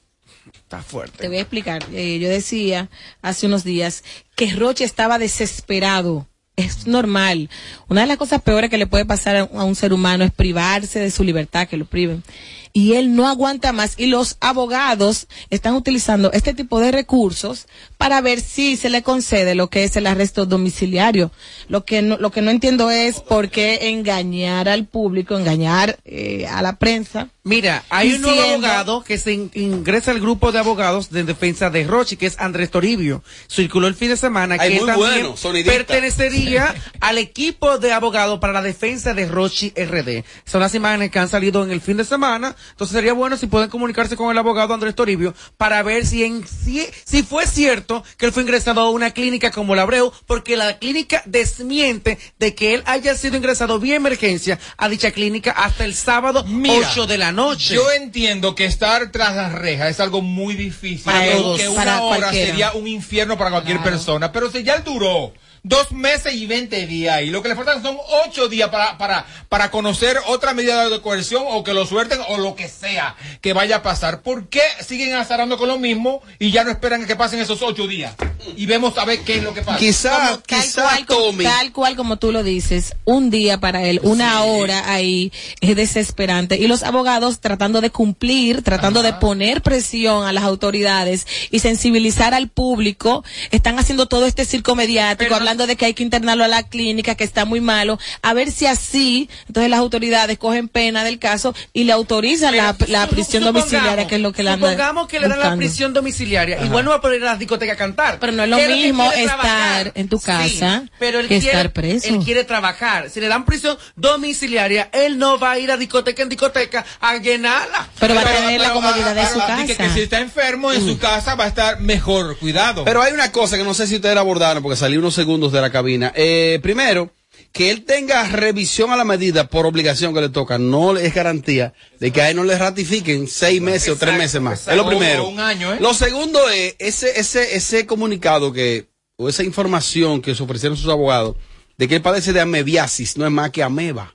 Está 0.54 0.82
fuerte. 0.82 1.18
Te 1.18 1.28
voy 1.28 1.38
a 1.38 1.40
explicar. 1.40 1.84
Eh, 1.92 2.18
yo 2.18 2.28
decía 2.28 2.88
hace 3.22 3.46
unos 3.46 3.64
días 3.64 4.04
que 4.34 4.52
Roche 4.54 4.84
estaba 4.84 5.18
desesperado. 5.18 6.26
Es 6.56 6.86
normal. 6.88 7.48
Una 7.88 8.00
de 8.00 8.06
las 8.09 8.16
cosas 8.16 8.42
peores 8.42 8.68
que 8.68 8.78
le 8.78 8.86
puede 8.88 9.04
pasar 9.04 9.36
a 9.36 9.40
a 9.42 9.64
un 9.64 9.76
ser 9.76 9.92
humano 9.92 10.24
es 10.24 10.32
privarse 10.32 10.98
de 10.98 11.11
su 11.12 11.22
libertad, 11.22 11.68
que 11.68 11.76
lo 11.76 11.84
priven. 11.84 12.24
Y 12.72 12.94
él 12.94 13.14
no 13.14 13.26
aguanta 13.28 13.72
más. 13.72 13.94
Y 13.96 14.06
los 14.06 14.36
abogados 14.40 15.26
están 15.50 15.74
utilizando 15.74 16.30
este 16.32 16.54
tipo 16.54 16.80
de 16.80 16.92
recursos 16.92 17.66
para 17.96 18.20
ver 18.20 18.40
si 18.40 18.76
se 18.76 18.90
le 18.90 19.02
concede 19.02 19.54
lo 19.54 19.68
que 19.68 19.84
es 19.84 19.96
el 19.96 20.06
arresto 20.06 20.46
domiciliario. 20.46 21.30
Lo 21.68 21.84
que 21.84 22.02
no, 22.02 22.16
lo 22.18 22.30
que 22.30 22.42
no 22.42 22.50
entiendo 22.50 22.90
es 22.90 23.20
por 23.20 23.50
qué 23.50 23.88
engañar 23.90 24.68
al 24.68 24.86
público, 24.86 25.36
engañar 25.36 25.98
eh, 26.04 26.46
a 26.46 26.62
la 26.62 26.76
prensa. 26.78 27.28
Mira, 27.44 27.82
hay 27.88 28.12
un 28.12 28.22
nuevo 28.22 28.42
abogado 28.42 29.02
que 29.04 29.16
se 29.16 29.32
in- 29.32 29.50
ingresa 29.54 30.10
al 30.10 30.20
grupo 30.20 30.52
de 30.52 30.58
abogados 30.58 31.10
de 31.10 31.24
defensa 31.24 31.70
de 31.70 31.84
Rochi, 31.84 32.16
que 32.18 32.26
es 32.26 32.38
Andrés 32.38 32.70
Toribio. 32.70 33.24
Circuló 33.50 33.86
el 33.86 33.94
fin 33.94 34.10
de 34.10 34.18
semana 34.18 34.56
Ay, 34.58 34.72
que 34.74 34.76
muy 34.80 34.86
también 34.86 35.10
bueno, 35.32 35.34
pertenecería 35.64 36.74
al 37.00 37.18
equipo 37.18 37.78
de 37.78 37.92
abogados 37.92 38.38
para 38.38 38.52
la 38.52 38.62
defensa 38.62 39.14
de 39.14 39.26
Rochi 39.26 39.70
RD. 39.76 40.24
Son 40.44 40.60
las 40.60 40.74
imágenes 40.74 41.10
que 41.10 41.18
han 41.18 41.28
salido 41.28 41.64
en 41.64 41.70
el 41.70 41.80
fin 41.80 41.96
de 41.96 42.04
semana. 42.04 42.54
Entonces 42.70 42.94
sería 42.94 43.12
bueno 43.12 43.36
si 43.36 43.46
pueden 43.46 43.70
comunicarse 43.70 44.16
con 44.16 44.30
el 44.30 44.38
abogado 44.38 44.74
Andrés 44.74 44.94
Toribio 44.94 45.34
para 45.56 45.82
ver 45.82 46.06
si 46.06 46.24
en 46.24 46.46
si, 46.46 46.86
si 47.04 47.22
fue 47.22 47.46
cierto 47.46 48.04
que 48.16 48.26
él 48.26 48.32
fue 48.32 48.42
ingresado 48.42 48.80
a 48.80 48.90
una 48.90 49.11
clínica 49.11 49.50
como 49.50 49.74
la 49.74 49.82
Abreu, 49.82 50.12
porque 50.26 50.56
la 50.56 50.78
clínica 50.78 51.22
desmiente 51.26 52.18
de 52.38 52.54
que 52.54 52.74
él 52.74 52.82
haya 52.86 53.14
sido 53.14 53.36
ingresado 53.36 53.78
vía 53.78 53.96
emergencia 53.96 54.59
a 54.76 54.88
dicha 54.88 55.11
clínica 55.11 55.52
hasta 55.52 55.84
el 55.84 55.94
sábado 55.94 56.44
Mira, 56.44 56.88
8 56.90 57.06
de 57.06 57.18
la 57.18 57.32
noche. 57.32 57.74
Yo 57.74 57.90
entiendo 57.92 58.54
que 58.54 58.64
estar 58.64 59.11
tras 59.12 59.36
las 59.36 59.52
rejas 59.52 59.90
es 59.90 60.00
algo 60.00 60.22
muy 60.22 60.54
difícil. 60.54 61.04
Para 61.04 61.24
que, 61.24 61.32
todos, 61.32 61.61
que 61.61 61.68
una 61.68 61.76
para 61.76 62.02
hora 62.02 62.18
cualquiera. 62.18 62.46
sería 62.46 62.72
un 62.72 62.86
infierno 62.86 63.38
para 63.38 63.50
cualquier 63.50 63.82
persona. 63.82 64.32
Pero 64.32 64.50
si 64.50 64.62
ya 64.62 64.74
él 64.74 64.84
duró 64.84 65.32
dos 65.62 65.92
meses 65.92 66.34
y 66.34 66.46
20 66.46 66.86
días 66.86 67.22
y 67.22 67.26
lo 67.26 67.42
que 67.42 67.48
le 67.48 67.56
faltan 67.56 67.82
son 67.82 67.96
ocho 68.26 68.48
días 68.48 68.70
para, 68.70 68.96
para, 68.96 69.26
para 69.48 69.70
conocer 69.70 70.16
otra 70.26 70.54
medida 70.54 70.88
de 70.88 71.00
coerción 71.00 71.44
o 71.46 71.64
que 71.64 71.74
lo 71.74 71.84
suelten 71.86 72.20
o 72.28 72.38
lo 72.38 72.47
que 72.55 72.68
sea 72.68 73.16
que 73.40 73.53
vaya 73.53 73.76
a 73.76 73.82
pasar. 73.82 74.22
¿Por 74.22 74.49
qué 74.49 74.62
siguen 74.86 75.14
azarando 75.14 75.59
con 75.59 75.68
lo 75.68 75.78
mismo 75.78 76.22
y 76.38 76.51
ya 76.51 76.64
no 76.64 76.70
esperan 76.70 77.03
a 77.05 77.07
que 77.07 77.16
pasen 77.16 77.40
esos 77.40 77.62
ocho 77.62 77.86
días? 77.86 78.14
Y 78.57 78.66
vemos 78.66 78.96
a 78.99 79.05
ver 79.05 79.20
qué 79.20 79.36
es 79.36 79.42
lo 79.42 79.53
que 79.55 79.62
pasa. 79.62 79.78
Quizá, 79.78 80.11
tal 80.16 80.42
quizá 80.42 80.82
cual, 80.82 81.07
como- 81.07 81.18
Tommy. 81.26 81.44
tal 81.44 81.72
cual 81.72 81.96
como 81.96 82.16
tú 82.16 82.32
lo 82.32 82.42
dices, 82.42 82.94
un 83.05 83.30
día 83.30 83.59
para 83.59 83.82
él, 83.84 84.01
una 84.03 84.42
hora 84.44 84.92
ahí 84.92 85.32
es 85.61 85.76
desesperante. 85.76 86.57
Y 86.57 86.66
los 86.68 86.82
abogados 86.82 87.40
tratando 87.40 87.80
de 87.80 87.90
cumplir, 87.90 88.62
tratando 88.62 89.03
de 89.03 89.12
poner 89.14 89.62
presión 89.62 90.24
a 90.26 90.32
las 90.32 90.44
autoridades 90.44 91.26
y 91.51 91.59
sensibilizar 91.59 92.34
al 92.34 92.49
público, 92.49 93.24
están 93.51 93.78
haciendo 93.78 94.07
todo 94.07 94.26
este 94.26 94.44
circo 94.44 94.74
mediático, 94.74 95.34
hablando 95.34 95.66
de 95.66 95.76
que 95.76 95.86
hay 95.86 95.94
que 95.94 96.03
internarlo 96.03 96.44
a 96.44 96.49
la 96.49 96.62
clínica, 96.62 97.14
que 97.14 97.24
está 97.24 97.44
muy 97.44 97.61
malo, 97.61 97.99
a 98.22 98.32
ver 98.34 98.51
si 98.53 98.66
así, 98.66 99.28
entonces 99.46 99.70
las 99.70 99.80
autoridades 99.80 100.38
cogen 100.38 100.68
pena 100.68 101.05
del 101.05 101.18
caso 101.18 101.55
y 101.72 101.84
le 101.84 101.92
autorizan 101.92 102.38
la, 102.41 102.76
la 102.89 103.07
prisión 103.07 103.45
domiciliaria, 103.45 104.07
que 104.07 104.16
es 104.16 104.20
lo 104.20 104.32
que 104.32 104.43
le 104.43 104.51
anda 104.51 104.66
Supongamos 104.68 105.09
que 105.09 105.20
le 105.20 105.28
dan 105.28 105.39
la 105.41 105.57
prisión 105.57 105.93
domiciliaria. 105.93 106.64
Igual 106.64 106.84
no 106.84 106.91
va 106.91 106.97
a 106.97 107.01
poder 107.01 107.20
ir 107.20 107.26
a 107.26 107.32
la 107.32 107.36
discoteca 107.39 107.72
a 107.72 107.76
cantar. 107.76 108.18
Pero 108.18 108.32
no 108.32 108.43
es 108.45 108.49
lo 108.51 108.57
¿Qué 108.57 108.66
que 108.66 108.74
mismo 108.74 109.07
quiere 109.09 109.24
estar 109.24 109.41
trabajar? 109.41 109.93
en 109.95 110.09
tu 110.09 110.18
Sí, 110.18 110.24
casa 110.26 110.82
pero 110.99 111.20
él 111.20 111.28
que 111.28 111.39
quiere, 111.41 111.57
estar 111.57 111.72
preso. 111.72 112.09
Él 112.09 112.18
quiere 112.24 112.45
trabajar. 112.45 113.11
Si 113.11 113.20
le 113.20 113.28
dan 113.28 113.45
prisión 113.45 113.76
domiciliaria, 113.97 114.89
él 114.93 115.18
no 115.18 115.39
va 115.39 115.53
a 115.53 115.59
ir 115.59 115.70
a 115.70 115.76
discoteca 115.76 116.22
en 116.22 116.28
discoteca 116.28 116.84
a 117.01 117.16
llenarla. 117.16 117.89
Pero 117.99 118.14
va 118.14 118.22
a 118.22 118.24
tener 118.24 118.61
la 118.61 118.72
comodidad 118.72 119.14
de 119.14 119.26
su 119.26 119.34
que- 119.34 119.47
casa. 119.47 119.66
que 119.84 119.91
si 119.91 120.01
está 120.01 120.20
enfermo 120.20 120.72
en 120.72 120.84
su 120.86 120.99
casa 120.99 121.34
va 121.34 121.45
a 121.45 121.49
estar 121.49 121.80
mejor 121.80 122.36
cuidado. 122.39 122.84
Pero 122.84 123.03
hay 123.03 123.12
una 123.12 123.32
cosa 123.32 123.57
que 123.57 123.64
no 123.64 123.74
sé 123.74 123.86
si 123.86 123.97
ustedes 123.97 124.14
la 124.14 124.20
abordaron 124.22 124.62
porque 124.62 124.76
salí 124.76 124.97
unos 124.97 125.14
segundos 125.14 125.53
de 125.53 125.61
la 125.61 125.70
cabina. 125.70 126.12
Eh, 126.14 126.59
primero, 126.62 127.11
que 127.59 127.72
él 127.72 127.84
tenga 127.84 128.22
revisión 128.22 128.92
a 128.92 128.96
la 128.96 129.04
medida 129.04 129.48
por 129.48 129.66
obligación 129.66 130.14
que 130.14 130.20
le 130.20 130.28
toca, 130.28 130.59
no 130.59 130.96
es 130.96 131.12
garantía 131.12 131.74
de 131.98 132.12
que 132.12 132.22
a 132.22 132.30
él 132.30 132.36
no 132.36 132.44
le 132.44 132.56
ratifiquen 132.56 133.26
seis 133.26 133.61
meses 133.61 133.88
o 133.88 133.96
tres 133.96 134.16
meses 134.16 134.40
más. 134.40 134.68
Es 134.68 134.76
lo 134.76 134.86
primero. 134.86 135.24
o 135.24 135.28
un 135.28 135.40
año, 135.40 135.74
¿eh? 135.74 135.78
Lo 135.80 135.92
segundo 135.92 136.38
es 136.50 136.76
ese, 136.78 137.18
ese, 137.18 137.56
ese 137.56 137.84
comunicado 137.84 138.52
que, 138.52 138.90
o 139.16 139.28
esa 139.28 139.42
información 139.42 140.22
que 140.22 140.36
se 140.36 140.42
ofrecieron 140.44 140.78
sus 140.78 140.88
abogados 140.88 141.34
de 141.76 141.88
que 141.88 141.96
él 141.96 142.00
padece 142.00 142.32
de 142.32 142.40
amebiasis, 142.40 143.16
no 143.16 143.26
es 143.26 143.32
más 143.32 143.50
que 143.50 143.64
ameba. 143.64 144.14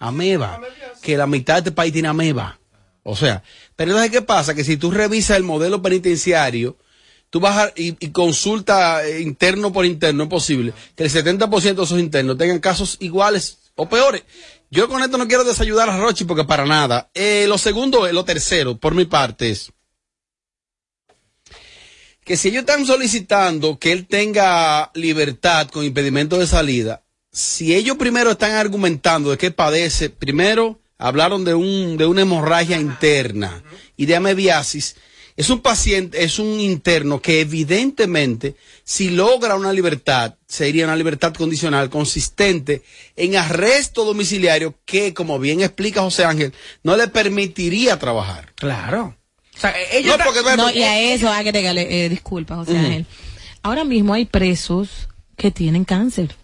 Ameba. 0.00 0.60
Que 1.02 1.16
la 1.16 1.28
mitad 1.28 1.54
de 1.54 1.60
este 1.60 1.70
país 1.70 1.92
tiene 1.92 2.08
ameba. 2.08 2.58
O 3.04 3.14
sea, 3.14 3.44
pero 3.76 3.92
entonces, 3.92 4.10
¿qué 4.10 4.22
pasa? 4.22 4.56
Que 4.56 4.64
si 4.64 4.76
tú 4.76 4.90
revisas 4.90 5.36
el 5.36 5.44
modelo 5.44 5.82
penitenciario, 5.82 6.76
tú 7.32 7.40
vas 7.40 7.56
a- 7.56 7.72
y, 7.74 7.94
consulta 8.10 9.06
eh, 9.06 9.22
interno 9.22 9.72
por 9.72 9.86
interno, 9.86 10.24
es 10.24 10.28
posible 10.28 10.74
que 10.94 11.02
el 11.02 11.10
70% 11.10 11.80
de 11.80 11.84
esos 11.84 11.98
internos 11.98 12.36
tengan 12.36 12.58
casos 12.60 12.98
iguales 13.00 13.72
o 13.74 13.88
peores. 13.88 14.22
Yo 14.70 14.86
con 14.86 15.02
esto 15.02 15.16
no 15.16 15.26
quiero 15.26 15.42
desayudar 15.42 15.88
a 15.88 15.96
Rochi 15.96 16.24
porque 16.26 16.44
para 16.44 16.66
nada. 16.66 17.10
Eh, 17.14 17.46
lo 17.48 17.56
segundo, 17.56 18.06
lo 18.12 18.24
tercero, 18.26 18.76
por 18.76 18.94
mi 18.94 19.06
parte, 19.06 19.48
es 19.48 19.72
que 22.22 22.36
si 22.36 22.48
ellos 22.48 22.60
están 22.60 22.84
solicitando 22.84 23.78
que 23.78 23.92
él 23.92 24.06
tenga 24.06 24.90
libertad 24.92 25.68
con 25.68 25.86
impedimento 25.86 26.38
de 26.38 26.46
salida, 26.46 27.02
si 27.32 27.74
ellos 27.74 27.96
primero 27.96 28.32
están 28.32 28.52
argumentando 28.56 29.30
de 29.30 29.38
que 29.38 29.50
padece, 29.52 30.10
primero 30.10 30.80
hablaron 30.98 31.44
de 31.46 31.54
un 31.54 31.96
de 31.96 32.04
una 32.04 32.20
hemorragia 32.22 32.78
interna 32.78 33.64
y 33.96 34.04
de 34.04 34.16
amebiasis, 34.16 34.96
es 35.36 35.50
un 35.50 35.60
paciente, 35.60 36.24
es 36.24 36.38
un 36.38 36.60
interno 36.60 37.20
que 37.20 37.40
evidentemente 37.40 38.54
si 38.84 39.10
logra 39.10 39.54
una 39.56 39.72
libertad, 39.72 40.34
sería 40.46 40.84
una 40.84 40.96
libertad 40.96 41.32
condicional 41.34 41.88
consistente 41.90 42.82
en 43.16 43.36
arresto 43.36 44.04
domiciliario 44.04 44.74
que, 44.84 45.14
como 45.14 45.38
bien 45.38 45.60
explica 45.62 46.02
José 46.02 46.24
Ángel, 46.24 46.52
no 46.82 46.96
le 46.96 47.08
permitiría 47.08 47.98
trabajar. 47.98 48.52
Claro. 48.56 49.16
O 49.56 49.58
sea, 49.60 49.74
ella 49.92 50.16
No, 50.16 50.24
porque- 50.24 50.56
No, 50.56 50.70
y 50.70 50.82
a 50.82 51.00
eso 51.14 51.28
agregale, 51.28 52.04
eh, 52.04 52.08
disculpa, 52.08 52.56
José. 52.56 52.76
Ángel. 52.76 53.06
Ahora 53.62 53.84
mismo 53.84 54.14
hay 54.14 54.24
presos 54.24 55.08
que 55.36 55.50
tienen 55.50 55.84
cáncer. 55.84 56.34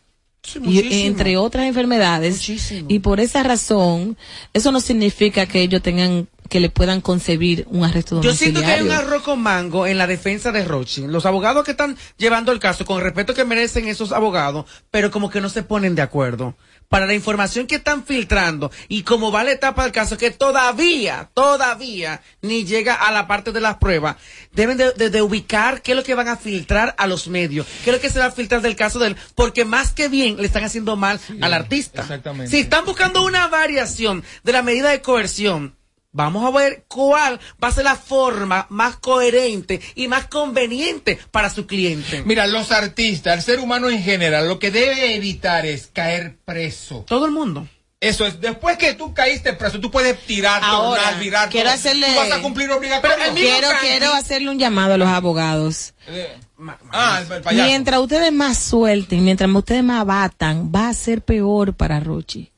y 0.54 0.58
muchísimo. 0.60 0.92
entre 1.08 1.36
otras 1.36 1.66
enfermedades. 1.66 2.48
Y 2.88 3.00
por 3.00 3.20
esa 3.20 3.42
razón, 3.42 4.16
eso 4.54 4.72
no 4.72 4.80
significa 4.80 5.44
que 5.44 5.60
ellos 5.60 5.82
tengan, 5.82 6.26
que 6.48 6.60
le 6.60 6.70
puedan 6.70 7.00
concebir 7.00 7.66
un 7.70 7.84
arresto 7.84 8.20
Yo 8.20 8.32
siento 8.34 8.60
que 8.60 8.66
hay 8.66 8.78
domiciliario. 8.78 9.02
un 9.02 9.08
arroz 9.12 9.22
con 9.22 9.40
mango 9.40 9.86
en 9.86 9.98
la 9.98 10.06
defensa 10.06 10.50
de 10.52 10.64
Rochi. 10.64 11.06
Los 11.06 11.26
abogados 11.26 11.64
que 11.64 11.72
están 11.72 11.96
llevando 12.16 12.52
el 12.52 12.58
caso, 12.60 12.84
con 12.84 12.98
el 12.98 13.04
respeto 13.04 13.34
que 13.34 13.44
merecen 13.44 13.86
esos 13.88 14.12
abogados, 14.12 14.64
pero 14.90 15.10
como 15.10 15.30
que 15.30 15.40
no 15.40 15.48
se 15.48 15.62
ponen 15.62 15.94
de 15.94 16.02
acuerdo. 16.02 16.54
para 16.90 17.04
la 17.04 17.12
información 17.12 17.66
que 17.66 17.74
están 17.74 18.02
filtrando 18.06 18.70
y 18.88 19.02
como 19.02 19.30
va 19.30 19.44
la 19.44 19.52
etapa 19.52 19.82
del 19.82 19.92
caso 19.92 20.16
que 20.16 20.30
todavía, 20.30 21.28
todavía 21.34 22.22
ni 22.40 22.64
llega 22.64 22.94
a 22.94 23.12
la 23.12 23.26
parte 23.26 23.52
de 23.52 23.60
las 23.60 23.76
pruebas, 23.76 24.16
deben 24.52 24.78
de, 24.78 24.92
de- 24.92 25.10
de 25.10 25.20
ubicar 25.20 25.82
qué 25.82 25.92
es 25.92 25.96
lo 25.96 26.02
que 26.02 26.14
van 26.14 26.28
a 26.28 26.36
filtrar 26.38 26.94
a 26.96 27.06
los 27.06 27.28
medios, 27.28 27.66
qué 27.84 27.90
es 27.90 27.96
lo 27.96 28.00
que 28.00 28.08
se 28.08 28.18
va 28.18 28.24
a 28.26 28.30
filtrar 28.30 28.62
del 28.62 28.74
caso 28.74 28.98
de 28.98 29.08
él, 29.08 29.16
porque 29.34 29.66
más 29.66 29.92
que 29.92 30.08
bien 30.08 30.38
le 30.38 30.46
están 30.46 30.64
haciendo 30.64 30.96
mal 30.96 31.20
al 31.42 31.52
artista. 31.52 32.00
exactamente. 32.02 32.50
Si 32.50 32.60
están 32.60 32.86
buscando 32.86 33.22
una 33.22 33.48
variación 33.48 34.24
de 34.42 34.52
la 34.52 34.62
medida 34.62 34.88
de 34.88 35.02
coerción, 35.02 35.74
Vamos 36.10 36.44
a 36.46 36.56
ver 36.56 36.84
cuál 36.88 37.38
va 37.62 37.68
a 37.68 37.72
ser 37.72 37.84
la 37.84 37.94
forma 37.96 38.66
más 38.70 38.96
coherente 38.96 39.80
y 39.94 40.08
más 40.08 40.26
conveniente 40.26 41.18
para 41.30 41.50
su 41.50 41.66
cliente. 41.66 42.22
Mira, 42.24 42.46
los 42.46 42.72
artistas, 42.72 43.36
el 43.36 43.42
ser 43.42 43.60
humano 43.60 43.90
en 43.90 44.02
general, 44.02 44.48
lo 44.48 44.58
que 44.58 44.70
debe 44.70 45.14
evitar 45.14 45.66
es 45.66 45.88
caer 45.92 46.38
preso. 46.44 47.04
Todo 47.06 47.26
el 47.26 47.32
mundo. 47.32 47.68
Eso 48.00 48.24
es, 48.26 48.40
después 48.40 48.78
que 48.78 48.94
tú 48.94 49.12
caíste 49.12 49.52
preso, 49.54 49.80
tú 49.80 49.90
puedes 49.90 50.18
tirar, 50.24 50.62
Ahora, 50.64 51.02
tornar, 51.02 51.20
virar. 51.20 51.48
quiero 51.50 51.68
todo. 51.68 51.74
hacerle- 51.78 52.06
Tú 52.06 52.16
vas 52.16 52.32
a 52.32 52.42
cumplir 52.42 52.70
obligatorio. 52.70 53.16
Quiero, 53.34 53.68
quiero 53.80 54.14
hacerle 54.14 54.50
un 54.50 54.58
llamado 54.58 54.94
a 54.94 54.98
los 54.98 55.08
abogados. 55.08 55.94
Ah, 56.92 57.20
el, 57.26 57.32
el 57.32 57.42
payaso. 57.42 57.66
Mientras 57.68 58.00
ustedes 58.00 58.32
más 58.32 58.58
suelten, 58.58 59.24
mientras 59.24 59.50
ustedes 59.50 59.82
más 59.82 60.06
batan, 60.06 60.70
va 60.74 60.88
a 60.88 60.94
ser 60.94 61.22
peor 61.22 61.74
para 61.74 61.98
Rochi. 62.00 62.50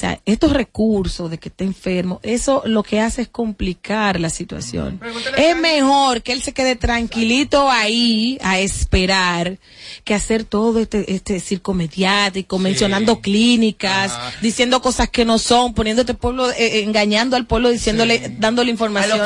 O 0.00 0.06
sea, 0.08 0.18
estos 0.24 0.54
recursos 0.54 1.30
de 1.30 1.36
que 1.36 1.50
está 1.50 1.62
enfermo, 1.62 2.20
eso 2.22 2.62
lo 2.64 2.82
que 2.82 3.00
hace 3.00 3.20
es 3.20 3.28
complicar 3.28 4.18
la 4.18 4.30
situación. 4.30 4.98
Es 5.36 5.54
mejor 5.58 6.22
que 6.22 6.32
él 6.32 6.40
se 6.40 6.54
quede 6.54 6.74
tranquilito 6.74 7.70
ahí 7.70 8.38
a 8.40 8.58
esperar 8.60 9.58
que 10.04 10.14
hacer 10.14 10.44
todo 10.44 10.78
este, 10.80 11.12
este 11.12 11.38
circo 11.38 11.74
mediático, 11.74 12.58
mencionando 12.58 13.20
clínicas, 13.20 14.18
diciendo 14.40 14.80
cosas 14.80 15.10
que 15.10 15.26
no 15.26 15.38
son, 15.38 15.74
poniendo 15.74 16.00
este 16.00 16.14
pueblo, 16.14 16.50
eh, 16.50 16.54
eh, 16.58 16.82
engañando 16.82 17.36
al 17.36 17.44
pueblo, 17.44 17.68
diciéndole, 17.68 18.36
dándole 18.38 18.70
información. 18.70 19.18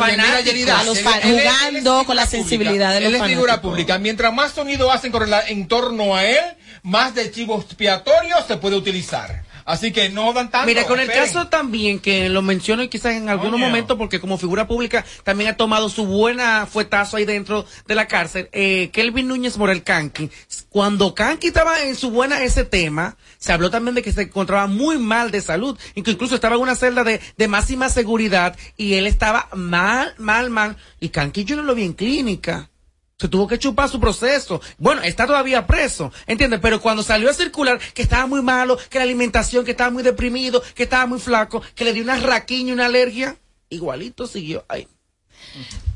A 0.81 0.83
los 0.83 0.99
él- 0.99 1.05
fa- 1.05 1.18
él 1.20 1.37
es- 1.39 1.43
jugando 1.53 2.05
con 2.05 2.16
la 2.16 2.27
sensibilidad 2.27 2.93
de 2.95 3.01
los 3.03 3.09
Él 3.11 3.14
es 3.14 3.22
figura 3.29 3.53
fanáticos. 3.53 3.70
pública. 3.70 3.99
Mientras 3.99 4.35
más 4.35 4.51
sonido 4.51 4.91
hacen 4.91 5.12
con 5.12 5.25
en 5.47 5.68
torno 5.68 6.16
a 6.16 6.25
él, 6.25 6.41
más 6.83 7.14
de 7.14 7.31
chivo 7.31 7.61
expiatorio 7.61 8.35
se 8.49 8.57
puede 8.57 8.75
utilizar. 8.75 9.45
Así 9.65 9.93
que 9.93 10.09
no 10.11 10.33
dan 10.33 10.51
tanto. 10.51 10.67
Mira, 10.67 10.85
con 10.85 10.99
el 10.99 11.09
esperen. 11.09 11.27
caso 11.27 11.49
también, 11.49 11.99
que 11.99 12.29
lo 12.29 12.43
menciono 12.43 12.83
y 12.83 12.89
quizás 12.89 13.15
en 13.15 13.29
algunos 13.29 13.59
momentos, 13.59 13.97
porque 13.97 14.21
como 14.21 14.39
figura 14.39 14.67
pública 14.67 15.05
también 15.23 15.51
ha 15.51 15.57
tomado 15.57 15.89
su 15.89 16.07
buena 16.07 16.67
fuetazo 16.67 17.17
ahí 17.17 17.25
dentro 17.25 17.65
de 17.87 17.95
la 17.95 18.07
cárcel, 18.07 18.49
eh, 18.53 18.91
Kelvin 18.93 19.29
Núñez 19.29 19.57
Morel 19.57 19.83
Canqui. 19.83 20.31
Cuando 20.69 21.15
Canqui 21.15 21.49
estaba 21.49 21.83
en 21.83 21.97
su 21.97 22.11
buena 22.11 22.43
ese 22.43 22.65
tema, 22.65 23.17
se 23.39 23.53
habló 23.53 23.71
también 23.71 23.95
de 23.95 24.03
que 24.03 24.12
se 24.12 24.23
encontraba 24.23 24.67
muy 24.67 24.99
mal 24.99 25.31
de 25.31 25.41
salud, 25.41 25.79
que 25.95 26.11
incluso 26.11 26.35
estaba 26.35 26.57
en 26.57 26.62
una 26.62 26.75
celda 26.75 27.05
de, 27.05 27.21
de 27.37 27.49
máxima 27.49 27.89
seguridad 27.89 28.57
y 28.77 28.95
él 28.95 29.07
estaba 29.07 29.49
mal, 29.55 30.15
mal, 30.19 30.51
mal. 30.51 30.77
Y 31.01 31.09
Canqui 31.09 31.45
yo 31.45 31.57
no 31.57 31.62
lo 31.62 31.75
vi 31.75 31.85
en 31.85 31.93
clínica. 31.95 32.71
Se 33.19 33.29
tuvo 33.29 33.47
que 33.47 33.59
chupar 33.59 33.89
su 33.89 34.01
proceso. 34.01 34.61
Bueno, 34.79 35.03
está 35.03 35.27
todavía 35.27 35.67
preso, 35.67 36.12
¿entiendes? 36.27 36.61
Pero 36.61 36.81
cuando 36.81 37.03
salió 37.03 37.31
a 37.31 37.35
circular 37.35 37.79
que 37.95 38.03
estaba 38.03 38.27
muy 38.27 38.43
malo, 38.43 38.77
que 38.91 38.99
la 38.99 39.05
alimentación, 39.05 39.65
que 39.65 39.71
estaba 39.71 39.91
muy 39.91 40.03
deprimido, 40.03 40.62
que 40.75 40.83
estaba 40.83 41.07
muy 41.07 41.21
flaco, 41.21 41.62
que 41.75 41.85
le 41.85 41.93
dio 41.93 42.03
una 42.03 42.19
raquiña, 42.19 42.75
una 42.75 42.87
alergia, 42.87 43.37
igualito 43.69 44.27
siguió 44.27 44.65
ahí. 44.69 44.89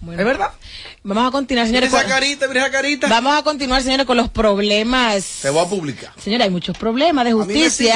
¿Es 0.01 0.24
verdad? 0.24 0.51
Vamos 1.03 1.28
a 1.28 1.30
continuar, 1.30 1.66
señores. 1.66 1.92
Esa 1.92 2.05
carita, 2.07 2.46
mira 2.49 2.61
esa 2.61 2.70
carita. 2.70 3.09
Vamos 3.09 3.36
a 3.36 3.42
continuar, 3.42 3.82
señores, 3.82 4.07
con 4.07 4.16
los 4.16 4.28
problemas. 4.28 5.24
Se 5.24 5.51
va 5.51 5.62
a 5.62 5.66
publicar. 5.68 6.12
Señora, 6.22 6.44
hay 6.44 6.51
muchos 6.51 6.76
problemas 6.76 7.24
de 7.24 7.32
justicia 7.32 7.94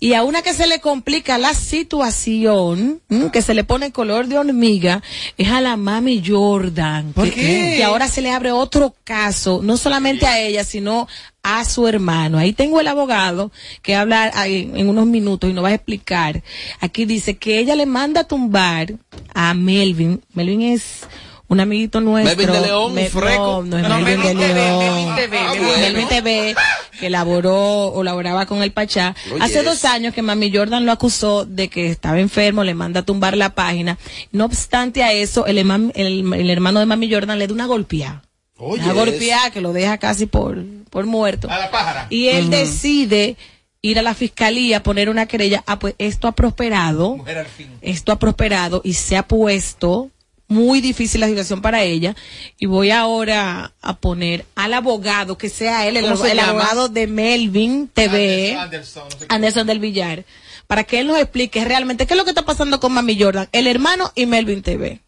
y 0.00 0.14
a 0.14 0.22
una 0.22 0.42
que 0.42 0.54
se 0.54 0.66
le 0.66 0.80
complica 0.80 1.38
la 1.38 1.54
situación, 1.54 3.00
que 3.32 3.42
se 3.42 3.54
le 3.54 3.64
pone 3.64 3.92
color 3.92 4.26
de 4.26 4.38
hormiga, 4.38 5.02
es 5.36 5.48
a 5.48 5.60
la 5.60 5.76
mami 5.76 6.22
Jordan. 6.26 7.12
¿Por 7.12 7.30
que, 7.30 7.34
qué? 7.34 7.74
que 7.76 7.84
ahora 7.84 8.08
se 8.08 8.22
le 8.22 8.30
abre 8.30 8.52
otro 8.52 8.94
caso, 9.04 9.60
no 9.62 9.76
solamente 9.76 10.26
a 10.26 10.40
ella, 10.40 10.64
sino 10.64 11.08
a 11.48 11.64
su 11.64 11.86
hermano. 11.86 12.38
Ahí 12.38 12.52
tengo 12.52 12.80
el 12.80 12.88
abogado 12.88 13.52
que 13.82 13.94
habla 13.94 14.32
en 14.46 14.88
unos 14.88 15.06
minutos 15.06 15.48
y 15.48 15.52
nos 15.52 15.62
va 15.64 15.68
a 15.68 15.74
explicar. 15.74 16.42
Aquí 16.80 17.04
dice 17.04 17.36
que 17.36 17.58
ella 17.60 17.76
le 17.76 17.86
manda 17.86 18.22
a 18.22 18.24
tumbar 18.24 18.94
a 19.32 19.54
Melvin. 19.54 20.20
Melvin 20.34 20.62
es 20.62 21.06
un 21.48 21.60
amiguito 21.60 22.00
nuestro. 22.00 22.36
Melvin 22.36 22.52
de 22.60 22.66
León, 22.66 22.98
un 22.98 23.06
freco. 23.06 23.62
No, 23.64 23.64
no 23.64 23.76
es 23.78 23.88
No, 23.88 24.00
Melvin, 24.00 24.18
Melvin 24.18 24.38
de 24.38 24.46
TV, 24.48 24.54
León. 24.54 24.78
Melvin 24.80 25.14
TV, 25.14 25.38
Ah, 25.38 25.52
Melvin 25.54 25.80
Melvin 25.82 26.08
TV, 26.08 26.54
que 26.98 27.10
laboró 27.10 27.92
o 27.92 28.02
laboraba 28.02 28.46
con 28.46 28.62
el 28.64 28.72
Pachá. 28.72 29.14
Hace 29.40 29.62
dos 29.62 29.84
años 29.84 30.12
que 30.14 30.22
Mami 30.22 30.52
Jordan 30.52 30.84
lo 30.84 30.90
acusó 30.90 31.44
de 31.44 31.68
que 31.68 31.90
estaba 31.90 32.18
enfermo, 32.18 32.64
le 32.64 32.74
manda 32.74 33.00
a 33.00 33.04
tumbar 33.04 33.36
la 33.36 33.54
página. 33.54 33.98
No 34.32 34.46
obstante 34.46 35.04
a 35.04 35.12
eso, 35.12 35.46
el- 35.46 35.58
el 35.94 36.50
hermano 36.50 36.80
de 36.80 36.86
Mami 36.86 37.08
Jordan 37.12 37.38
le 37.38 37.46
da 37.46 37.54
una 37.54 37.66
golpeada. 37.66 38.22
Oye, 38.58 38.82
una 38.84 38.92
golpeada 38.92 39.50
que 39.50 39.60
lo 39.60 39.72
deja 39.72 39.98
casi 39.98 40.26
por, 40.26 40.64
por 40.90 41.06
muerto. 41.06 41.50
A 41.50 41.58
la 41.58 41.70
pájara. 41.70 42.06
Y 42.10 42.28
él 42.28 42.50
decide 42.50 43.36
ir 43.82 43.98
a 43.98 44.02
la 44.02 44.14
fiscalía 44.14 44.78
a 44.78 44.82
poner 44.82 45.08
una 45.08 45.26
querella. 45.26 45.62
Ah, 45.66 45.78
pues 45.78 45.94
esto 45.98 46.28
ha 46.28 46.32
prosperado. 46.32 47.16
Mujer 47.16 47.38
al 47.38 47.46
fin. 47.46 47.70
Esto 47.82 48.12
ha 48.12 48.18
prosperado 48.18 48.80
y 48.82 48.94
se 48.94 49.16
ha 49.16 49.26
puesto 49.26 50.10
muy 50.48 50.80
difícil 50.80 51.20
la 51.20 51.28
situación 51.28 51.60
para 51.60 51.82
ella. 51.82 52.14
Y 52.58 52.66
voy 52.66 52.90
ahora 52.90 53.72
a 53.80 53.96
poner 53.96 54.46
al 54.54 54.74
abogado, 54.74 55.38
que 55.38 55.48
sea 55.48 55.86
él, 55.86 55.96
el, 55.96 56.06
abogado 56.06 56.88
de 56.88 57.06
Melvin 57.06 57.88
TV, 57.88 58.56
Anderson, 58.56 59.04
no 59.04 59.10
sé 59.10 59.26
qué. 59.26 59.26
Anderson 59.28 59.66
del 59.66 59.80
Villar, 59.80 60.24
para 60.66 60.84
que 60.84 61.00
él 61.00 61.06
nos 61.06 61.18
explique 61.18 61.64
realmente 61.64 62.06
qué 62.06 62.14
es 62.14 62.18
lo 62.18 62.24
que 62.24 62.30
está 62.30 62.44
pasando 62.44 62.80
con 62.80 62.92
Mami 62.92 63.20
Jordan, 63.20 63.48
el 63.52 63.66
hermano 63.66 64.12
y 64.14 64.26
Melvin 64.26 64.62
TV. 64.62 65.00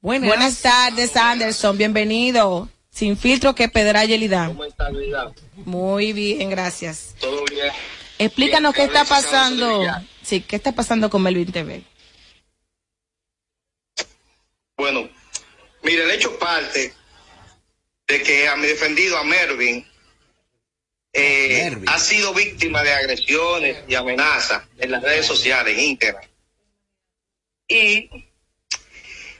Buenas. 0.00 0.28
Buenas 0.28 0.62
tardes, 0.62 1.14
Anderson. 1.16 1.76
Bienvenido. 1.76 2.68
Sin 2.90 3.16
filtro, 3.16 3.54
que 3.54 3.68
pedra 3.68 4.04
Yelida. 4.04 4.46
¿Cómo 4.46 4.64
está? 4.64 4.90
Muy 5.64 6.12
bien, 6.12 6.50
gracias. 6.50 7.14
¿Todo 7.20 7.44
bien? 7.44 7.70
Explícanos 8.18 8.74
qué 8.74 8.86
Bien, 8.86 8.96
está 8.96 9.02
acabamos 9.02 9.24
de 9.24 9.30
pasando. 9.30 10.06
Sí, 10.22 10.40
qué 10.40 10.56
está 10.56 10.72
pasando 10.72 11.10
con 11.10 11.22
Melvin 11.22 11.52
TV. 11.52 11.84
Bueno, 14.76 15.08
mire, 15.82 16.04
el 16.04 16.10
hecho 16.12 16.38
parte 16.38 16.94
de 18.08 18.22
que 18.22 18.48
a 18.48 18.56
mi 18.56 18.66
defendido, 18.66 19.18
a 19.18 19.24
Mervin, 19.24 19.86
eh, 21.12 21.76
ha 21.86 21.98
sido 21.98 22.32
víctima 22.32 22.82
de 22.82 22.92
agresiones 22.92 23.84
y 23.86 23.94
amenazas 23.94 24.64
en 24.78 24.92
las 24.92 25.02
redes 25.02 25.26
sociales, 25.26 25.78
Internet. 25.78 26.30
Y 27.68 28.29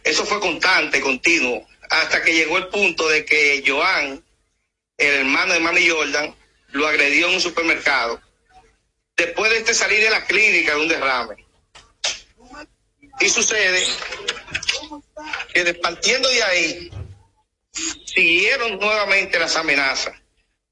eso 0.04 0.24
fue 0.24 0.40
constante, 0.40 1.00
continuo, 1.00 1.66
hasta 1.90 2.22
que 2.22 2.32
llegó 2.32 2.58
el 2.58 2.68
punto 2.68 3.08
de 3.08 3.24
que 3.24 3.62
Joan, 3.66 4.24
el 4.96 5.14
hermano 5.14 5.54
de 5.54 5.60
Mami 5.60 5.88
Jordan, 5.88 6.34
lo 6.68 6.86
agredió 6.86 7.28
en 7.28 7.34
un 7.34 7.40
supermercado. 7.40 8.20
Después 9.16 9.50
de 9.50 9.58
este 9.58 9.74
salir 9.74 10.00
de 10.00 10.10
la 10.10 10.24
clínica 10.24 10.74
de 10.74 10.80
un 10.80 10.88
derrame. 10.88 11.46
Y 13.20 13.28
sucede 13.28 13.84
que 15.52 15.74
partiendo 15.74 16.28
de 16.28 16.42
ahí, 16.42 16.90
siguieron 18.06 18.78
nuevamente 18.78 19.38
las 19.38 19.56
amenazas 19.56 20.14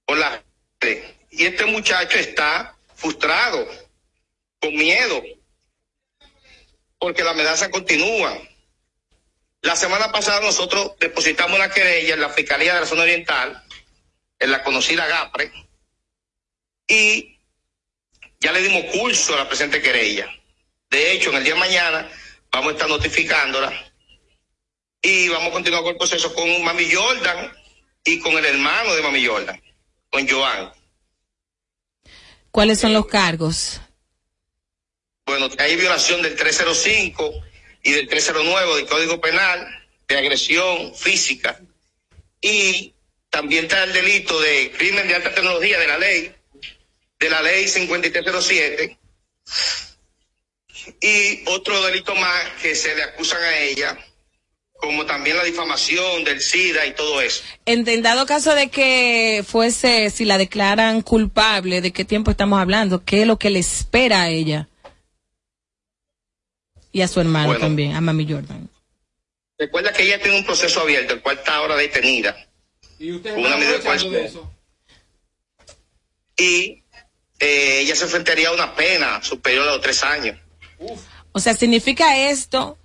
por 0.05 0.17
la. 0.17 0.43
Y 1.31 1.45
este 1.45 1.67
muchacho 1.67 2.17
está 2.19 2.77
frustrado, 2.95 3.69
con 4.61 4.75
miedo, 4.75 5.23
porque 6.99 7.23
la 7.23 7.31
amenaza 7.31 7.71
continúa. 7.71 8.41
La 9.63 9.75
semana 9.75 10.13
pasada 10.13 10.41
nosotros 10.41 10.93
depositamos 11.01 11.59
una 11.59 11.71
querella 11.71 12.15
en 12.15 12.21
la 12.21 12.31
Fiscalía 12.31 12.75
de 12.75 12.81
la 12.81 12.87
Zona 12.87 13.03
Oriental, 13.03 13.65
en 14.39 14.51
la 14.51 14.63
conocida 14.63 15.07
GAPRE, 15.07 15.53
y 16.87 17.39
ya 18.41 18.53
le 18.53 18.63
dimos 18.63 18.85
curso 18.97 19.35
a 19.35 19.39
la 19.39 19.49
presente 19.49 19.83
querella. 19.83 20.29
De 20.91 21.13
hecho, 21.13 21.31
en 21.31 21.37
el 21.37 21.45
día 21.45 21.55
de 21.55 21.61
mañana 21.61 22.09
vamos 22.53 22.71
a 22.71 22.73
estar 22.73 22.89
notificándola 22.89 23.73
y 25.03 25.29
vamos 25.29 25.49
a 25.49 25.53
continuar 25.53 25.83
con 25.83 25.93
el 25.93 25.99
proceso 25.99 26.33
con 26.35 26.63
Mami 26.63 26.91
Jordan 26.91 27.53
y 28.05 28.21
con 28.21 28.39
el 28.39 28.45
hermano 28.45 28.95
de 28.95 29.03
Mami 29.03 29.27
Jordan, 29.27 29.61
con 30.11 30.29
Joan. 30.29 30.73
¿Cuáles 32.53 32.81
son 32.81 32.93
los 32.93 33.07
cargos? 33.07 33.81
Bueno, 35.27 35.49
hay 35.59 35.77
violación 35.77 36.23
del 36.23 36.37
305 36.37 37.43
y 37.89 37.93
del 37.93 38.07
309 38.07 38.77
del 38.77 38.87
Código 38.87 39.19
Penal 39.19 39.67
de 40.07 40.19
agresión 40.19 40.95
física 40.95 41.59
y 42.39 42.93
también 43.31 43.65
está 43.65 43.83
el 43.85 43.95
delito 43.95 44.39
de 44.41 44.73
crimen 44.77 45.09
de 45.09 45.15
alta 45.15 45.35
tecnología 45.35 45.79
de 45.79 45.87
la 45.87 45.97
ley, 45.97 46.35
de 47.19 47.31
la 47.31 47.41
ley 47.41 47.67
5307 47.67 48.99
y 51.01 51.49
otro 51.49 51.83
delito 51.87 52.15
más 52.15 52.45
que 52.61 52.75
se 52.75 52.95
le 52.95 53.05
acusan 53.05 53.43
a 53.43 53.59
ella 53.59 53.99
como 54.75 55.07
también 55.07 55.39
la 55.39 55.45
difamación 55.45 56.25
del 56.25 56.43
SIDA 56.43 56.87
y 56.87 56.95
todo 56.95 57.23
eso. 57.23 57.43
En, 57.65 57.85
dado 58.03 58.27
caso 58.27 58.55
de 58.55 58.69
que 58.69 59.43
fuese, 59.49 60.11
si 60.11 60.27
la 60.27 60.37
declaran 60.37 61.01
culpable, 61.01 61.81
¿de 61.81 61.91
qué 61.91 62.05
tiempo 62.05 62.31
estamos 62.31 62.61
hablando? 62.61 63.03
¿Qué 63.03 63.23
es 63.23 63.27
lo 63.27 63.39
que 63.39 63.51
le 63.51 63.59
espera 63.61 64.23
a 64.23 64.29
ella? 64.29 64.69
Y 66.93 67.03
a 67.03 67.09
su 67.09 67.21
hermano 67.21 67.49
Bueno. 67.49 67.61
también, 67.61 67.95
a 67.95 68.01
Mami 68.01 68.27
Jordan. 68.31 68.69
Recuerda 69.59 69.93
que 69.93 70.05
ella 70.05 70.21
tiene 70.21 70.39
un 70.39 70.45
proceso 70.45 70.81
abierto, 70.81 71.15
el 71.15 71.21
cual 71.21 71.39
está 71.39 71.57
ahora 71.57 71.77
detenida. 71.77 72.37
Y 72.99 73.13
usted 73.13 73.37
Una 73.37 73.57
medida 73.57 73.73
de 73.73 73.81
coerción. 73.81 74.15
Y 76.37 76.85
eh, 77.41 77.81
ella 77.81 77.97
se 77.97 78.05
enfrentaría 78.05 78.49
a 78.49 78.53
una 78.53 78.75
pena 78.75 79.23
superior 79.23 79.69
a 79.69 79.73
los 79.73 79.81
tres 79.81 80.03
años. 80.05 80.37
O 81.33 81.41
sea, 81.41 81.55
¿significa 81.55 82.31
esto 82.31 82.79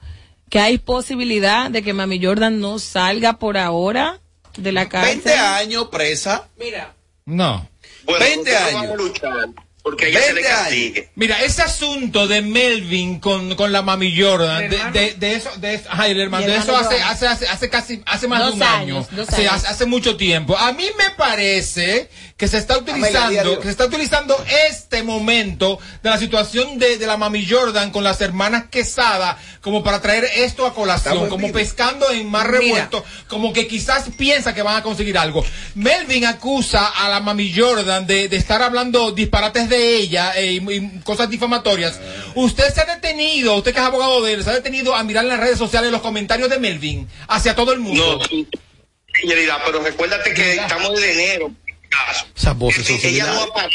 que 0.50 0.60
hay 0.60 0.78
posibilidad 0.80 1.70
de 1.70 1.84
que 1.84 1.94
Mami 1.94 2.24
Jordan 2.24 2.60
no 2.60 2.80
salga 2.80 3.34
por 3.40 3.58
ahora 3.58 4.20
de 4.58 4.72
la 4.72 4.90
cárcel? 4.90 5.22
20 5.24 5.34
años 5.34 5.88
presa. 5.90 6.50
Mira. 6.58 6.96
No. 7.26 7.70
Bueno, 8.04 8.26
20 8.26 8.52
nosotros 8.52 9.24
años. 9.24 9.56
Porque 9.84 10.08
ella 10.08 10.22
se 10.22 10.28
le 10.34 10.42
20 10.42 10.50
años. 10.50 10.60
castigue. 10.64 11.10
Mira, 11.16 11.42
ese 11.44 11.62
asunto 11.62 12.28
de 12.28 12.42
Melvin 12.42 13.20
con, 13.20 13.54
con 13.56 13.72
la 13.74 13.82
mami 13.82 14.18
Jordan, 14.20 14.70
de, 14.70 14.78
de, 14.94 15.14
de 15.16 15.36
eso, 15.36 15.50
de 15.58 15.74
eso, 15.76 15.90
ay, 15.92 16.12
el 16.12 16.22
hermano, 16.22 16.44
Y 16.44 16.46
el 16.46 16.52
de 16.54 16.58
eso 16.58 16.72
hermano 16.76 16.88
hace, 16.88 17.02
hace, 17.04 17.28
hace, 17.28 17.48
hace 17.48 17.70
casi, 17.70 18.02
hace 18.06 18.28
más 18.28 18.40
Dos 18.40 18.50
de 18.52 18.56
un 18.56 18.64
años, 18.64 19.08
año. 19.10 19.18
dos 19.18 19.28
Sí, 19.36 19.42
años. 19.42 19.54
hace, 19.54 19.68
hace 19.68 19.86
mucho 19.86 20.16
tiempo. 20.16 20.58
A 20.58 20.72
mí 20.72 20.86
me 20.98 21.10
parece 21.18 22.10
que 22.38 22.48
se 22.48 22.58
está 22.58 22.78
utilizando, 22.78 23.58
que 23.60 23.66
se 23.66 23.72
está 23.72 23.86
utilizando 23.86 24.36
este 24.70 25.04
momento 25.04 25.80
de 26.02 26.10
la 26.10 26.18
situación 26.18 26.80
de, 26.80 26.98
de 26.98 27.06
la 27.08 27.18
mami 27.18 27.46
Jordan 27.48 27.92
con 27.92 28.04
las 28.04 28.22
hermanas 28.22 28.66
Quesada 28.72 29.38
como 29.62 29.84
para 29.84 30.02
traer 30.02 30.26
esto 30.36 30.66
a 30.66 30.74
colación, 30.74 31.30
como 31.30 31.48
vivo. 31.48 31.54
pescando 31.60 32.10
en 32.12 32.30
mar 32.30 32.48
Mira. 32.52 32.60
revuelto, 32.62 33.06
como 33.28 33.54
que 33.54 33.68
quizás 33.68 34.06
piensa 34.18 34.54
que 34.54 34.62
van 34.62 34.76
a 34.78 34.84
conseguir 34.84 35.18
algo. 35.18 35.46
Melvin 35.76 36.26
acusa 36.26 36.86
a 36.88 37.08
la 37.10 37.20
mami 37.22 37.54
Jordan 37.56 38.06
de, 38.08 38.28
de 38.28 38.36
estar 38.38 38.62
hablando 38.62 39.12
disparates 39.12 39.70
de 39.70 39.73
ella 39.78 40.34
eh, 40.38 40.54
y, 40.54 40.72
y 40.74 41.00
cosas 41.04 41.30
difamatorias. 41.30 42.00
Usted 42.36 42.74
se 42.74 42.82
ha 42.82 42.86
detenido, 42.86 43.56
usted 43.56 43.74
que 43.74 43.80
es 43.80 43.86
abogado 43.86 44.22
de 44.24 44.34
él, 44.34 44.44
se 44.44 44.50
ha 44.50 44.54
detenido 44.54 44.96
a 44.96 45.04
mirar 45.04 45.24
en 45.26 45.30
las 45.30 45.40
redes 45.40 45.58
sociales 45.58 45.92
los 45.92 46.02
comentarios 46.02 46.50
de 46.50 46.60
Melvin 46.60 47.08
hacia 47.28 47.56
todo 47.56 47.74
el 47.74 47.80
mundo. 47.80 48.20
No, 48.20 49.56
pero 49.66 49.82
recuérdate 49.84 50.34
que 50.34 50.54
estamos 50.56 51.02
en 51.02 51.10
enero. 51.12 51.52
caso. 51.90 52.26
Esas 52.36 52.58
voces 52.58 52.86
son 52.88 53.00
Que 53.00 53.10
ella 53.10 53.28
no 53.28 53.44
ha 53.44 53.54
parado. 53.54 53.72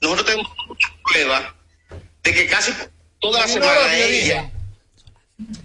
Nosotros 0.00 0.26
tenemos 0.26 0.50
muchas 0.66 0.90
pruebas 1.04 1.42
de 2.24 2.34
que 2.34 2.46
casi 2.46 2.72
toda 3.20 3.40
la 3.40 3.48
semana 3.48 3.72
dije. 3.94 4.24
ella. 4.26 4.50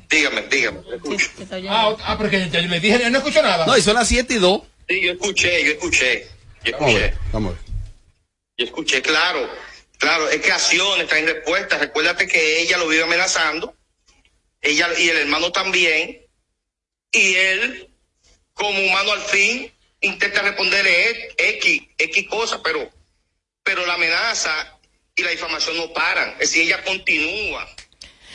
Dígame, 0.09 0.41
dígame. 0.43 0.79
escucho. 0.95 1.27
Ah, 1.69 1.95
ah, 2.05 2.17
porque 2.17 2.49
ya 2.49 2.61
yo 2.61 2.67
le 2.67 2.79
dije, 2.79 3.09
no 3.09 3.17
escucho 3.17 3.41
nada. 3.41 3.65
No, 3.65 3.75
y 3.77 3.81
son 3.81 3.95
las 3.95 4.07
7 4.07 4.33
y 4.35 4.37
2. 4.37 4.61
Sí, 4.87 5.01
yo 5.01 5.11
escuché, 5.13 5.65
yo 5.65 5.71
escuché. 5.71 6.27
Yo 6.63 6.71
Vamos 6.73 6.87
a 6.87 6.89
escuché. 6.91 6.99
ver, 6.99 7.17
vamos 7.33 7.53
a 7.53 7.55
ver. 7.55 7.64
Yo 8.57 8.65
escuché, 8.65 9.01
claro. 9.01 9.49
Claro, 9.97 10.29
es 10.29 10.41
que 10.41 10.51
acciones 10.51 11.07
traen 11.07 11.27
respuestas. 11.27 11.79
Recuérdate 11.79 12.27
que 12.27 12.61
ella 12.61 12.77
lo 12.77 12.87
vive 12.87 13.03
amenazando. 13.03 13.75
Ella 14.61 14.89
y 14.97 15.09
el 15.09 15.17
hermano 15.17 15.51
también. 15.51 16.25
Y 17.11 17.35
él, 17.35 17.89
como 18.53 18.79
humano 18.79 19.13
al 19.13 19.21
fin, 19.21 19.71
intenta 20.01 20.41
responderle 20.41 21.11
e- 21.11 21.35
X, 21.37 21.81
X 21.97 22.27
cosas, 22.27 22.61
pero, 22.63 22.89
pero 23.63 23.85
la 23.85 23.93
amenaza 23.93 24.79
y 25.15 25.23
la 25.23 25.31
difamación 25.31 25.77
no 25.77 25.93
paran. 25.93 26.31
Es 26.33 26.51
decir, 26.51 26.63
ella 26.63 26.83
continúa. 26.83 27.67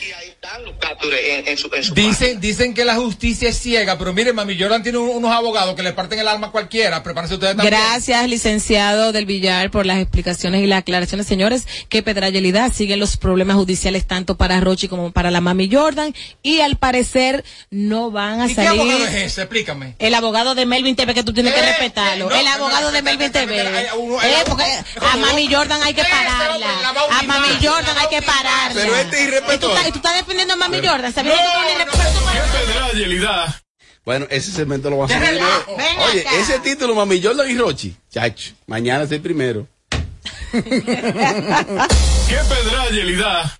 Y 0.01 0.11
ahí 0.13 0.29
están 0.29 0.63
los 0.65 0.73
captures 0.77 1.19
en, 1.23 1.47
en 1.47 1.57
su, 1.57 1.69
en 1.73 1.83
su 1.83 1.93
Dicen, 1.93 2.39
dicen 2.41 2.73
que 2.73 2.85
la 2.85 2.95
justicia 2.95 3.49
es 3.49 3.59
ciega, 3.59 3.97
pero 3.97 4.13
miren, 4.13 4.33
mami 4.35 4.57
Jordan 4.59 4.81
tiene 4.81 4.97
un- 4.97 5.09
unos 5.09 5.31
abogados 5.31 5.75
que 5.75 5.83
le 5.83 5.93
parten 5.93 6.17
el 6.19 6.27
alma 6.27 6.47
a 6.47 6.51
cualquiera. 6.51 7.03
Prepárense 7.03 7.35
ustedes 7.35 7.55
también. 7.55 7.73
Gracias, 7.79 8.27
licenciado 8.27 9.11
del 9.11 9.25
Villar, 9.25 9.69
por 9.69 9.85
las 9.85 9.99
explicaciones 9.99 10.61
y 10.63 10.67
las 10.67 10.79
aclaraciones. 10.79 11.27
Señores, 11.27 11.67
que 11.89 12.01
Pedrayelidad 12.01 12.73
siguen 12.73 12.99
los 12.99 13.17
problemas 13.17 13.57
judiciales 13.57 14.05
tanto 14.07 14.37
para 14.37 14.59
Rochi 14.59 14.87
como 14.87 15.11
para 15.11 15.29
la 15.29 15.41
Mami 15.41 15.69
Jordan 15.71 16.13
y 16.41 16.61
al 16.61 16.77
parecer 16.77 17.43
no 17.69 18.09
van 18.11 18.41
a 18.41 18.47
¿Y 18.49 18.55
qué 18.55 18.61
abogado 18.67 18.97
es 18.99 19.03
salir. 19.05 19.17
ese? 19.25 19.41
Explícame. 19.41 19.95
El 19.99 20.15
abogado 20.15 20.55
de 20.55 20.65
Melvin 20.65 20.95
TV 20.95 21.13
que 21.13 21.23
tú 21.23 21.33
tienes 21.33 21.53
que 21.53 21.59
Eh, 21.59 21.63
respetarlo. 21.65 22.25
eh, 22.25 22.33
no, 22.33 22.39
el 22.39 22.47
abogado 22.47 22.87
no, 22.87 22.91
de 22.91 23.01
Melvin 23.03 23.31
TV. 23.31 23.61
Eh, 23.61 24.43
porque 24.47 24.63
a 24.99 25.17
Mami 25.17 25.53
Jordan 25.53 25.81
hay 25.83 25.93
que 25.93 26.03
pararla. 26.03 26.67
a 27.11 27.21
Mami 27.23 27.49
Jordan 27.63 27.95
hay 27.97 28.07
que 28.09 28.21
pararla. 28.23 28.81
Pero 28.81 28.95
este 28.95 29.23
irrespetuoso. 29.23 29.90
Tú 29.91 29.97
estás 29.97 30.15
defendiendo 30.15 30.53
a 30.53 30.57
Mami 30.57 30.77
Jordan, 30.85 31.13
sabiendo 31.13 31.39
que 31.41 31.85
tú 31.85 31.91
pero 31.97 32.11
tú- 32.11 32.19
¡Qué 32.31 32.39
pedrayelidad! 32.73 33.55
Bueno, 34.03 34.25
ese 34.29 34.51
segmento 34.51 34.89
lo 34.89 34.97
vamos 34.97 35.11
a 35.15 35.19
¡Qué 35.19 35.25
hacer. 35.25 35.41
Oye, 36.09 36.21
acá. 36.21 36.35
ese 36.39 36.59
título, 36.59 36.95
Mami 36.95 37.21
Jordan 37.21 37.49
y 37.51 37.57
Rochi. 37.57 37.95
Chacho, 38.11 38.53
mañana 38.67 39.03
es 39.03 39.11
el 39.11 39.21
primero. 39.21 39.67
¡Qué 40.51 40.61
pedrayelidad! 42.49 43.51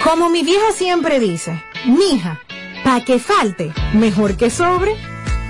Como 0.04 0.30
mi 0.30 0.44
vieja 0.44 0.72
siempre 0.76 1.20
dice, 1.20 1.64
mija, 1.86 2.42
pa' 2.84 3.04
que 3.04 3.20
falte, 3.20 3.74
mejor 3.94 4.36
que 4.36 4.50
sobre. 4.50 4.96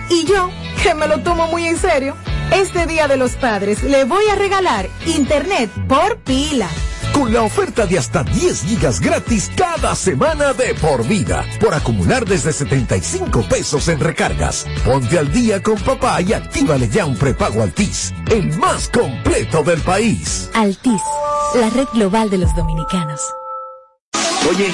Y 0.09 0.25
yo, 0.25 0.49
que 0.81 0.93
me 0.93 1.07
lo 1.07 1.19
tomo 1.19 1.47
muy 1.47 1.65
en 1.65 1.77
serio, 1.77 2.15
este 2.51 2.85
Día 2.85 3.07
de 3.07 3.17
los 3.17 3.31
Padres 3.31 3.83
le 3.83 4.03
voy 4.03 4.25
a 4.31 4.35
regalar 4.35 4.89
internet 5.05 5.69
por 5.87 6.17
pila. 6.17 6.69
Con 7.13 7.31
la 7.31 7.43
oferta 7.43 7.85
de 7.85 7.99
hasta 7.99 8.23
10 8.23 8.63
gigas 8.63 8.99
gratis 8.99 9.51
cada 9.55 9.95
semana 9.95 10.53
de 10.53 10.73
por 10.75 11.07
vida, 11.07 11.45
por 11.59 11.73
acumular 11.73 12.25
desde 12.25 12.51
75 12.51 13.43
pesos 13.43 13.87
en 13.87 13.99
recargas. 13.99 14.65
Ponte 14.83 15.19
al 15.19 15.31
día 15.31 15.61
con 15.61 15.77
papá 15.77 16.21
y 16.21 16.33
actívale 16.33 16.89
ya 16.89 17.05
un 17.05 17.15
prepago 17.15 17.61
Altis, 17.61 18.13
el 18.31 18.57
más 18.57 18.89
completo 18.89 19.63
del 19.63 19.79
país. 19.81 20.49
Altis, 20.55 21.01
la 21.55 21.69
red 21.69 21.87
global 21.93 22.31
de 22.31 22.39
los 22.39 22.55
dominicanos. 22.55 23.21
Oye, 24.49 24.73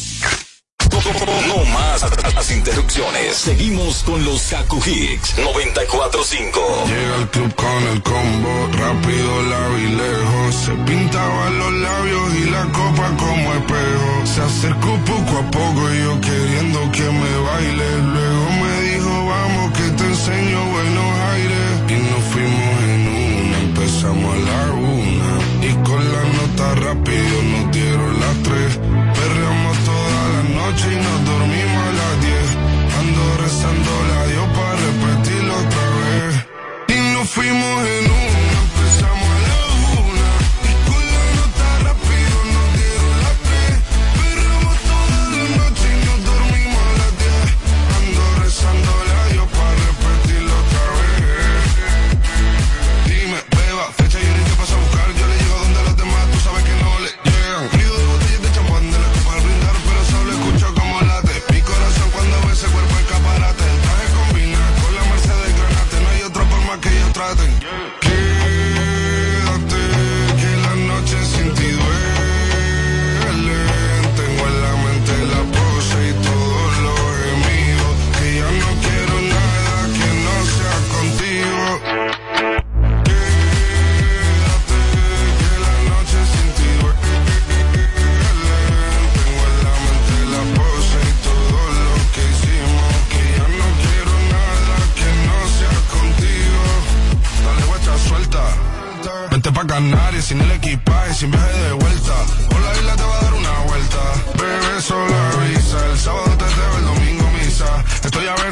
las, 2.01 2.33
las 2.33 2.51
interrupciones. 2.51 3.35
Seguimos 3.35 4.03
con 4.03 4.23
los 4.25 4.41
Kaku 4.43 4.77
Hicks 4.85 5.37
94.5. 5.37 6.85
Llega 6.87 7.15
al 7.15 7.29
club 7.29 7.53
con 7.55 7.87
el 7.87 8.01
combo, 8.01 8.69
rápido 8.73 9.41
la 9.43 9.67
vi 9.69 9.87
lejos. 9.87 10.55
Se 10.55 10.71
pintaba 10.85 11.49
los 11.51 11.73
labios 11.73 12.33
y 12.35 12.49
la 12.49 12.63
copa 12.71 13.15
como 13.17 13.53
espejo. 13.53 14.25
Se 14.25 14.41
acercó 14.41 14.97
poco 15.05 15.37
a 15.37 15.51
poco 15.51 15.93
y 15.93 15.99
yo 15.99 16.21
queriendo 16.21 16.91
que 16.91 17.03
me 17.03 17.37
baile. 17.37 17.97
Luego 18.13 18.49
me 18.61 18.81
dijo, 18.81 19.25
vamos 19.27 19.77
que 19.77 19.89
te 19.91 20.03
enseño 20.03 20.70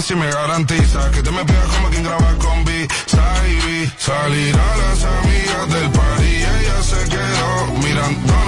si 0.09 0.15
me 0.15 0.27
garantiza 0.27 1.11
que 1.11 1.21
te 1.21 1.29
me 1.29 1.45
pegas 1.45 1.67
como 1.67 1.87
quien 1.89 2.03
graba 2.03 2.33
con 2.39 2.65
B. 2.65 2.87
Salir 3.05 4.55
a 4.55 4.77
las 4.77 5.03
amigas 5.03 5.69
del 5.69 5.91
par 5.91 6.19
ella 6.19 6.81
se 6.81 7.09
quedó 7.09 7.77
mirando 7.83 8.38